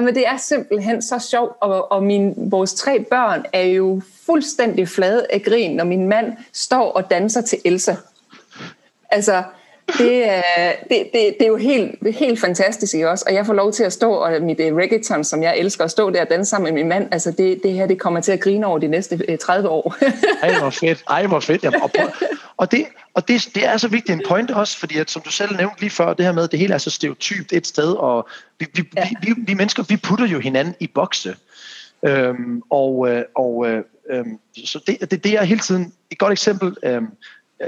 men 0.00 0.14
det 0.14 0.26
er 0.26 0.36
simpelthen 0.36 1.02
så 1.02 1.18
sjovt, 1.18 1.52
og, 1.60 1.92
og 1.92 2.02
min, 2.02 2.34
vores 2.36 2.74
tre 2.74 3.04
børn 3.10 3.44
er 3.52 3.62
jo 3.62 4.00
fuldstændig 4.26 4.88
flade 4.88 5.26
af 5.32 5.42
grin, 5.42 5.76
når 5.76 5.84
min 5.84 6.08
mand 6.08 6.32
står 6.52 6.92
og 6.92 7.10
danser 7.10 7.40
til 7.40 7.58
Elsa. 7.64 7.94
Altså, 9.10 9.42
det, 9.98 10.28
er, 10.28 10.72
det, 10.90 11.10
det, 11.12 11.34
det 11.38 11.42
er 11.42 11.46
jo 11.46 11.56
helt, 11.56 12.16
helt 12.16 12.40
fantastisk 12.40 12.94
ikke 12.94 13.10
også? 13.10 13.24
Og 13.28 13.34
jeg 13.34 13.46
får 13.46 13.52
lov 13.52 13.72
til 13.72 13.84
at 13.84 13.92
stå, 13.92 14.12
og 14.12 14.42
mit 14.42 14.60
uh, 14.60 14.76
reggaeton, 14.76 15.24
som 15.24 15.42
jeg 15.42 15.58
elsker 15.58 15.84
at 15.84 15.90
stå 15.90 16.10
der 16.10 16.20
og 16.20 16.30
danse 16.30 16.50
sammen 16.50 16.74
med 16.74 16.82
min 16.82 16.88
mand, 16.88 17.08
altså 17.12 17.30
det, 17.30 17.60
det 17.62 17.72
her, 17.72 17.86
det 17.86 17.98
kommer 17.98 18.20
til 18.20 18.32
at 18.32 18.40
grine 18.40 18.66
over 18.66 18.78
de 18.78 18.88
næste 18.88 19.20
uh, 19.28 19.36
30 19.36 19.68
år. 19.68 19.96
Ej, 20.42 20.58
hvor 20.58 20.70
fedt. 20.70 21.04
Ej, 21.10 21.26
hvor 21.26 21.40
fedt. 21.40 21.64
Ja, 21.64 21.70
og, 21.82 21.90
og, 22.56 22.70
det, 22.70 22.86
og 23.14 23.28
det, 23.28 23.48
det 23.54 23.66
er 23.66 23.76
så 23.76 23.88
vigtigt 23.88 24.18
en 24.18 24.24
point 24.28 24.50
også, 24.50 24.78
fordi 24.78 24.98
at, 24.98 25.10
som 25.10 25.22
du 25.22 25.30
selv 25.30 25.56
nævnte 25.56 25.80
lige 25.80 25.90
før, 25.90 26.14
det 26.14 26.24
her 26.24 26.32
med, 26.32 26.48
det 26.48 26.58
hele 26.58 26.74
er 26.74 26.78
så 26.78 26.90
stereotypt 26.90 27.52
et 27.52 27.66
sted, 27.66 27.92
og 27.92 28.28
vi, 28.58 28.66
vi, 28.74 28.82
ja. 28.96 29.08
vi, 29.08 29.16
vi, 29.26 29.34
vi 29.46 29.54
mennesker, 29.54 29.82
vi 29.82 29.96
putter 29.96 30.26
jo 30.26 30.38
hinanden 30.38 30.74
i 30.80 30.86
bokse. 30.86 31.36
Øhm, 32.06 32.62
og 32.70 33.08
øh, 33.10 33.24
og 33.36 33.68
øh, 33.68 33.82
øhm, 34.10 34.38
så 34.64 34.80
det, 34.86 35.10
det, 35.10 35.24
det 35.24 35.32
er 35.32 35.42
hele 35.42 35.60
tiden 35.60 35.92
et 36.10 36.18
godt 36.18 36.32
eksempel. 36.32 36.76
Øhm, 36.82 36.96
Øh, 37.04 37.08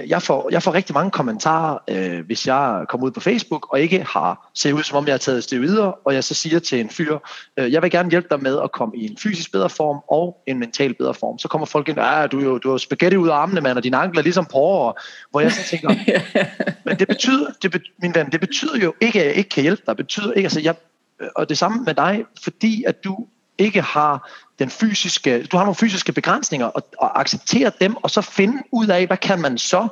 jeg 0.06 0.22
får, 0.22 0.48
jeg 0.52 0.62
får 0.62 0.74
rigtig 0.74 0.94
mange 0.94 1.10
kommentarer, 1.10 1.78
øh, 1.90 2.26
hvis 2.26 2.46
jeg 2.46 2.84
kommer 2.88 3.06
ud 3.06 3.10
på 3.10 3.20
Facebook 3.20 3.72
og 3.72 3.80
ikke 3.80 4.04
har 4.08 4.50
set 4.54 4.72
ud, 4.72 4.82
som 4.82 4.98
om 4.98 5.06
jeg 5.06 5.12
har 5.12 5.18
taget 5.18 5.50
videre, 5.50 5.92
og 5.92 6.14
jeg 6.14 6.24
så 6.24 6.34
siger 6.34 6.58
til 6.58 6.80
en 6.80 6.90
fyr, 6.90 7.18
øh, 7.56 7.72
jeg 7.72 7.82
vil 7.82 7.90
gerne 7.90 8.10
hjælpe 8.10 8.28
dig 8.30 8.42
med 8.42 8.58
at 8.64 8.72
komme 8.72 8.96
i 8.96 9.10
en 9.10 9.16
fysisk 9.16 9.52
bedre 9.52 9.70
form 9.70 10.00
og 10.08 10.42
en 10.46 10.58
mental 10.58 10.94
bedre 10.94 11.14
form. 11.14 11.38
Så 11.38 11.48
kommer 11.48 11.66
folk 11.66 11.88
ind, 11.88 11.96
du, 12.32 12.40
er 12.40 12.44
jo, 12.44 12.58
du 12.58 12.70
har 12.70 12.76
spaghetti 12.76 13.16
ud 13.16 13.28
af 13.28 13.34
armene, 13.34 13.60
mand, 13.60 13.76
og 13.76 13.84
dine 13.84 13.96
ankler 13.96 14.20
er 14.20 14.22
ligesom 14.22 14.46
porre, 14.52 14.94
hvor 15.30 15.40
jeg 15.40 15.52
så 15.52 15.68
tænker, 15.70 15.88
men 16.86 16.98
det 16.98 17.08
betyder, 17.08 17.46
det, 17.62 17.82
min 18.02 18.14
ven, 18.14 18.32
det 18.32 18.40
betyder 18.40 18.78
jo 18.78 18.94
ikke, 19.00 19.20
at 19.20 19.26
jeg 19.26 19.34
ikke 19.34 19.50
kan 19.50 19.62
hjælpe 19.62 19.82
dig. 19.86 19.98
Det 19.98 20.06
betyder 20.06 20.32
ikke, 20.32 20.46
altså 20.46 20.60
jeg, 20.60 20.74
og 21.36 21.48
det 21.48 21.58
samme 21.58 21.84
med 21.84 21.94
dig, 21.94 22.24
fordi 22.42 22.84
at 22.86 23.04
du 23.04 23.26
ikke 23.58 23.82
har 23.82 24.30
den 24.58 24.70
fysiske, 24.70 25.42
du 25.42 25.56
har 25.56 25.64
nogle 25.64 25.74
fysiske 25.74 26.12
begrænsninger, 26.12 26.66
og, 26.66 26.88
og 26.98 27.20
acceptere 27.20 27.72
dem, 27.80 27.96
og 27.96 28.10
så 28.10 28.20
finde 28.20 28.62
ud 28.72 28.86
af, 28.86 29.06
hvad 29.06 29.16
kan 29.16 29.40
man 29.40 29.58
så, 29.58 29.88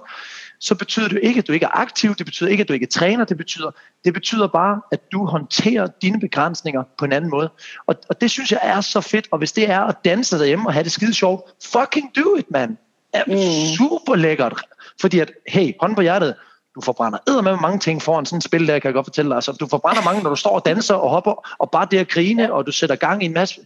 så 0.60 0.74
betyder 0.74 1.08
det 1.08 1.20
ikke, 1.22 1.38
at 1.38 1.48
du 1.48 1.52
ikke 1.52 1.66
er 1.66 1.78
aktiv, 1.78 2.14
det 2.14 2.26
betyder 2.26 2.50
ikke, 2.50 2.60
at 2.60 2.68
du 2.68 2.72
ikke 2.72 2.86
træner, 2.86 3.24
det 3.24 3.36
betyder, 3.36 3.70
det 4.04 4.14
betyder 4.14 4.46
bare, 4.46 4.80
at 4.92 5.12
du 5.12 5.24
håndterer 5.24 5.86
dine 6.02 6.20
begrænsninger 6.20 6.82
på 6.98 7.04
en 7.04 7.12
anden 7.12 7.30
måde. 7.30 7.50
Og, 7.86 7.96
og 8.08 8.20
det 8.20 8.30
synes 8.30 8.52
jeg 8.52 8.60
er 8.62 8.80
så 8.80 9.00
fedt, 9.00 9.28
og 9.30 9.38
hvis 9.38 9.52
det 9.52 9.70
er 9.70 9.80
at 9.80 9.96
danse 10.04 10.38
derhjemme 10.38 10.68
og 10.68 10.72
have 10.72 10.84
det 10.84 10.92
skide 10.92 11.14
sjovt, 11.14 11.50
fucking 11.64 12.16
do 12.16 12.36
it, 12.36 12.50
man. 12.50 12.78
Er 13.12 13.24
mm. 13.26 13.76
super 13.76 14.14
lækkert. 14.14 14.62
Fordi 15.00 15.18
at, 15.18 15.32
hey, 15.48 15.72
hånd 15.80 15.94
på 15.96 16.00
hjertet, 16.00 16.34
du 16.80 16.84
forbrænder 16.84 17.42
med 17.42 17.56
mange 17.62 17.78
ting 17.78 18.02
foran 18.02 18.26
sådan 18.26 18.36
et 18.36 18.44
spil 18.44 18.68
der, 18.68 18.78
kan 18.78 18.88
jeg 18.88 18.94
godt 18.94 19.06
fortælle 19.06 19.28
dig. 19.28 19.34
Altså, 19.34 19.52
du 19.52 19.66
forbrænder 19.66 20.02
mange, 20.02 20.22
når 20.22 20.30
du 20.30 20.36
står 20.36 20.50
og 20.50 20.62
danser 20.66 20.94
og 20.94 21.10
hopper, 21.10 21.54
og 21.58 21.70
bare 21.70 21.88
det 21.90 21.98
at 21.98 22.08
grine, 22.08 22.52
og 22.52 22.66
du 22.66 22.72
sætter 22.72 22.96
gang 22.96 23.22
i 23.22 23.26
en 23.26 23.32
masse... 23.32 23.60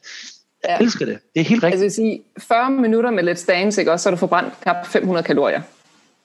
Jeg 0.64 0.77
ja. 0.81 0.85
elsker 0.85 1.07
det. 1.07 1.18
Det 1.35 1.40
er 1.40 1.44
helt 1.44 1.64
rigtigt. 1.64 1.83
Altså, 1.83 1.96
sige, 1.96 2.22
40 2.38 2.70
minutter 2.70 3.11
med 3.11 3.29
Let's 3.29 3.46
Dance, 3.46 3.81
ikke? 3.81 3.92
Også, 3.92 4.03
så 4.03 4.09
har 4.09 4.14
du 4.14 4.18
forbrændt 4.18 4.61
knap 4.62 4.87
500 4.87 5.27
kalorier. 5.27 5.62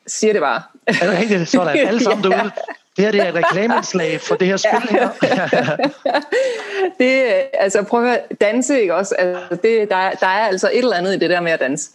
Siger 0.08 0.34
det 0.34 0.42
bare. 0.42 0.62
Er 0.88 0.94
det 0.94 1.20
rigtigt? 1.20 1.50
Sådan. 1.50 1.78
Alle 1.88 2.04
sammen 2.04 2.26
ja. 2.26 2.38
derude. 2.38 2.52
Det 2.98 3.06
her 3.06 3.12
det 3.12 3.22
er 3.22 3.30
et 3.30 3.36
reklameindslag 3.36 4.22
for 4.22 4.36
det 4.36 4.48
her 4.48 4.58
spil 4.58 4.90
her. 4.90 5.10
det, 7.00 7.24
altså 7.54 7.84
prøv 7.84 8.04
at 8.04 8.10
høre, 8.10 8.20
danse, 8.42 8.82
ikke 8.82 8.96
også? 8.96 9.16
Altså, 9.16 9.56
det, 9.56 9.90
der, 9.90 10.12
der 10.12 10.28
er 10.28 10.48
altså 10.48 10.70
et 10.74 10.78
eller 10.78 10.96
andet 10.96 11.16
i 11.16 11.20
det 11.20 11.30
der 11.30 11.42
med 11.42 11.52
at 11.52 11.60
danse. 11.60 11.90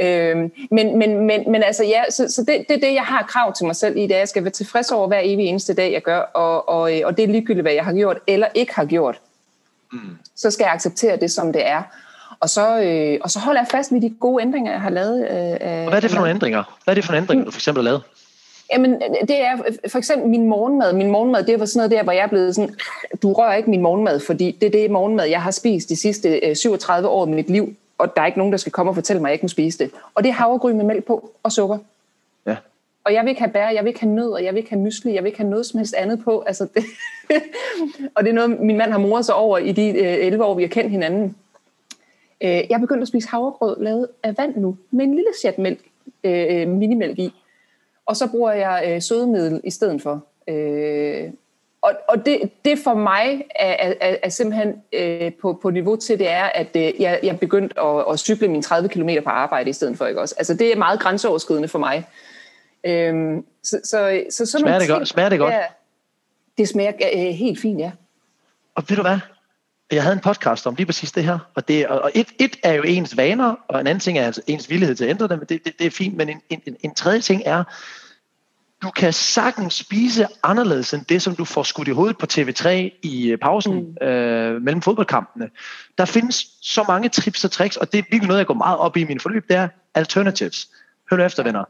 Øhm, 0.00 0.52
men, 0.70 0.98
men, 0.98 1.26
men, 1.26 1.50
men 1.50 1.62
altså 1.62 1.84
ja, 1.84 2.02
så, 2.10 2.28
så 2.28 2.44
det, 2.48 2.64
det 2.68 2.76
er 2.76 2.88
det, 2.88 2.94
jeg 2.94 3.02
har 3.02 3.22
krav 3.22 3.54
til 3.54 3.66
mig 3.66 3.76
selv 3.76 3.96
i, 3.96 4.02
det 4.02 4.14
er, 4.14 4.18
jeg 4.18 4.28
skal 4.28 4.44
være 4.44 4.50
tilfreds 4.50 4.90
over 4.90 5.08
hver 5.08 5.20
evig 5.24 5.46
eneste 5.46 5.74
dag, 5.74 5.92
jeg 5.92 6.02
gør, 6.02 6.18
og, 6.18 6.68
og, 6.68 6.92
og 7.04 7.16
det 7.16 7.22
er 7.22 7.28
ligegyldigt, 7.28 7.64
hvad 7.64 7.72
jeg 7.72 7.84
har 7.84 7.92
gjort 7.92 8.18
eller 8.26 8.46
ikke 8.54 8.74
har 8.74 8.84
gjort. 8.84 9.20
Mm. 9.92 9.98
Så 10.36 10.50
skal 10.50 10.64
jeg 10.64 10.72
acceptere 10.72 11.16
det, 11.16 11.30
som 11.30 11.52
det 11.52 11.66
er. 11.66 11.82
Og 12.40 12.50
så, 12.50 12.80
øh, 12.80 13.18
og 13.22 13.30
så 13.30 13.38
holder 13.38 13.60
jeg 13.60 13.68
fast 13.70 13.92
med 13.92 14.00
de 14.00 14.14
gode 14.20 14.42
ændringer, 14.42 14.72
jeg 14.72 14.80
har 14.80 14.90
lavet. 14.90 15.20
Øh, 15.30 15.36
og 15.36 15.58
hvad 15.58 15.92
er 15.92 16.00
det 16.00 16.10
for 16.10 16.16
nogle 16.16 16.30
ændringer? 16.30 16.78
Hvad 16.84 16.92
er 16.92 16.94
det 16.94 17.04
for 17.04 17.12
nogle 17.12 17.22
ændringer, 17.22 17.44
du 17.44 17.50
for 17.50 17.58
eksempel 17.58 17.84
har 17.84 17.90
lavet? 17.90 18.02
Jamen, 18.72 19.00
det 19.28 19.44
er 19.44 19.56
for 19.88 19.98
eksempel 19.98 20.28
min 20.28 20.48
morgenmad. 20.48 20.92
Min 20.92 21.10
morgenmad, 21.10 21.44
det 21.44 21.60
var 21.60 21.66
sådan 21.66 21.78
noget 21.78 21.90
der, 21.90 22.02
hvor 22.02 22.12
jeg 22.12 22.22
er 22.22 22.28
blevet 22.28 22.54
sådan, 22.54 22.74
du 23.22 23.32
rører 23.32 23.54
ikke 23.54 23.70
min 23.70 23.82
morgenmad, 23.82 24.20
fordi 24.20 24.58
det 24.60 24.66
er 24.66 24.70
det 24.70 24.90
morgenmad, 24.90 25.26
jeg 25.26 25.42
har 25.42 25.50
spist 25.50 25.88
de 25.88 25.96
sidste 25.96 26.54
37 26.54 27.08
øh, 27.08 27.14
år 27.14 27.22
af 27.22 27.28
mit 27.28 27.50
liv 27.50 27.74
og 27.98 28.16
der 28.16 28.22
er 28.22 28.26
ikke 28.26 28.38
nogen, 28.38 28.52
der 28.52 28.58
skal 28.58 28.72
komme 28.72 28.90
og 28.90 28.94
fortælle 28.94 29.22
mig, 29.22 29.28
at 29.28 29.30
jeg 29.30 29.34
ikke 29.34 29.44
må 29.44 29.48
spise 29.48 29.78
det. 29.78 29.90
Og 30.14 30.22
det 30.22 30.28
er 30.28 30.32
havregryn 30.32 30.76
med 30.76 30.84
mælk 30.84 31.04
på 31.04 31.30
og 31.42 31.52
sukker. 31.52 31.78
Ja. 32.46 32.56
Og 33.04 33.12
jeg 33.12 33.22
vil 33.22 33.28
ikke 33.28 33.40
have 33.40 33.52
bær, 33.52 33.68
jeg 33.68 33.84
vil 33.84 33.88
ikke 33.88 34.00
have 34.00 34.14
nødder, 34.14 34.38
jeg 34.38 34.52
vil 34.52 34.58
ikke 34.58 34.70
have 34.70 34.80
mysli, 34.80 35.14
jeg 35.14 35.22
vil 35.22 35.28
ikke 35.28 35.38
have 35.38 35.50
noget 35.50 35.66
som 35.66 35.78
helst 35.78 35.94
andet 35.94 36.24
på. 36.24 36.40
Altså 36.40 36.68
det 36.74 36.84
og 38.14 38.24
det 38.24 38.30
er 38.30 38.34
noget, 38.34 38.60
min 38.60 38.76
mand 38.76 38.90
har 38.90 38.98
moret 38.98 39.24
sig 39.24 39.34
over 39.34 39.58
i 39.58 39.72
de 39.72 39.88
øh, 39.88 40.26
11 40.26 40.44
år, 40.44 40.54
vi 40.54 40.62
har 40.62 40.68
kendt 40.68 40.90
hinanden. 40.90 41.36
Øh, 42.40 42.50
jeg 42.50 42.70
er 42.70 42.78
begyndt 42.78 43.02
at 43.02 43.08
spise 43.08 43.28
havregrød 43.28 43.82
lavet 43.82 44.08
af 44.22 44.38
vand 44.38 44.56
nu, 44.56 44.76
med 44.90 45.04
en 45.04 45.14
lille 45.14 45.30
chat 45.40 45.58
mælk, 45.58 45.80
øh, 46.24 46.68
minimælk 46.68 47.18
i. 47.18 47.34
og 48.06 48.16
så 48.16 48.28
bruger 48.30 48.52
jeg 48.52 48.84
øh, 48.88 49.02
sødemiddel 49.02 49.60
i 49.64 49.70
stedet 49.70 50.02
for. 50.02 50.24
Øh, 50.48 51.30
og 51.82 51.92
og 52.08 52.26
det, 52.26 52.50
det 52.64 52.78
for 52.84 52.94
mig 52.94 53.44
er, 53.54 53.94
er, 54.00 54.16
er 54.22 54.28
simpelthen 54.28 54.74
øh, 54.92 55.32
på, 55.42 55.58
på 55.62 55.70
niveau 55.70 55.96
til, 55.96 56.18
det 56.18 56.30
er, 56.30 56.44
at 56.44 56.68
øh, 56.76 56.92
jeg, 57.00 57.20
jeg 57.22 57.40
begyndt 57.40 57.72
at, 57.78 58.12
at 58.12 58.18
cykle 58.18 58.48
mine 58.48 58.62
30 58.62 58.88
km 58.88 59.08
på 59.24 59.30
arbejde 59.30 59.70
i 59.70 59.72
stedet 59.72 59.98
for. 59.98 60.06
Ikke 60.06 60.20
også? 60.20 60.34
Altså 60.38 60.54
det 60.54 60.72
er 60.72 60.76
meget 60.76 61.00
grænseoverskridende 61.00 61.68
for 61.68 61.78
mig. 61.78 62.08
Øh, 62.84 63.42
så, 63.62 63.80
så, 63.84 64.24
så 64.30 64.46
sådan 64.46 64.64
smager, 64.64 64.78
det 64.78 64.88
godt? 64.88 65.08
smager 65.08 65.28
det 65.28 65.38
godt? 65.38 65.54
Ja, 65.54 65.62
det 66.58 66.68
smager 66.68 66.92
øh, 67.14 67.34
helt 67.34 67.60
fint, 67.60 67.80
ja. 67.80 67.90
Og 68.74 68.84
ved 68.88 68.96
du 68.96 69.02
hvad? 69.02 69.18
Jeg 69.92 70.02
havde 70.02 70.14
en 70.14 70.20
podcast 70.20 70.66
om 70.66 70.74
lige 70.74 70.86
præcis 70.86 71.12
det 71.12 71.24
her, 71.24 71.38
og, 71.54 71.68
det, 71.68 71.86
og 71.86 72.10
et, 72.14 72.26
et 72.38 72.56
er 72.62 72.72
jo 72.72 72.82
ens 72.82 73.16
vaner, 73.16 73.54
og 73.68 73.80
en 73.80 73.86
anden 73.86 74.00
ting 74.00 74.18
er 74.18 74.26
altså 74.26 74.42
ens 74.46 74.70
villighed 74.70 74.94
til 74.94 75.04
at 75.04 75.10
ændre 75.10 75.28
dem, 75.28 75.38
det, 75.38 75.64
det, 75.64 75.72
det 75.78 75.86
er 75.86 75.90
fint, 75.90 76.16
men 76.16 76.28
en, 76.28 76.40
en, 76.50 76.76
en 76.80 76.94
tredje 76.94 77.20
ting 77.20 77.42
er, 77.44 77.64
du 78.82 78.90
kan 78.90 79.12
sagtens 79.12 79.74
spise 79.74 80.26
anderledes 80.42 80.94
end 80.94 81.04
det, 81.04 81.22
som 81.22 81.36
du 81.36 81.44
får 81.44 81.62
skudt 81.62 81.88
i 81.88 81.90
hovedet 81.90 82.18
på 82.18 82.26
TV3 82.32 82.68
i 83.02 83.30
øh, 83.30 83.38
pausen 83.38 83.96
mm. 84.00 84.06
øh, 84.06 84.62
mellem 84.62 84.82
fodboldkampene. 84.82 85.50
Der 85.98 86.04
findes 86.04 86.46
så 86.62 86.84
mange 86.88 87.08
trips 87.08 87.44
og 87.44 87.50
tricks, 87.50 87.76
og 87.76 87.92
det 87.92 87.98
er 87.98 88.02
virkelig 88.10 88.28
noget, 88.28 88.38
jeg 88.38 88.46
går 88.46 88.54
meget 88.54 88.78
op 88.78 88.96
i 88.96 89.00
i 89.00 89.04
min 89.04 89.20
forløb, 89.20 89.48
det 89.48 89.56
er 89.56 89.68
alternatives. 89.94 90.68
Hør 91.10 91.16
nu 91.16 91.22
efter, 91.22 91.42
venner. 91.42 91.64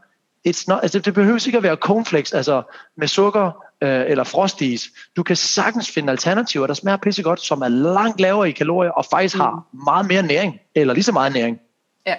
It's 0.48 0.64
not, 0.68 0.78
altså, 0.82 0.98
det 0.98 1.14
behøver 1.14 1.46
ikke 1.46 1.56
at 1.56 1.62
være 1.62 1.76
cornflakes, 1.76 2.32
altså 2.32 2.62
med 2.96 3.08
sukker 3.08 3.64
øh, 3.82 4.04
eller 4.08 4.24
frosties. 4.24 4.88
Du 5.16 5.22
kan 5.22 5.36
sagtens 5.36 5.90
finde 5.90 6.10
alternativer, 6.10 6.66
der 6.66 6.74
smager 6.74 6.96
pissegodt, 6.96 7.40
som 7.40 7.62
er 7.62 7.68
langt 7.68 8.20
lavere 8.20 8.48
i 8.48 8.52
kalorier, 8.52 8.90
og 8.90 9.04
faktisk 9.10 9.36
mm. 9.36 9.40
har 9.40 9.66
meget 9.72 10.06
mere 10.08 10.22
næring, 10.22 10.60
eller 10.74 10.94
lige 10.94 11.04
så 11.04 11.12
meget 11.12 11.32
næring. 11.32 11.60
Ja. 12.06 12.14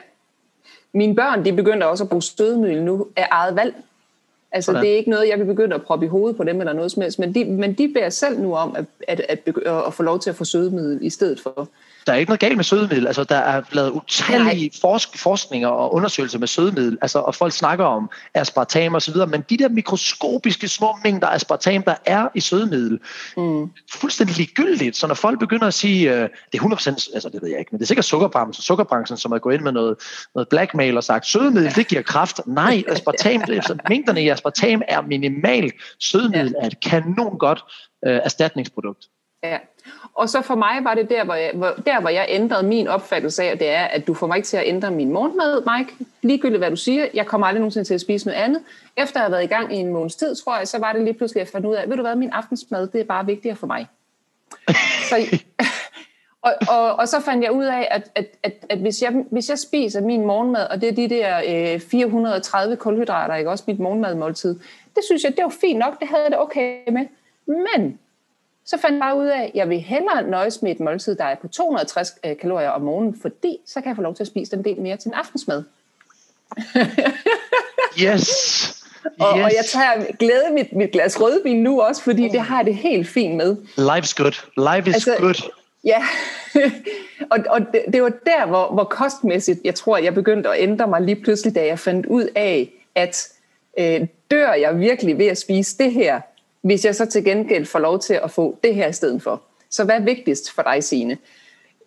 Mine 0.93 1.15
børn, 1.15 1.45
de 1.45 1.53
begynder 1.53 1.87
også 1.87 2.03
at 2.03 2.09
bruge 2.09 2.21
stødemiddel 2.21 2.83
nu 2.83 3.07
af 3.15 3.27
eget 3.31 3.55
valg. 3.55 3.75
Altså, 4.53 4.71
Sådan. 4.71 4.83
det 4.83 4.91
er 4.91 4.97
ikke 4.97 5.09
noget, 5.09 5.29
jeg 5.29 5.39
vil 5.39 5.45
begynde 5.45 5.75
at 5.75 5.83
proppe 5.83 6.05
i 6.05 6.09
hovedet 6.09 6.37
på 6.37 6.43
dem 6.43 6.59
eller 6.59 6.73
noget 6.73 6.91
som 6.91 7.01
helst, 7.01 7.19
men 7.19 7.35
de, 7.35 7.45
men 7.45 7.73
de 7.73 7.87
beder 7.87 8.09
selv 8.09 8.39
nu 8.39 8.55
om 8.55 8.75
at, 8.75 8.85
at, 9.07 9.19
at, 9.29 9.39
at, 9.45 9.85
at 9.87 9.93
få 9.93 10.03
lov 10.03 10.19
til 10.19 10.29
at 10.29 10.35
få 10.35 10.45
sødemiddel 10.45 10.99
i 11.01 11.09
stedet 11.09 11.39
for. 11.39 11.69
Der 12.07 12.13
er 12.13 12.17
ikke 12.17 12.29
noget 12.29 12.39
galt 12.39 12.55
med 12.55 12.63
sødemiddel. 12.63 13.07
Altså, 13.07 13.23
der 13.23 13.35
er 13.35 13.61
lavet 13.71 13.91
utallige 13.91 14.71
forsk- 14.81 15.17
forskninger 15.17 15.67
og 15.67 15.93
undersøgelser 15.93 16.39
med 16.39 16.47
sødemiddel, 16.47 16.97
altså, 17.01 17.19
og 17.19 17.35
folk 17.35 17.53
snakker 17.53 17.85
om 17.85 18.09
aspartam 18.33 18.93
og 18.93 19.01
så 19.01 19.11
videre, 19.11 19.27
men 19.27 19.41
de 19.49 19.57
der 19.57 19.69
mikroskopiske 19.69 20.67
små 20.67 20.97
mængder 21.03 21.27
aspartam, 21.27 21.83
der 21.83 21.95
er 22.05 22.27
i 22.35 22.39
sødemiddel, 22.39 22.99
mm. 23.37 23.69
fuldstændig 23.93 24.37
ligegyldigt. 24.37 24.97
Så 24.97 25.07
når 25.07 25.15
folk 25.15 25.39
begynder 25.39 25.67
at 25.67 25.73
sige, 25.73 26.11
uh, 26.11 26.29
det 26.51 26.59
er 26.59 26.63
100%, 26.63 27.13
altså 27.13 27.29
det 27.29 27.41
ved 27.41 27.49
jeg 27.49 27.59
ikke, 27.59 27.69
men 27.71 27.79
det 27.79 27.85
er 27.85 27.87
sikkert 27.87 28.05
sukkerbranchen, 28.05 28.63
sukkerbranchen 28.63 29.17
som 29.17 29.31
er 29.31 29.37
gået 29.39 29.53
ind 29.53 29.63
med 29.63 29.71
noget, 29.71 29.95
noget 30.35 30.49
blackmail 30.49 30.97
og 30.97 31.03
sagt, 31.03 31.25
sødemiddel, 31.25 31.75
det 31.75 31.87
giver 31.87 32.01
kraft. 32.01 32.39
Nej, 32.47 32.83
aspartam, 32.91 33.41
det, 33.41 33.81
mængderne 33.89 34.23
i 34.23 34.29
aspartam 34.29 34.81
er 34.87 35.01
minimalt. 35.01 35.73
Sødemiddel 35.99 36.55
er 36.61 36.67
et 36.67 36.79
kanon 36.79 37.37
godt 37.37 37.63
uh, 38.07 38.11
erstatningsprodukt. 38.11 39.05
Ja, 39.43 39.57
og 40.13 40.29
så 40.29 40.41
for 40.41 40.55
mig 40.55 40.83
var 40.83 40.93
det 40.93 41.09
der, 41.09 41.23
hvor 41.23 41.33
jeg, 41.33 41.51
hvor, 41.53 41.73
der, 41.85 42.01
hvor 42.01 42.09
jeg 42.09 42.25
ændrede 42.29 42.67
min 42.67 42.87
opfattelse 42.87 43.43
af, 43.43 43.57
det 43.57 43.69
er, 43.69 43.83
at 43.83 44.07
du 44.07 44.13
får 44.13 44.27
mig 44.27 44.37
ikke 44.37 44.47
til 44.47 44.57
at 44.57 44.63
ændre 44.65 44.91
min 44.91 45.11
morgenmad, 45.11 45.77
Mike. 45.77 45.93
Ligegyldigt 46.21 46.59
hvad 46.59 46.69
du 46.69 46.75
siger, 46.75 47.07
jeg 47.13 47.25
kommer 47.25 47.47
aldrig 47.47 47.59
nogensinde 47.59 47.87
til 47.87 47.93
at 47.93 48.01
spise 48.01 48.27
noget 48.27 48.39
andet. 48.39 48.61
Efter 48.97 49.19
at 49.19 49.21
have 49.21 49.31
været 49.31 49.43
i 49.43 49.47
gang 49.47 49.75
i 49.75 49.77
en 49.77 49.87
måneds 49.87 50.15
tid, 50.15 50.35
tror 50.35 50.57
jeg, 50.57 50.67
så 50.67 50.79
var 50.79 50.93
det 50.93 51.01
lige 51.01 51.13
pludselig, 51.13 51.41
at 51.41 51.47
jeg 51.47 51.51
fandt 51.51 51.65
ud 51.65 51.75
af, 51.75 51.89
ved 51.89 51.95
du 51.95 52.01
hvad, 52.01 52.15
min 52.15 52.29
aftensmad, 52.29 52.87
det 52.87 53.01
er 53.01 53.05
bare 53.05 53.25
vigtigere 53.25 53.55
for 53.55 53.67
mig. 53.67 53.87
så, 55.09 55.39
og, 56.45 56.53
og, 56.69 56.95
og 56.95 57.07
så 57.07 57.19
fandt 57.19 57.43
jeg 57.43 57.51
ud 57.51 57.65
af, 57.65 57.87
at, 57.91 58.09
at, 58.15 58.25
at, 58.43 58.53
at 58.69 58.77
hvis, 58.77 59.01
jeg, 59.01 59.25
hvis 59.31 59.49
jeg 59.49 59.59
spiser 59.59 60.01
min 60.01 60.25
morgenmad, 60.25 60.67
og 60.69 60.81
det 60.81 60.89
er 60.89 60.93
de 60.93 61.09
der 61.09 61.73
øh, 61.73 61.79
430 61.79 62.75
kulhydrater, 62.75 63.35
ikke 63.35 63.49
også 63.49 63.63
mit 63.67 63.79
morgenmadmåltid, 63.79 64.59
det 64.95 65.03
synes 65.05 65.23
jeg, 65.23 65.35
det 65.35 65.43
var 65.43 65.53
fint 65.61 65.79
nok, 65.79 65.99
det 65.99 66.07
havde 66.07 66.23
jeg 66.23 66.31
det 66.31 66.39
okay 66.39 66.91
med. 66.91 67.05
Men 67.45 67.99
så 68.65 68.77
fandt 68.77 68.93
jeg 68.93 69.01
bare 69.01 69.17
ud 69.17 69.25
af, 69.25 69.43
at 69.43 69.51
jeg 69.53 69.69
vil 69.69 69.79
hellere 69.79 70.23
nøjes 70.23 70.61
med 70.61 70.71
et 70.71 70.79
måltid, 70.79 71.15
der 71.15 71.23
er 71.23 71.35
på 71.35 71.47
260 71.47 72.13
øh, 72.25 72.37
kalorier 72.37 72.69
om 72.69 72.81
morgenen, 72.81 73.19
fordi 73.21 73.57
så 73.65 73.81
kan 73.81 73.87
jeg 73.87 73.95
få 73.95 74.01
lov 74.01 74.15
til 74.15 74.23
at 74.23 74.27
spise 74.27 74.55
den 74.55 74.65
del 74.65 74.81
mere 74.81 74.97
til 74.97 75.07
en 75.07 75.13
aftensmad. 75.13 75.63
yes! 78.03 78.79
Og, 79.19 79.37
yes. 79.37 79.43
og 79.45 79.51
jeg 79.57 79.65
tager 79.65 80.11
glæde 80.19 80.53
mit, 80.53 80.73
mit 80.73 80.91
glas 80.91 81.21
rødvin 81.21 81.63
nu 81.63 81.81
også, 81.81 82.03
fordi 82.03 82.29
det 82.29 82.39
har 82.39 82.63
det 82.63 82.75
helt 82.75 83.07
fint 83.07 83.35
med. 83.35 83.57
Life's 83.77 84.15
good. 84.15 84.75
Life 84.75 84.89
is 84.89 84.95
altså, 84.95 85.15
good. 85.19 85.51
Ja, 85.83 86.03
og, 87.31 87.39
og 87.49 87.59
det, 87.59 87.85
det 87.93 88.03
var 88.03 88.11
der, 88.25 88.45
hvor, 88.45 88.73
hvor 88.73 88.83
kostmæssigt, 88.83 89.59
jeg 89.63 89.75
tror, 89.75 89.97
jeg 89.97 90.13
begyndte 90.13 90.49
at 90.49 90.55
ændre 90.59 90.87
mig 90.87 91.01
lige 91.01 91.15
pludselig, 91.15 91.55
da 91.55 91.65
jeg 91.65 91.79
fandt 91.79 92.05
ud 92.05 92.27
af, 92.35 92.71
at 92.95 93.27
øh, 93.79 94.07
dør 94.31 94.53
jeg 94.53 94.79
virkelig 94.79 95.17
ved 95.17 95.25
at 95.25 95.37
spise 95.37 95.77
det 95.77 95.91
her, 95.91 96.21
hvis 96.63 96.85
jeg 96.85 96.95
så 96.95 97.05
til 97.05 97.23
gengæld 97.23 97.65
får 97.65 97.79
lov 97.79 97.99
til 97.99 98.19
at 98.23 98.31
få 98.31 98.59
det 98.63 98.75
her 98.75 98.87
i 98.87 98.93
stedet 98.93 99.21
for. 99.21 99.41
Så 99.69 99.83
hvad 99.83 99.95
er 99.95 100.03
vigtigst 100.03 100.51
for 100.51 100.61
dig, 100.61 100.83
Signe? 100.83 101.17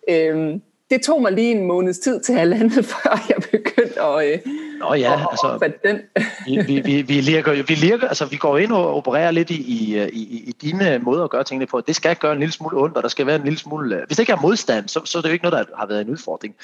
Øhm, 0.09 0.61
det 0.89 1.01
tog 1.01 1.21
mig 1.21 1.31
lige 1.31 1.51
en 1.51 1.65
måneds 1.67 1.99
tid 1.99 2.19
til 2.19 2.35
halvandet, 2.35 2.85
før 2.93 3.25
jeg 3.29 3.37
begyndte 3.51 4.01
at, 4.01 4.33
øh, 4.33 4.39
Nå 4.79 4.93
ja, 4.93 5.13
at, 5.13 5.27
altså, 5.31 5.71
den. 5.83 5.99
vi, 6.67 6.81
vi, 6.81 7.01
vi, 7.01 7.21
lirker, 7.21 7.63
vi, 7.63 7.75
lirker, 7.75 8.07
altså, 8.07 8.25
vi 8.25 8.37
går 8.37 8.57
ind 8.57 8.71
og 8.71 8.95
opererer 8.95 9.31
lidt 9.31 9.49
i, 9.49 9.61
i, 9.61 10.07
i, 10.13 10.43
i 10.47 10.53
dine 10.61 10.99
måder 10.99 11.23
at 11.23 11.29
gøre 11.29 11.43
tingene 11.43 11.65
på. 11.65 11.81
Det 11.81 11.95
skal 11.95 12.15
gøre 12.15 12.33
en 12.33 12.39
lille 12.39 12.53
smule 12.53 12.77
ondt, 12.77 12.97
og 12.97 13.03
der 13.03 13.09
skal 13.09 13.25
være 13.25 13.35
en 13.35 13.43
lille 13.43 13.59
smule... 13.59 13.95
Øh, 13.95 14.01
hvis 14.07 14.17
det 14.17 14.23
ikke 14.23 14.31
er 14.31 14.41
modstand, 14.41 14.87
så, 14.87 15.01
så 15.05 15.17
er 15.17 15.21
det 15.21 15.29
jo 15.29 15.33
ikke 15.33 15.45
noget, 15.45 15.67
der 15.67 15.75
har 15.77 15.85
været 15.85 16.01
en 16.01 16.09
udfordring. 16.09 16.55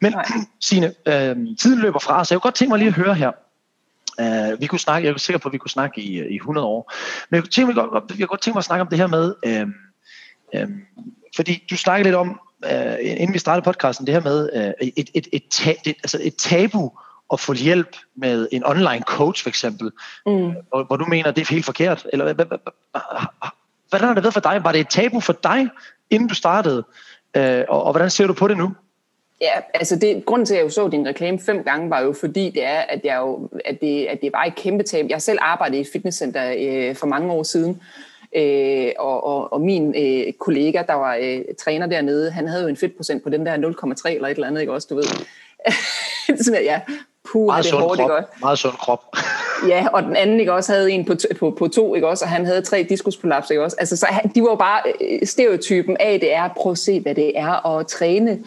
Men 0.00 0.14
Signe, 0.60 0.86
øh, 1.06 1.36
tiden 1.58 1.80
løber 1.80 1.98
fra, 1.98 2.24
så 2.24 2.34
jeg 2.34 2.40
kunne 2.40 2.48
godt 2.48 2.54
tænke 2.54 2.70
mig 2.70 2.78
lige 2.78 2.88
at 2.88 2.94
høre 2.94 3.14
her. 3.14 3.30
Uh, 4.20 4.60
vi 4.60 4.66
kunne 4.66 4.78
snakke, 4.78 5.08
jeg 5.08 5.14
er 5.14 5.18
sikker 5.18 5.38
på, 5.38 5.48
at 5.48 5.52
vi 5.52 5.58
kunne 5.58 5.70
snakke 5.70 6.00
i, 6.00 6.28
i 6.28 6.36
100 6.36 6.66
år. 6.66 6.92
Men 7.30 7.36
jeg 7.36 7.42
kunne, 7.42 7.50
tænke, 7.50 7.80
jeg, 7.80 7.88
godt, 7.88 8.04
jeg 8.10 8.16
kunne 8.18 8.26
godt 8.26 8.40
tænke 8.40 8.54
mig 8.54 8.60
at 8.60 8.64
snakke 8.64 8.80
om 8.80 8.88
det 8.88 8.98
her 8.98 9.06
med, 9.06 9.34
uh, 9.46 9.68
uh, 10.60 10.70
fordi 11.36 11.66
du 11.70 11.76
snakkede 11.76 12.06
lidt 12.06 12.16
om, 12.16 12.40
uh, 12.66 12.96
inden 13.00 13.34
vi 13.34 13.38
startede 13.38 13.64
podcasten, 13.64 14.06
det 14.06 14.14
her 14.14 14.20
med 14.20 14.50
uh, 14.56 14.88
et, 14.96 15.10
et, 15.14 15.28
et, 15.32 15.42
ta, 15.50 15.74
et, 15.86 15.96
altså 16.02 16.18
et 16.22 16.36
tabu 16.36 16.90
at 17.32 17.40
få 17.40 17.52
hjælp 17.52 17.96
med 18.16 18.48
en 18.52 18.66
online 18.66 19.02
coach 19.06 19.42
for 19.42 19.48
eksempel, 19.48 19.90
mm. 20.26 20.32
hvor, 20.68 20.84
hvor 20.86 20.96
du 20.96 21.04
mener, 21.04 21.30
det 21.30 21.42
er 21.42 21.54
helt 21.54 21.64
forkert. 21.64 22.06
Eller 22.12 22.24
hvad, 22.24 22.34
hvad, 22.34 22.46
hvad, 22.46 22.58
hvordan 23.88 24.08
har 24.08 24.14
det 24.14 24.22
været 24.22 24.34
for 24.34 24.40
dig? 24.40 24.64
Var 24.64 24.72
det 24.72 24.80
et 24.80 24.88
tabu 24.88 25.20
for 25.20 25.32
dig, 25.32 25.68
inden 26.10 26.28
du 26.28 26.34
startede? 26.34 26.84
Uh, 27.38 27.64
og, 27.68 27.84
og 27.84 27.92
hvordan 27.92 28.10
ser 28.10 28.26
du 28.26 28.32
på 28.32 28.48
det 28.48 28.56
nu? 28.56 28.74
Ja, 29.40 29.52
altså 29.74 29.96
det, 29.96 30.24
grunden 30.24 30.46
til, 30.46 30.54
at 30.54 30.58
jeg 30.58 30.64
jo 30.64 30.70
så 30.70 30.88
din 30.88 31.06
reklame 31.06 31.38
fem 31.38 31.64
gange, 31.64 31.90
var 31.90 32.00
jo 32.00 32.12
fordi, 32.12 32.50
det 32.50 32.64
er, 32.64 32.78
at, 32.78 33.00
jeg 33.04 33.18
jo, 33.18 33.48
at, 33.64 33.80
det, 33.80 34.06
at 34.06 34.20
det 34.20 34.32
var 34.32 34.44
et 34.44 34.54
kæmpe 34.54 34.82
tab. 34.84 35.06
Jeg 35.08 35.22
selv 35.22 35.38
arbejdet 35.42 35.76
i 35.76 35.80
et 35.80 35.88
fitnesscenter 35.92 36.54
øh, 36.58 36.94
for 36.94 37.06
mange 37.06 37.32
år 37.32 37.42
siden, 37.42 37.82
øh, 38.36 38.92
og, 38.98 39.24
og, 39.24 39.52
og 39.52 39.60
min 39.60 39.94
øh, 39.96 40.32
kollega, 40.32 40.82
der 40.86 40.94
var 40.94 41.18
øh, 41.20 41.40
træner 41.64 41.86
dernede, 41.86 42.30
han 42.30 42.48
havde 42.48 42.62
jo 42.62 42.68
en 42.68 42.76
fedtprocent 42.76 43.22
på 43.22 43.30
den 43.30 43.46
der 43.46 43.56
0,3 43.56 44.10
eller 44.14 44.28
et 44.28 44.34
eller 44.34 44.46
andet, 44.46 44.60
ikke 44.60 44.72
også, 44.72 44.86
du 44.90 44.94
ved. 44.94 45.04
Sådan, 46.44 46.62
ja, 46.64 46.80
puh, 47.32 47.46
meget 47.46 47.64
det 47.64 47.72
er 47.72 47.76
hårdt, 47.76 48.00
krop. 48.00 48.40
Meget 48.40 48.58
sund 48.58 48.74
krop 48.74 49.04
ja, 49.68 49.86
og 49.92 50.02
den 50.02 50.16
anden 50.16 50.40
ikke 50.40 50.52
også 50.52 50.72
havde 50.72 50.92
en 50.92 51.04
på, 51.04 51.14
på, 51.38 51.50
på 51.50 51.68
to, 51.68 51.94
ikke 51.94 52.08
også, 52.08 52.24
og 52.24 52.30
han 52.30 52.46
havde 52.46 52.62
tre 52.62 52.86
diskusprolaps, 52.88 53.50
ikke 53.50 53.62
også. 53.62 53.76
Altså, 53.80 53.96
så 53.96 54.06
han, 54.06 54.30
de 54.34 54.42
var 54.42 54.50
jo 54.50 54.56
bare 54.56 54.82
øh, 55.00 55.26
stereotypen 55.26 55.96
af, 56.00 56.20
det 56.20 56.34
er, 56.34 56.48
prøv 56.56 56.72
at 56.72 56.78
se, 56.78 57.00
hvad 57.00 57.14
det 57.14 57.38
er 57.38 57.66
at 57.66 57.86
træne. 57.86 58.38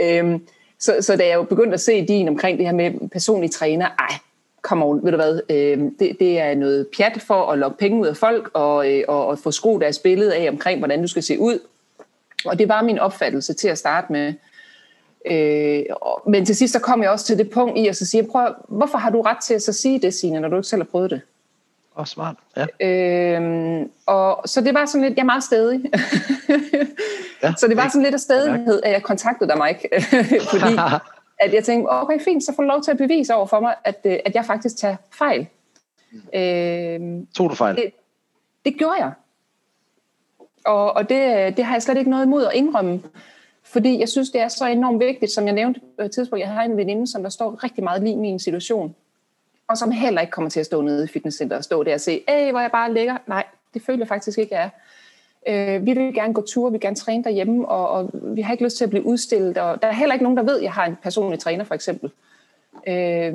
Øhm, 0.00 0.40
så, 0.78 0.96
så 1.00 1.16
da 1.16 1.26
jeg 1.26 1.34
jo 1.34 1.42
begyndte 1.42 1.74
at 1.74 1.80
se 1.80 2.06
din 2.06 2.28
omkring 2.28 2.58
det 2.58 2.66
her 2.66 2.74
med 2.74 3.08
personlig 3.08 3.50
træner, 3.50 3.86
ej, 3.86 4.18
kom 4.62 4.82
on, 4.82 5.04
ved 5.04 5.10
du 5.10 5.16
hvad, 5.16 5.40
øh, 5.50 5.78
det, 5.98 6.16
det 6.20 6.38
er 6.38 6.54
noget 6.54 6.86
pjat 6.96 7.22
for 7.26 7.52
at 7.52 7.58
lokke 7.58 7.78
penge 7.78 8.00
ud 8.00 8.06
af 8.06 8.16
folk, 8.16 8.50
og, 8.54 8.92
øh, 8.92 9.04
og, 9.08 9.26
og 9.26 9.38
få 9.38 9.50
skruet 9.50 9.80
deres 9.80 9.98
billede 9.98 10.36
af 10.36 10.48
omkring, 10.50 10.78
hvordan 10.78 11.02
du 11.02 11.08
skal 11.08 11.22
se 11.22 11.38
ud. 11.38 11.58
Og 12.44 12.58
det 12.58 12.68
var 12.68 12.82
min 12.82 12.98
opfattelse 12.98 13.54
til 13.54 13.68
at 13.68 13.78
starte 13.78 14.12
med. 14.12 14.34
Øh, 15.26 15.82
men 16.26 16.46
til 16.46 16.56
sidst 16.56 16.72
så 16.72 16.80
kom 16.80 17.02
jeg 17.02 17.10
også 17.10 17.26
til 17.26 17.38
det 17.38 17.50
punkt 17.50 17.78
i 17.78 17.86
at 17.86 17.96
så 17.96 18.06
sige, 18.06 18.28
prøv, 18.30 18.48
hvorfor 18.68 18.98
har 18.98 19.10
du 19.10 19.20
ret 19.20 19.38
til 19.42 19.54
at 19.54 19.62
så 19.62 19.72
sige 19.72 19.98
det, 19.98 20.14
Signe, 20.14 20.40
når 20.40 20.48
du 20.48 20.56
ikke 20.56 20.68
selv 20.68 20.82
har 20.82 20.88
prøvet 20.90 21.10
det? 21.10 21.20
Åh, 21.96 22.00
oh, 22.00 22.06
smart. 22.06 22.36
Ja. 22.56 22.66
Øhm, 22.86 23.90
og 24.06 24.42
så 24.48 24.60
det 24.60 24.74
var 24.74 24.86
sådan 24.86 25.02
lidt, 25.02 25.16
jeg 25.16 25.22
er 25.22 25.26
meget 25.26 25.44
stedig. 25.44 25.80
ja, 27.42 27.52
så 27.58 27.68
det 27.68 27.76
var 27.76 27.88
sådan 27.88 28.02
lidt 28.02 28.14
af 28.14 28.20
stedighed, 28.20 28.82
at 28.82 28.92
jeg 28.92 29.02
kontaktede 29.02 29.50
dig, 29.50 29.58
Mike. 29.66 29.88
Fordi 30.50 30.74
at 31.44 31.54
jeg 31.54 31.64
tænkte, 31.64 31.88
okay, 31.90 32.20
fint, 32.20 32.44
så 32.44 32.52
får 32.56 32.62
du 32.62 32.68
lov 32.68 32.82
til 32.82 32.90
at 32.90 32.96
bevise 32.96 33.34
over 33.34 33.46
for 33.46 33.60
mig, 33.60 33.74
at, 33.84 34.00
øh, 34.04 34.18
at 34.24 34.34
jeg 34.34 34.44
faktisk 34.44 34.76
tager 34.76 34.96
fejl. 35.10 35.46
Mm. 36.12 36.38
Øhm, 36.38 37.26
Tog 37.26 37.50
du 37.50 37.54
fejl? 37.54 37.76
Det, 37.76 37.92
det 38.64 38.78
gjorde 38.78 38.96
jeg. 38.98 39.12
Og, 40.64 40.92
og 40.92 41.08
det, 41.08 41.56
det 41.56 41.64
har 41.64 41.74
jeg 41.74 41.82
slet 41.82 41.96
ikke 41.96 42.10
noget 42.10 42.24
imod 42.24 42.44
at 42.44 42.54
indrømme. 42.54 43.02
Fordi 43.66 44.00
jeg 44.00 44.08
synes, 44.08 44.30
det 44.30 44.40
er 44.40 44.48
så 44.48 44.66
enormt 44.66 45.00
vigtigt, 45.00 45.32
som 45.32 45.46
jeg 45.46 45.54
nævnte 45.54 45.80
på 45.98 46.04
et 46.04 46.10
tidspunkt, 46.10 46.40
jeg 46.40 46.48
har 46.48 46.62
en 46.62 46.76
veninde, 46.76 47.06
som 47.06 47.22
der 47.22 47.30
står 47.30 47.64
rigtig 47.64 47.84
meget 47.84 48.02
lige 48.02 48.12
i 48.12 48.18
min 48.18 48.38
situation, 48.38 48.94
og 49.68 49.78
som 49.78 49.90
heller 49.90 50.20
ikke 50.20 50.30
kommer 50.30 50.50
til 50.50 50.60
at 50.60 50.66
stå 50.66 50.80
nede 50.82 51.04
i 51.04 51.06
fitnesscenteret 51.06 51.58
og 51.58 51.64
stå 51.64 51.82
der 51.82 51.94
og 51.94 52.00
se, 52.00 52.22
hey, 52.28 52.50
hvor 52.50 52.60
jeg 52.60 52.70
bare 52.70 52.94
ligger. 52.94 53.16
Nej, 53.26 53.44
det 53.74 53.82
føler 53.82 53.98
jeg 53.98 54.08
faktisk 54.08 54.38
ikke, 54.38 54.54
jeg 54.54 54.70
er. 55.44 55.76
Øh, 55.76 55.86
vi 55.86 55.92
vil 55.92 56.14
gerne 56.14 56.34
gå 56.34 56.44
tur, 56.48 56.68
vi 56.68 56.72
vil 56.72 56.80
gerne 56.80 56.96
træne 56.96 57.24
derhjemme, 57.24 57.68
og, 57.68 57.88
og 57.88 58.10
vi 58.12 58.42
har 58.42 58.52
ikke 58.52 58.64
lyst 58.64 58.76
til 58.76 58.84
at 58.84 58.90
blive 58.90 59.06
udstillet, 59.06 59.58
og 59.58 59.82
der 59.82 59.88
er 59.88 59.92
heller 59.92 60.14
ikke 60.14 60.22
nogen, 60.22 60.36
der 60.36 60.42
ved, 60.42 60.56
at 60.56 60.62
jeg 60.62 60.72
har 60.72 60.86
en 60.86 60.96
personlig 61.02 61.38
træner, 61.38 61.64
for 61.64 61.74
eksempel. 61.74 62.10
Øh, 62.88 63.34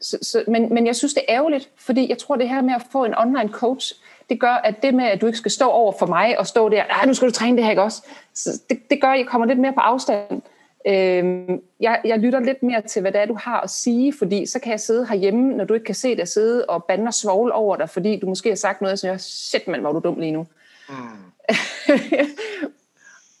så, 0.00 0.18
så, 0.22 0.44
men, 0.48 0.74
men 0.74 0.86
jeg 0.86 0.96
synes, 0.96 1.14
det 1.14 1.22
er 1.28 1.34
ærgerligt, 1.34 1.70
fordi 1.76 2.08
jeg 2.08 2.18
tror, 2.18 2.36
det 2.36 2.48
her 2.48 2.62
med 2.62 2.74
at 2.74 2.82
få 2.90 3.04
en 3.04 3.14
online 3.18 3.48
coach, 3.48 3.94
det 4.30 4.40
gør, 4.40 4.52
at 4.52 4.82
det 4.82 4.94
med, 4.94 5.04
at 5.04 5.20
du 5.20 5.26
ikke 5.26 5.38
skal 5.38 5.50
stå 5.50 5.68
over 5.68 5.92
for 5.98 6.06
mig 6.06 6.38
og 6.38 6.46
stå 6.46 6.68
der, 6.68 6.86
nej, 6.86 7.06
nu 7.06 7.14
skal 7.14 7.28
du 7.28 7.32
træne 7.32 7.56
det 7.56 7.64
her, 7.64 7.70
ikke 7.70 7.82
også? 7.82 8.02
Så 8.34 8.50
det, 8.70 8.90
det 8.90 9.00
gør, 9.00 9.08
at 9.08 9.18
jeg 9.18 9.26
kommer 9.26 9.46
lidt 9.46 9.58
mere 9.58 9.72
på 9.72 9.80
afstand. 9.80 10.42
Øhm, 10.86 11.60
jeg, 11.80 12.00
jeg 12.04 12.18
lytter 12.18 12.40
lidt 12.40 12.62
mere 12.62 12.82
til, 12.82 13.02
hvad 13.02 13.12
det 13.12 13.20
er, 13.20 13.26
du 13.26 13.38
har 13.40 13.60
at 13.60 13.70
sige, 13.70 14.14
fordi 14.18 14.46
så 14.46 14.58
kan 14.58 14.70
jeg 14.70 14.80
sidde 14.80 15.06
herhjemme, 15.06 15.56
når 15.56 15.64
du 15.64 15.74
ikke 15.74 15.86
kan 15.86 15.94
se 15.94 16.16
dig 16.16 16.28
sidde 16.28 16.64
og 16.66 16.84
bande 16.84 17.06
og 17.06 17.14
svogle 17.14 17.52
over 17.52 17.76
dig, 17.76 17.90
fordi 17.90 18.20
du 18.20 18.26
måske 18.26 18.48
har 18.48 18.56
sagt 18.56 18.80
noget, 18.80 18.98
så 18.98 19.06
jeg, 19.06 19.20
shit 19.20 19.68
mand, 19.68 19.80
hvor 19.80 19.92
du 19.92 20.00
dum 20.04 20.20
lige 20.20 20.32
nu. 20.32 20.46
Mm. 20.88 20.94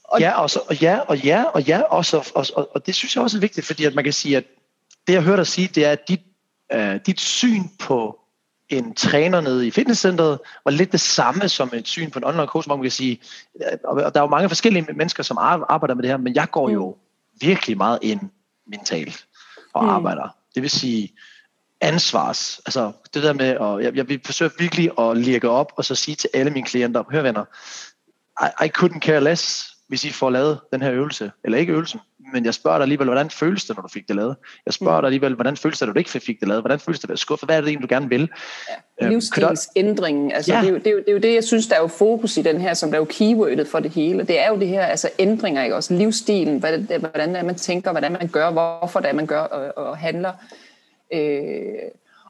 og, 0.04 0.20
ja, 0.24 0.42
og, 0.42 0.50
så, 0.50 0.60
og 0.68 0.82
ja, 0.82 0.98
og 0.98 1.18
ja, 1.18 1.42
og 1.42 1.62
ja, 1.62 1.82
også, 1.82 2.32
og, 2.34 2.46
og, 2.54 2.68
og 2.74 2.86
det 2.86 2.94
synes 2.94 3.16
jeg 3.16 3.22
også 3.22 3.36
er 3.36 3.40
vigtigt, 3.40 3.66
fordi 3.66 3.84
at 3.84 3.94
man 3.94 4.04
kan 4.04 4.12
sige, 4.12 4.36
at 4.36 4.44
det 5.06 5.12
jeg 5.12 5.22
hørte 5.22 5.36
dig 5.36 5.46
sige, 5.46 5.68
det 5.74 5.84
er, 5.86 5.92
at 5.92 6.08
dit, 6.08 6.20
uh, 6.74 6.96
dit 7.06 7.20
syn 7.20 7.62
på 7.78 8.21
en 8.68 8.94
træner 8.94 9.40
nede 9.40 9.66
i 9.66 9.70
fitnesscenteret 9.70 10.38
var 10.64 10.70
lidt 10.70 10.92
det 10.92 11.00
samme 11.00 11.48
som 11.48 11.70
et 11.74 11.88
syn 11.88 12.10
på 12.10 12.18
en 12.18 12.24
online 12.24 12.46
coach, 12.46 12.68
hvor 12.68 12.76
man 12.76 12.84
kan 12.84 12.90
sige, 12.90 13.20
og 13.84 13.96
der 13.96 14.20
er 14.20 14.24
jo 14.24 14.26
mange 14.26 14.48
forskellige 14.48 14.86
mennesker, 14.94 15.22
som 15.22 15.38
arbejder 15.40 15.94
med 15.94 16.02
det 16.02 16.10
her, 16.10 16.16
men 16.16 16.34
jeg 16.34 16.50
går 16.50 16.70
jo 16.70 16.90
mm. 16.90 17.46
virkelig 17.46 17.76
meget 17.76 17.98
ind 18.02 18.20
mentalt 18.66 19.26
og 19.72 19.84
mm. 19.84 19.90
arbejder. 19.90 20.36
Det 20.54 20.62
vil 20.62 20.70
sige 20.70 21.12
ansvars, 21.80 22.60
altså 22.66 22.92
det 23.14 23.22
der 23.22 23.32
med, 23.32 23.46
at 23.46 23.84
jeg, 23.84 23.96
jeg 23.96 24.08
vil 24.08 24.20
forsøge 24.24 24.50
virkelig 24.58 24.90
at 24.98 25.16
lægge 25.16 25.48
op 25.50 25.72
og 25.76 25.84
så 25.84 25.94
sige 25.94 26.14
til 26.14 26.30
alle 26.34 26.50
mine 26.50 26.66
klienter, 26.66 27.04
hør 27.10 27.22
venner, 27.22 27.44
I, 28.42 28.66
I 28.66 28.70
couldn't 28.78 28.98
care 28.98 29.24
less, 29.24 29.72
hvis 29.88 30.04
I 30.04 30.10
får 30.10 30.30
lavet 30.30 30.60
den 30.72 30.82
her 30.82 30.92
øvelse, 30.92 31.32
eller 31.44 31.58
ikke 31.58 31.72
øvelsen, 31.72 32.00
men 32.32 32.44
jeg 32.44 32.54
spørger 32.54 32.78
dig 32.78 32.82
alligevel, 32.82 33.06
hvordan 33.06 33.30
føles 33.30 33.64
det, 33.64 33.76
når 33.76 33.82
du 33.82 33.88
fik 33.88 34.08
det 34.08 34.16
lavet? 34.16 34.36
Jeg 34.66 34.74
spørger 34.74 34.96
mm. 34.96 35.02
dig 35.02 35.06
alligevel, 35.06 35.34
hvordan 35.34 35.56
føles 35.56 35.78
det, 35.78 35.88
når 35.88 35.92
du 35.92 35.98
ikke 35.98 36.10
fik 36.10 36.40
det 36.40 36.48
lavet? 36.48 36.62
Hvordan 36.62 36.80
føles 36.80 37.00
det 37.00 37.04
at 37.04 37.08
være 37.08 37.16
skuffet? 37.16 37.48
Hvad 37.48 37.56
er 37.56 37.60
det 37.60 37.68
egentlig, 37.68 37.90
du 37.90 37.94
gerne 37.94 38.08
vil? 38.08 38.28
Ja, 39.00 39.04
øhm, 39.04 39.12
livsstilsændringen, 39.12 40.32
altså 40.32 40.54
ja. 40.54 40.60
det, 40.60 40.68
er 40.68 40.72
jo, 40.72 40.78
det, 40.78 40.86
er 40.86 40.90
jo, 40.90 40.98
det 40.98 41.08
er 41.08 41.12
jo 41.12 41.18
det, 41.18 41.34
jeg 41.34 41.44
synes, 41.44 41.66
der 41.66 41.76
er 41.76 41.80
jo 41.80 41.86
fokus 41.86 42.36
i 42.36 42.42
den 42.42 42.60
her, 42.60 42.74
som 42.74 42.90
der 42.90 42.96
er 42.96 43.00
jo 43.00 43.06
keywordet 43.10 43.68
for 43.68 43.80
det 43.80 43.90
hele. 43.90 44.24
Det 44.24 44.40
er 44.40 44.48
jo 44.48 44.58
det 44.58 44.68
her, 44.68 44.84
altså 44.84 45.10
ændringer, 45.18 45.62
ikke? 45.62 45.76
også 45.76 45.94
livsstilen, 45.94 46.58
hvordan, 46.58 46.88
hvordan 47.00 47.46
man 47.46 47.54
tænker, 47.54 47.90
hvordan 47.90 48.12
man 48.12 48.28
gør, 48.28 48.50
hvorfor 48.50 49.00
det 49.00 49.08
er, 49.08 49.14
man 49.14 49.26
gør 49.26 49.40
og, 49.40 49.86
og 49.86 49.98
handler. 49.98 50.32
Øh, 51.14 51.62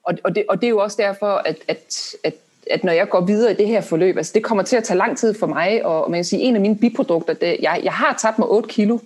og, 0.05 0.15
og, 0.25 0.35
det, 0.35 0.45
og 0.49 0.61
det 0.61 0.67
er 0.67 0.71
jo 0.71 0.79
også 0.79 0.97
derfor, 1.01 1.27
at, 1.27 1.57
at, 1.69 2.15
at 2.25 2.35
at 2.71 2.85
når 2.85 2.93
jeg 2.93 3.09
går 3.09 3.21
videre 3.21 3.53
i 3.53 3.57
det 3.57 3.67
her 3.67 3.81
forløb, 3.81 4.17
altså 4.17 4.33
det 4.35 4.43
kommer 4.43 4.65
til 4.65 4.77
at 4.77 4.85
tage 4.85 4.99
lang 4.99 5.19
tid 5.19 5.35
for 5.35 5.47
mig, 5.47 5.87
og 5.87 6.11
man 6.11 6.19
kan 6.19 6.25
sige, 6.25 6.43
en 6.43 6.55
af 6.55 6.61
mine 6.61 6.77
biprodukter, 6.77 7.35
det, 7.35 7.57
jeg, 7.63 7.81
jeg 7.85 7.93
har 7.93 8.19
tabt 8.23 8.39
mig 8.39 8.49
8 8.49 8.69
kilo, 8.69 8.99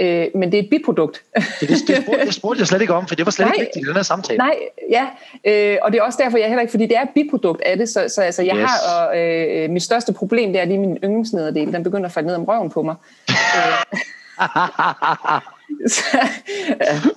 øh, 0.00 0.26
men 0.34 0.52
det 0.52 0.58
er 0.58 0.62
et 0.62 0.70
biprodukt. 0.70 1.22
det, 1.34 1.44
det, 1.60 1.68
det, 1.68 1.78
spurgte, 1.78 2.24
det 2.26 2.34
spurgte 2.34 2.60
jeg 2.60 2.66
slet 2.66 2.80
ikke 2.80 2.94
om, 2.94 3.08
for 3.08 3.14
det 3.14 3.26
var 3.26 3.32
slet 3.32 3.46
nej, 3.46 3.54
ikke 3.54 3.64
vigtigt 3.64 3.84
i 3.84 3.88
den 3.88 3.96
her 3.96 4.02
samtale. 4.02 4.38
Nej, 4.38 4.56
ja, 4.90 5.06
øh, 5.44 5.78
og 5.82 5.92
det 5.92 5.98
er 5.98 6.02
også 6.02 6.18
derfor, 6.22 6.38
jeg 6.38 6.48
heller 6.48 6.60
ikke, 6.60 6.70
fordi 6.70 6.86
det 6.86 6.96
er 6.96 7.02
et 7.02 7.10
biprodukt 7.14 7.62
af 7.62 7.76
det, 7.76 7.88
så, 7.88 8.04
så 8.08 8.22
altså, 8.22 8.42
jeg 8.42 8.56
yes. 8.56 8.70
har, 8.70 9.06
og 9.08 9.18
øh, 9.20 9.70
mit 9.70 9.82
største 9.82 10.12
problem, 10.12 10.52
det 10.52 10.60
er 10.60 10.64
lige 10.64 10.78
min 10.78 10.96
yndlingsnederdel, 11.04 11.72
den 11.72 11.82
begynder 11.82 12.06
at 12.06 12.12
falde 12.12 12.26
ned 12.26 12.34
om 12.34 12.44
røven 12.44 12.70
på 12.70 12.82
mig. 12.82 12.94
så, 15.94 16.18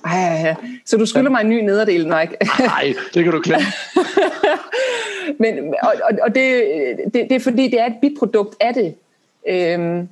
ja, 0.06 0.54
så 0.84 0.96
du 0.96 1.06
skylder 1.06 1.30
mig 1.30 1.40
en 1.40 1.48
ny 1.48 1.60
nederdel, 1.60 2.06
Mike. 2.06 2.36
Nej, 2.58 2.94
det 3.14 3.24
kan 3.24 3.32
du 3.32 3.40
klemme. 3.40 3.66
Men, 5.38 5.74
og, 5.82 5.94
og, 6.10 6.18
og 6.22 6.34
det, 6.34 6.64
det, 7.04 7.26
det 7.30 7.32
er 7.32 7.40
fordi, 7.40 7.68
det 7.68 7.80
er 7.80 7.86
et 7.86 7.96
biprodukt 8.00 8.56
af 8.60 8.74
det. 8.74 8.94
Øhm, 9.48 10.08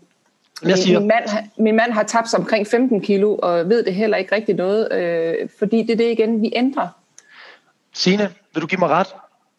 jeg 0.62 0.78
siger. 0.78 0.98
Min, 0.98 1.08
mand, 1.08 1.48
min 1.58 1.76
mand 1.76 1.92
har 1.92 2.02
tabt 2.02 2.28
sig 2.28 2.38
omkring 2.38 2.66
15 2.66 3.00
kilo, 3.00 3.36
og 3.36 3.68
ved 3.68 3.84
det 3.84 3.94
heller 3.94 4.16
ikke 4.16 4.34
rigtig 4.34 4.54
noget, 4.54 4.92
øh, 4.92 5.48
fordi 5.58 5.82
det 5.82 5.90
er 5.90 5.96
det 5.96 6.10
igen, 6.10 6.42
vi 6.42 6.52
ændrer. 6.56 6.88
Signe, 7.92 8.30
vil 8.54 8.62
du 8.62 8.66
give 8.66 8.78
mig 8.78 8.88
ret 8.88 9.14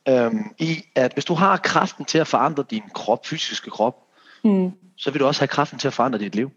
øhm, 0.07 0.55
i, 0.57 0.83
at 0.95 1.13
hvis 1.13 1.25
du 1.25 1.33
har 1.33 1.57
kraften 1.57 2.05
til 2.05 2.17
at 2.17 2.27
forandre 2.27 2.65
din 2.69 2.83
krop, 2.93 3.25
fysiske 3.25 3.69
krop, 3.69 3.97
mm. 4.43 4.71
så 4.95 5.11
vil 5.11 5.19
du 5.19 5.25
også 5.25 5.41
have 5.41 5.47
kraften 5.47 5.79
til 5.79 5.87
at 5.87 5.93
forandre 5.93 6.19
dit 6.19 6.35
liv. 6.35 6.51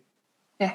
Ja. 0.61 0.71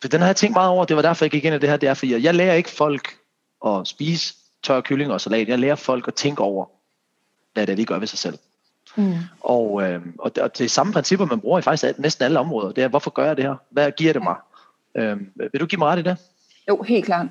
For 0.00 0.08
den 0.08 0.20
har 0.20 0.28
jeg 0.28 0.36
tænkt 0.36 0.54
meget 0.54 0.70
over, 0.70 0.84
det 0.84 0.96
var 0.96 1.02
derfor, 1.02 1.24
jeg 1.24 1.30
gik 1.30 1.44
ind 1.44 1.54
i 1.54 1.58
det 1.58 1.68
her, 1.68 1.76
det 1.76 1.88
er, 1.88 1.94
fordi 1.94 2.24
jeg 2.24 2.34
lærer 2.34 2.54
ikke 2.54 2.70
folk 2.70 3.18
at 3.66 3.86
spise 3.88 4.34
tør 4.62 4.80
kylling 4.80 5.12
og 5.12 5.20
salat. 5.20 5.48
Jeg 5.48 5.58
lærer 5.58 5.74
folk 5.74 6.08
at 6.08 6.14
tænke 6.14 6.42
over, 6.42 6.66
hvad 7.52 7.66
det 7.66 7.72
er, 7.72 7.76
de 7.76 7.84
gør 7.84 7.98
ved 7.98 8.06
sig 8.06 8.18
selv. 8.18 8.38
Mm. 8.96 9.14
Og, 9.40 9.82
øh, 9.82 10.00
og, 10.18 10.36
det, 10.36 10.42
og 10.42 10.58
det 10.58 10.64
er 10.64 10.68
samme 10.68 10.92
principper, 10.92 11.26
man 11.26 11.40
bruger 11.40 11.58
i 11.58 11.62
faktisk 11.62 11.98
næsten 11.98 12.24
alle 12.24 12.38
områder. 12.38 12.72
Det 12.72 12.84
er, 12.84 12.88
hvorfor 12.88 13.10
gør 13.10 13.26
jeg 13.26 13.36
det 13.36 13.44
her? 13.44 13.54
Hvad 13.70 13.92
giver 13.92 14.12
det 14.12 14.22
mig? 14.22 14.36
Øh, 14.94 15.16
vil 15.52 15.60
du 15.60 15.66
give 15.66 15.78
mig 15.78 15.88
ret 15.88 15.98
i 15.98 16.02
det? 16.02 16.16
Jo, 16.68 16.82
helt 16.82 17.04
klart. 17.04 17.26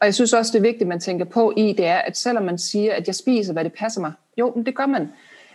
Og 0.00 0.06
jeg 0.06 0.14
synes 0.14 0.32
også, 0.32 0.52
det 0.52 0.58
er 0.58 0.62
vigtigt, 0.62 0.88
man 0.88 1.00
tænker 1.00 1.24
på 1.24 1.52
i, 1.56 1.72
det 1.72 1.86
er, 1.86 1.98
at 1.98 2.16
selvom 2.16 2.44
man 2.44 2.58
siger, 2.58 2.94
at 2.94 3.06
jeg 3.06 3.14
spiser, 3.14 3.52
hvad 3.52 3.64
det 3.64 3.72
passer 3.72 4.00
mig, 4.00 4.12
jo, 4.38 4.52
men 4.56 4.66
det 4.66 4.74
gør 4.74 4.86
man. 4.86 5.08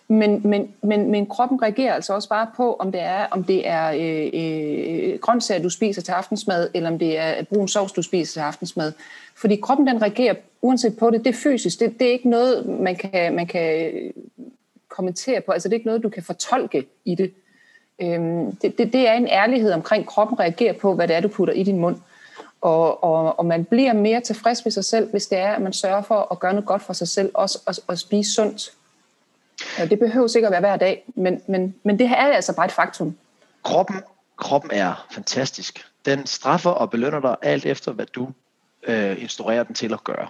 Men, 0.08 0.42
men, 0.44 0.74
men, 0.84 1.12
men 1.12 1.26
kroppen 1.26 1.62
reagerer 1.62 1.94
altså 1.94 2.14
også 2.14 2.30
bare 2.30 2.48
på, 2.58 2.74
om 2.74 2.92
det 2.92 3.02
er, 3.02 3.26
om 3.32 3.44
det 3.44 3.68
er 3.68 3.92
øh, 3.92 4.30
øh, 4.34 5.20
grøntsager, 5.20 5.62
du 5.62 5.70
spiser 5.70 6.02
til 6.02 6.12
aftensmad, 6.12 6.70
eller 6.74 6.90
om 6.90 7.00
det 7.00 7.18
er 7.18 7.44
brun 7.44 7.68
sovs, 7.68 7.92
du 7.92 8.02
spiser 8.02 8.34
til 8.34 8.40
aftensmad. 8.40 8.94
Fordi 9.36 9.56
kroppen 9.56 9.88
den 9.88 10.02
reagerer 10.02 10.36
uanset 10.62 10.98
på 10.98 11.10
det. 11.10 11.26
Det 11.26 11.30
er 11.30 11.40
fysisk. 11.44 11.80
Det, 11.80 12.00
det 12.00 12.08
er 12.08 12.12
ikke 12.12 12.30
noget, 12.30 12.66
man 12.66 12.96
kan, 12.96 13.36
man 13.36 13.48
kan 13.48 13.92
kommentere 14.92 15.42
på. 15.42 15.52
Altså 15.52 15.70
det 15.70 15.74
er 15.74 15.78
ikke 15.78 15.88
noget, 15.88 16.04
du 16.04 16.10
kan 16.10 16.24
fortolke 16.24 16.86
i 17.06 17.16
det. 17.16 17.34
Øhm, 18.02 18.56
det, 18.56 18.78
det, 18.78 18.94
det 18.94 19.08
er 19.08 19.14
en 19.14 19.28
ærlighed 19.28 19.72
omkring, 19.72 20.06
kroppen 20.06 20.40
reagerer 20.40 20.74
på, 20.74 20.96
hvad 20.96 21.08
det 21.08 21.16
er, 21.16 21.20
du 21.22 21.28
putter 21.28 21.54
i 21.54 21.64
din 21.64 21.80
mund. 21.80 21.98
Og, 22.62 23.04
og, 23.04 23.40
og 23.40 23.46
man 23.46 23.66
bliver 23.66 23.94
mere 23.94 24.22
tilfreds 24.22 24.66
med 24.66 24.72
sig 24.72 24.86
selv, 24.86 25.12
hvis 25.12 25.28
det 25.28 25.38
er, 25.38 25.52
at 25.52 25.62
man 25.62 25.74
sørger 25.74 26.02
for 26.02 26.28
at 26.32 26.40
gøre 26.40 26.54
noget 26.54 26.68
godt 26.68 26.82
for 26.82 26.94
sig 26.94 27.08
selv, 27.08 27.32
også 27.34 27.60
at, 27.68 27.80
at 27.90 28.00
spise 28.00 28.34
sundt. 28.34 28.74
Ja, 29.80 29.86
det 29.86 30.00
behøver 30.00 30.28
sikkert 30.28 30.54
at 30.54 30.64
være 30.64 30.72
hver 30.72 30.78
dag, 30.78 31.04
men, 31.16 31.42
men, 31.48 31.76
men 31.84 32.00
det 32.00 32.10
her 32.10 32.16
er 32.16 32.34
altså 32.34 32.56
bare 32.56 32.66
et 32.66 32.72
faktum. 32.72 33.18
Kroppen, 33.64 33.96
kroppen 34.38 34.72
er 34.72 35.08
fantastisk. 35.12 35.86
Den 36.06 36.26
straffer 36.26 36.70
og 36.70 36.90
belønner 36.90 37.20
dig 37.20 37.36
alt 37.42 37.66
efter, 37.66 37.92
hvad 37.92 38.06
du 38.06 38.30
øh, 38.84 39.22
instruerer 39.22 39.64
den 39.64 39.76
til 39.76 39.94
at 39.94 40.04
gøre. 40.04 40.28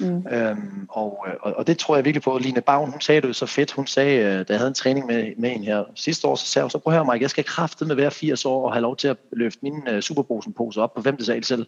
Mm. 0.00 0.26
Øhm, 0.32 0.86
og, 0.88 1.26
øh, 1.28 1.34
og, 1.40 1.52
og 1.56 1.66
det 1.66 1.78
tror 1.78 1.96
jeg 1.96 2.04
virkelig 2.04 2.22
på. 2.22 2.38
Line 2.38 2.60
Bavn, 2.60 2.90
hun 2.90 3.00
sagde 3.00 3.20
det 3.20 3.28
jo 3.28 3.32
så 3.32 3.46
fedt. 3.46 3.72
Hun 3.72 3.86
sagde, 3.86 4.18
øh, 4.18 4.38
da 4.38 4.44
jeg 4.48 4.58
havde 4.58 4.68
en 4.68 4.74
træning 4.74 5.06
med, 5.06 5.32
med 5.38 5.56
en 5.56 5.64
her 5.64 5.84
sidste 5.94 6.26
år, 6.26 6.34
så 6.34 6.46
sagde 6.46 6.64
hun, 6.64 6.70
så 6.70 6.78
prøv 6.78 6.92
at 6.92 6.96
høre 6.96 7.04
mig, 7.04 7.20
jeg 7.20 7.30
skal 7.30 7.44
kræfte 7.44 7.84
med 7.84 7.94
hver 7.94 8.10
80 8.10 8.44
år 8.44 8.66
og 8.66 8.72
have 8.72 8.82
lov 8.82 8.96
til 8.96 9.08
at 9.08 9.16
løfte 9.32 9.58
min 9.62 9.74
uh, 9.92 10.00
superbrosen-pose 10.00 10.80
op 10.80 10.94
på 10.94 11.02
femte 11.02 11.24
sal 11.24 11.44
selv. 11.44 11.66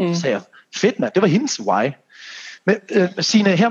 Mm. 0.00 0.14
Så 0.14 0.20
sagde 0.20 0.34
jeg, 0.34 0.42
fedt 0.76 1.00
mand, 1.00 1.12
det 1.14 1.22
var 1.22 1.28
hendes 1.28 1.60
why. 1.60 1.90
Men 2.64 2.76
uh, 2.96 3.08
Signe, 3.18 3.50
her, 3.50 3.70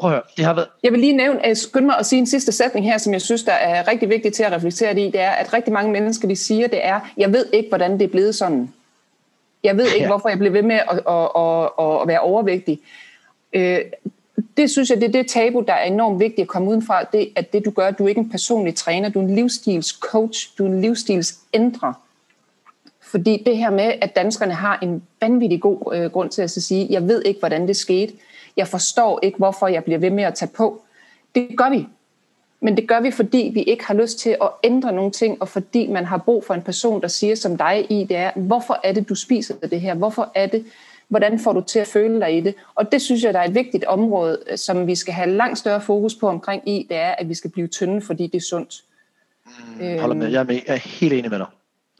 prøv 0.00 0.10
at 0.10 0.14
høre, 0.14 0.22
det 0.36 0.44
har 0.44 0.54
været... 0.54 0.68
Jeg 0.82 0.92
vil 0.92 1.00
lige 1.00 1.16
nævne, 1.16 1.46
at 1.46 1.58
skynde 1.58 1.86
mig 1.86 1.98
at 1.98 2.06
sige 2.06 2.18
en 2.18 2.26
sidste 2.26 2.52
sætning 2.52 2.86
her, 2.86 2.98
som 2.98 3.12
jeg 3.12 3.22
synes, 3.22 3.42
der 3.42 3.52
er 3.52 3.88
rigtig 3.88 4.08
vigtigt 4.08 4.34
til 4.34 4.42
at 4.42 4.52
reflektere 4.52 5.00
i, 5.00 5.10
det 5.10 5.20
er, 5.20 5.30
at 5.30 5.52
rigtig 5.52 5.72
mange 5.72 5.92
mennesker, 5.92 6.28
de 6.28 6.36
siger, 6.36 6.68
det 6.68 6.86
er, 6.86 7.00
jeg 7.16 7.32
ved 7.32 7.46
ikke, 7.52 7.68
hvordan 7.68 7.92
det 7.92 8.02
er 8.02 8.08
blevet 8.08 8.34
sådan. 8.34 8.72
Jeg 9.64 9.76
ved 9.76 9.84
ikke, 9.84 10.00
ja. 10.00 10.06
hvorfor 10.06 10.28
jeg 10.28 10.38
blev 10.38 10.52
ved 10.52 10.62
med 10.62 10.76
at, 10.76 10.98
at, 11.08 11.30
at, 11.86 12.02
at 12.02 12.08
være 12.08 12.20
overvægtig. 12.20 12.80
Øh, 13.52 13.80
det 14.56 14.70
synes 14.70 14.90
jeg, 14.90 15.00
det 15.00 15.08
er 15.08 15.12
det 15.12 15.30
tabu, 15.30 15.64
der 15.66 15.72
er 15.72 15.84
enormt 15.84 16.20
vigtigt 16.20 16.40
at 16.40 16.48
komme 16.48 16.70
udenfra, 16.70 17.02
det 17.02 17.32
at 17.36 17.52
det 17.52 17.64
du 17.64 17.70
gør, 17.70 17.90
du 17.90 18.04
er 18.04 18.08
ikke 18.08 18.20
en 18.20 18.30
personlig 18.30 18.74
træner, 18.74 19.08
du 19.08 19.18
er 19.18 19.22
en 19.22 19.34
livsstilscoach, 19.34 20.58
du 20.58 20.64
er 20.64 20.68
en 20.68 20.80
livsstilsændrer. 20.80 21.92
Fordi 23.00 23.42
det 23.46 23.56
her 23.56 23.70
med, 23.70 23.92
at 24.00 24.16
danskerne 24.16 24.54
har 24.54 24.78
en 24.82 25.02
vanvittig 25.20 25.60
god 25.60 25.94
øh, 25.94 26.10
grund 26.10 26.30
til 26.30 26.42
at 26.42 26.50
sige, 26.50 26.86
jeg 26.90 27.08
ved 27.08 27.22
ikke, 27.22 27.40
hvordan 27.40 27.68
det 27.68 27.76
skete, 27.76 28.12
jeg 28.56 28.68
forstår 28.68 29.20
ikke, 29.22 29.38
hvorfor 29.38 29.66
jeg 29.66 29.84
bliver 29.84 29.98
ved 29.98 30.10
med 30.10 30.24
at 30.24 30.34
tage 30.34 30.50
på. 30.56 30.82
Det 31.34 31.48
gør 31.56 31.70
vi. 31.70 31.86
Men 32.60 32.76
det 32.76 32.88
gør 32.88 33.00
vi, 33.00 33.10
fordi 33.10 33.50
vi 33.54 33.62
ikke 33.62 33.84
har 33.84 33.94
lyst 33.94 34.18
til 34.18 34.30
at 34.30 34.48
ændre 34.64 34.92
nogle 34.92 35.10
ting, 35.10 35.42
og 35.42 35.48
fordi 35.48 35.86
man 35.86 36.04
har 36.04 36.18
brug 36.18 36.44
for 36.44 36.54
en 36.54 36.62
person, 36.62 37.00
der 37.00 37.08
siger 37.08 37.34
som 37.34 37.56
dig 37.56 37.86
i, 37.90 38.04
det 38.04 38.16
er, 38.16 38.30
hvorfor 38.36 38.80
er 38.84 38.92
det, 38.92 39.08
du 39.08 39.14
spiser 39.14 39.54
det 39.54 39.80
her? 39.80 39.94
Hvorfor 39.94 40.32
er 40.34 40.46
det, 40.46 40.64
hvordan 41.08 41.38
får 41.38 41.52
du 41.52 41.60
til 41.60 41.78
at 41.78 41.86
føle 41.86 42.20
dig 42.20 42.36
i 42.36 42.40
det? 42.40 42.54
Og 42.74 42.92
det 42.92 43.02
synes 43.02 43.22
jeg, 43.22 43.34
der 43.34 43.40
er 43.40 43.44
et 43.44 43.54
vigtigt 43.54 43.84
område, 43.84 44.38
som 44.56 44.86
vi 44.86 44.94
skal 44.94 45.14
have 45.14 45.30
langt 45.30 45.58
større 45.58 45.80
fokus 45.80 46.14
på 46.14 46.28
omkring 46.28 46.68
i, 46.68 46.86
det 46.88 46.96
er, 46.96 47.10
at 47.10 47.28
vi 47.28 47.34
skal 47.34 47.50
blive 47.50 47.66
tynde, 47.66 48.02
fordi 48.02 48.26
det 48.26 48.34
er 48.34 48.46
sundt. 48.50 48.84
Mm, 49.80 49.98
holder 50.00 50.14
med. 50.14 50.28
Jeg 50.28 50.40
er, 50.40 50.44
med. 50.44 50.54
jeg 50.54 50.74
er 50.74 50.76
helt 50.76 51.12
enig 51.12 51.30
med 51.30 51.38
dig. 51.38 51.46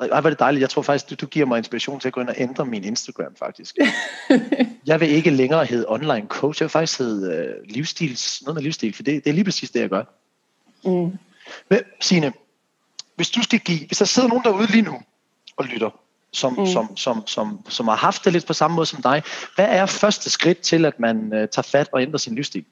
Ej, 0.00 0.20
var 0.20 0.30
det 0.30 0.38
dejligt. 0.38 0.60
Jeg 0.60 0.70
tror 0.70 0.82
faktisk, 0.82 1.10
du, 1.10 1.14
du 1.14 1.26
giver 1.26 1.46
mig 1.46 1.58
inspiration 1.58 2.00
til 2.00 2.08
at 2.08 2.12
gå 2.12 2.20
ind 2.20 2.28
og 2.28 2.34
ændre 2.38 2.66
min 2.66 2.84
Instagram, 2.84 3.34
faktisk. 3.38 3.78
jeg 4.86 5.00
vil 5.00 5.08
ikke 5.10 5.30
længere 5.30 5.64
hedde 5.64 5.84
online 5.88 6.26
coach. 6.28 6.62
Jeg 6.62 6.64
vil 6.64 6.70
faktisk 6.70 6.98
hedde 6.98 7.54
uh, 7.60 7.70
livsstils, 7.74 8.42
noget 8.42 8.54
med 8.54 8.62
livsstil, 8.62 8.94
for 8.94 9.02
det, 9.02 9.24
det 9.24 9.30
er 9.30 9.34
lige 9.34 9.44
præcis 9.44 9.70
det, 9.70 9.80
jeg 9.80 9.88
gør. 9.88 10.04
Mm. 10.84 11.18
Men 11.68 11.78
Signe, 12.00 12.32
hvis 13.16 13.30
du 13.30 13.42
skal 13.42 13.58
give, 13.58 13.86
hvis 13.86 13.98
der 13.98 14.04
sidder 14.04 14.28
nogen 14.28 14.44
derude 14.44 14.66
lige 14.66 14.82
nu 14.82 15.02
og 15.56 15.64
lytter, 15.64 15.90
som, 16.32 16.52
mm. 16.58 16.66
som, 16.66 16.96
som, 16.96 17.26
som, 17.26 17.60
som 17.68 17.88
har 17.88 17.96
haft 17.96 18.24
det 18.24 18.32
lidt 18.32 18.46
på 18.46 18.52
samme 18.52 18.74
måde 18.74 18.86
som 18.86 19.02
dig. 19.02 19.22
Hvad 19.54 19.66
er 19.68 19.86
første 19.86 20.30
skridt 20.30 20.60
til, 20.60 20.84
at 20.84 21.00
man 21.00 21.16
uh, 21.16 21.30
tager 21.30 21.62
fat 21.62 21.88
og 21.92 22.02
ændrer 22.02 22.18
sin 22.18 22.34
livsstil? 22.34 22.64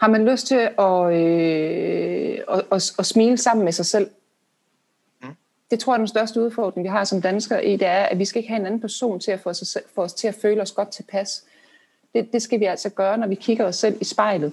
Har 0.00 0.08
man 0.08 0.24
lyst 0.30 0.46
til 0.46 0.70
at, 0.78 1.12
øh, 1.12 2.38
at, 2.48 2.64
at, 2.72 2.92
at 2.98 3.06
smile 3.06 3.38
sammen 3.38 3.64
med 3.64 3.72
sig 3.72 3.86
selv? 3.86 4.10
Mm. 5.22 5.28
det 5.70 5.80
tror 5.80 5.92
jeg 5.92 5.96
er 5.96 5.98
den 5.98 6.08
største 6.08 6.40
udfordring, 6.40 6.84
vi 6.84 6.88
har 6.88 7.04
som 7.04 7.22
danskere 7.22 7.66
i, 7.66 7.76
det 7.76 7.86
er, 7.88 8.02
at 8.02 8.18
vi 8.18 8.24
skal 8.24 8.38
ikke 8.38 8.48
have 8.48 8.60
en 8.60 8.66
anden 8.66 8.80
person 8.80 9.20
til 9.20 9.30
at 9.30 9.40
få 9.40 9.50
os, 9.50 9.78
få 9.94 10.02
os 10.02 10.12
til 10.12 10.28
at 10.28 10.34
føle 10.42 10.62
os 10.62 10.72
godt 10.72 10.88
tilpas. 10.88 11.44
Det, 12.14 12.32
det 12.32 12.42
skal 12.42 12.60
vi 12.60 12.64
altså 12.64 12.90
gøre, 12.90 13.18
når 13.18 13.26
vi 13.26 13.34
kigger 13.34 13.64
os 13.64 13.76
selv 13.76 13.98
i 14.00 14.04
spejlet. 14.04 14.52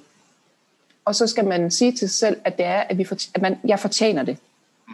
Og 1.05 1.15
så 1.15 1.27
skal 1.27 1.45
man 1.45 1.71
sige 1.71 1.91
til 1.91 2.09
sig 2.09 2.27
selv, 2.27 2.37
at 2.43 2.57
det 2.57 2.65
er, 2.65 2.79
at, 2.79 2.97
vi 2.97 3.03
for, 3.03 3.15
at 3.35 3.41
man, 3.41 3.59
jeg 3.67 3.79
fortjener 3.79 4.23
det. 4.23 4.37
Mm. 4.87 4.93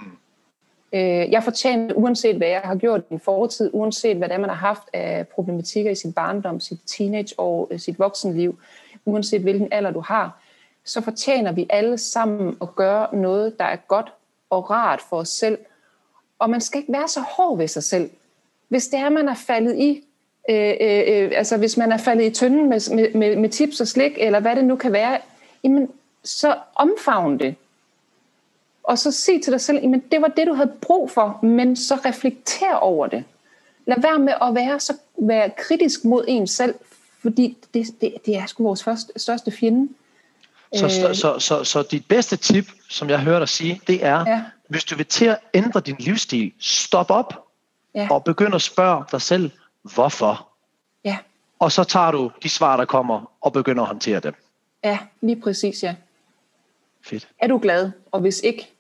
Øh, 0.93 1.32
jeg 1.32 1.43
fortjener 1.43 1.88
det, 1.88 1.95
uanset 1.95 2.36
hvad 2.36 2.47
jeg 2.47 2.62
har 2.64 2.76
gjort 2.76 3.01
i 3.09 3.14
en 3.14 3.20
fortid, 3.20 3.70
uanset 3.74 4.18
hvad 4.18 4.30
det 4.30 4.36
er, 4.36 4.39
man 4.39 4.49
har 4.49 4.57
haft 4.57 4.84
af 4.93 5.28
problematikker 5.28 5.91
i 5.91 5.95
sin 5.95 6.14
barndom, 6.14 6.59
sit 6.59 6.80
teenageår, 6.86 7.68
øh, 7.72 7.80
sit 7.80 7.99
voksenliv, 7.99 8.59
uanset 9.05 9.41
hvilken 9.41 9.68
alder 9.72 9.91
du 9.91 9.99
har, 9.99 10.41
så 10.86 11.01
fortjener 11.01 11.51
vi 11.51 11.66
alle 11.70 11.97
sammen 11.97 12.57
at 12.62 12.76
gøre 12.76 13.16
noget, 13.16 13.59
der 13.59 13.66
er 13.66 13.76
godt 13.76 14.14
og 14.49 14.70
rart 14.70 15.01
for 15.09 15.18
os 15.18 15.30
selv. 15.30 15.57
Og 16.39 16.49
man 16.49 16.62
skal 16.62 16.80
ikke 16.80 16.93
være 16.93 17.07
så 17.07 17.20
hård 17.20 17.57
ved 17.57 17.68
sig 17.68 17.84
selv. 17.84 18.09
Hvis 18.68 18.88
det 18.88 18.99
er, 18.99 19.09
man 19.09 19.30
er 19.30 19.36
faldet 19.36 19.78
i, 19.78 20.03
øh, 20.49 20.74
øh, 20.82 21.03
øh 21.07 21.32
altså 21.36 21.57
hvis 21.57 21.78
man 21.78 21.91
er 21.91 21.97
faldet 21.97 22.26
i 22.26 22.30
tynden 22.30 22.70
med, 22.70 22.95
med, 22.95 23.14
med, 23.14 23.36
med 23.36 23.49
tips 23.49 23.82
og 23.82 23.88
slik, 23.88 24.12
eller 24.18 24.39
hvad 24.39 24.55
det 24.55 24.66
nu 24.66 24.76
kan 24.76 24.91
være, 24.91 25.18
jamen, 25.64 25.89
så 26.24 26.57
omfavn 26.76 27.39
det. 27.39 27.55
Og 28.84 28.99
så 28.99 29.11
sig 29.11 29.43
til 29.43 29.53
dig 29.53 29.61
selv, 29.61 29.78
jamen 29.82 30.03
det 30.11 30.22
var 30.22 30.28
det, 30.28 30.47
du 30.47 30.53
havde 30.53 30.72
brug 30.82 31.11
for, 31.11 31.39
men 31.43 31.76
så 31.76 31.95
reflekter 32.05 32.76
over 32.76 33.07
det. 33.07 33.24
Lad 33.86 34.01
være 34.01 34.19
med 34.19 34.34
at 34.41 34.55
være 34.55 34.80
så 34.80 34.93
være 35.17 35.49
kritisk 35.57 36.05
mod 36.05 36.26
en 36.28 36.47
selv, 36.47 36.76
fordi 37.22 37.57
det, 37.74 37.88
det, 38.01 38.13
det 38.26 38.36
er 38.36 38.45
sgu 38.45 38.63
vores 38.63 38.84
første, 38.84 39.11
største 39.17 39.51
fjende. 39.51 39.89
Så, 40.76 40.89
så, 40.89 41.09
øh. 41.09 41.15
så, 41.15 41.39
så, 41.39 41.63
så 41.63 41.82
dit 41.91 42.05
bedste 42.07 42.36
tip, 42.36 42.65
som 42.89 43.09
jeg 43.09 43.19
hørte 43.19 43.39
dig 43.41 43.49
sige, 43.49 43.82
det 43.88 44.05
er, 44.05 44.30
ja. 44.30 44.43
hvis 44.67 44.84
du 44.84 44.95
vil 44.95 45.05
til 45.05 45.26
at 45.26 45.38
ændre 45.53 45.80
din 45.80 45.95
livsstil, 45.99 46.51
stop 46.59 47.09
op 47.09 47.47
ja. 47.95 48.07
og 48.11 48.24
begynd 48.24 48.55
at 48.55 48.61
spørge 48.61 49.03
dig 49.11 49.22
selv, 49.22 49.51
hvorfor? 49.84 50.47
Ja. 51.05 51.17
Og 51.59 51.72
så 51.72 51.84
tager 51.84 52.11
du 52.11 52.32
de 52.43 52.49
svar, 52.49 52.78
der 52.78 52.86
kommer, 52.86 53.32
og 53.41 53.53
begynder 53.53 53.82
at 53.82 53.88
håndtere 53.88 54.19
dem. 54.19 54.34
Ja, 54.84 54.99
lige 55.22 55.41
præcis, 55.41 55.84
ja. 55.84 55.95
Fedt. 57.04 57.28
Er 57.39 57.47
du 57.47 57.58
glad? 57.58 57.91
Og 58.12 58.20
hvis 58.20 58.39
ikke? 58.39 58.72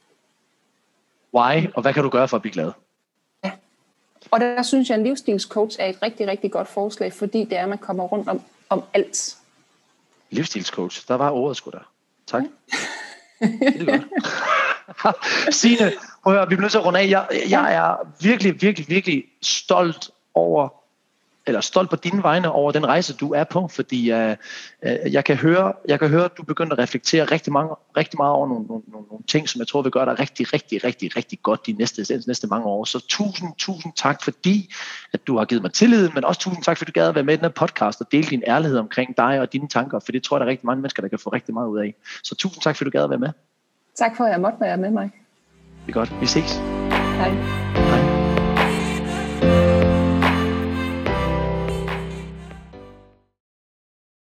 Why? 1.33 1.67
Og 1.75 1.81
hvad 1.81 1.93
kan 1.93 2.03
du 2.03 2.09
gøre 2.09 2.27
for 2.27 2.37
at 2.37 2.41
blive 2.41 2.53
glad? 2.53 2.71
Ja. 3.43 3.51
Og 4.31 4.39
der 4.39 4.63
synes 4.63 4.89
jeg, 4.89 4.95
at 4.95 4.99
en 4.99 5.07
livsstilscoach 5.07 5.77
er 5.79 5.85
et 5.85 6.01
rigtig, 6.01 6.27
rigtig 6.27 6.51
godt 6.51 6.67
forslag, 6.67 7.13
fordi 7.13 7.39
det 7.39 7.57
er, 7.57 7.63
at 7.63 7.69
man 7.69 7.77
kommer 7.77 8.03
rundt 8.03 8.27
om, 8.27 8.41
om 8.69 8.83
alt. 8.93 9.37
Livsstilscoach, 10.29 11.07
der 11.07 11.15
var 11.15 11.31
ordet 11.31 11.57
sgu 11.57 11.71
der. 11.71 11.91
Tak. 12.27 12.43
Ja. 13.41 13.47
det 13.47 13.89
er 13.89 13.97
godt. 15.03 15.55
Signe, 15.55 15.91
prøv 16.23 16.33
at 16.33 16.39
høre, 16.39 16.49
vi 16.49 16.55
bliver 16.55 16.61
nødt 16.61 16.71
til 16.71 16.77
at 16.77 16.85
runde 16.85 16.99
af. 16.99 17.09
Jeg, 17.09 17.27
jeg 17.49 17.73
er 17.73 17.95
virkelig, 18.21 18.61
virkelig, 18.61 18.89
virkelig 18.89 19.23
stolt 19.41 20.11
over 20.33 20.80
eller 21.51 21.61
stolt 21.61 21.89
på 21.89 21.95
dine 21.95 22.23
vegne 22.23 22.51
over 22.51 22.71
den 22.71 22.85
rejse, 22.87 23.13
du 23.13 23.33
er 23.33 23.43
på, 23.43 23.67
fordi 23.67 24.11
uh, 24.11 24.17
uh, 24.19 25.13
jeg, 25.13 25.23
kan 25.25 25.35
høre, 25.35 25.73
jeg 25.87 25.99
kan 25.99 26.09
høre, 26.09 26.25
at 26.25 26.31
du 26.37 26.43
begynder 26.43 26.73
at 26.73 26.79
reflektere 26.79 27.25
rigtig, 27.25 27.53
mange, 27.53 27.75
rigtig 27.97 28.17
meget 28.17 28.33
over 28.33 28.47
nogle, 28.47 28.65
nogle, 28.67 28.83
nogle, 28.91 29.23
ting, 29.27 29.49
som 29.49 29.59
jeg 29.59 29.67
tror 29.67 29.81
vil 29.81 29.91
gøre 29.91 30.05
dig 30.05 30.19
rigtig, 30.19 30.53
rigtig, 30.53 30.83
rigtig, 30.83 31.15
rigtig 31.15 31.39
godt 31.43 31.67
de 31.67 31.71
næste, 31.73 32.23
næste 32.27 32.47
mange 32.47 32.65
år. 32.65 32.85
Så 32.85 33.05
tusind, 33.09 33.49
tusind 33.57 33.93
tak, 33.95 34.23
fordi 34.23 34.73
at 35.13 35.27
du 35.27 35.37
har 35.37 35.45
givet 35.45 35.61
mig 35.61 35.73
tillid, 35.73 36.09
men 36.09 36.23
også 36.25 36.41
tusind 36.41 36.63
tak, 36.63 36.77
fordi 36.77 36.91
du 36.91 36.99
gad 36.99 37.07
at 37.07 37.15
være 37.15 37.23
med 37.23 37.33
i 37.33 37.37
den 37.37 37.45
her 37.45 37.49
podcast 37.49 38.01
og 38.01 38.07
dele 38.11 38.23
din 38.23 38.43
ærlighed 38.47 38.77
omkring 38.77 39.17
dig 39.17 39.39
og 39.39 39.53
dine 39.53 39.67
tanker, 39.67 39.99
for 39.99 40.11
det 40.11 40.23
tror 40.23 40.37
jeg, 40.37 40.39
der 40.39 40.45
er 40.45 40.49
rigtig 40.49 40.65
mange 40.65 40.81
mennesker, 40.81 41.01
der 41.01 41.09
kan 41.09 41.19
få 41.19 41.29
rigtig 41.29 41.53
meget 41.53 41.67
ud 41.67 41.79
af. 41.79 41.95
Så 42.23 42.35
tusind 42.35 42.61
tak, 42.61 42.75
fordi 42.75 42.89
du 42.89 42.97
gad 42.97 43.03
at 43.03 43.09
være 43.09 43.19
med. 43.19 43.29
Tak 43.95 44.17
for, 44.17 44.23
at 44.23 44.31
jeg 44.31 44.41
måtte 44.41 44.57
være 44.61 44.77
med 44.77 44.91
mig. 44.91 45.11
Det 45.85 45.89
er 45.89 45.93
godt. 45.93 46.21
Vi 46.21 46.25
ses. 46.25 46.57
Hej. 47.17 47.29
Hej. 47.75 49.70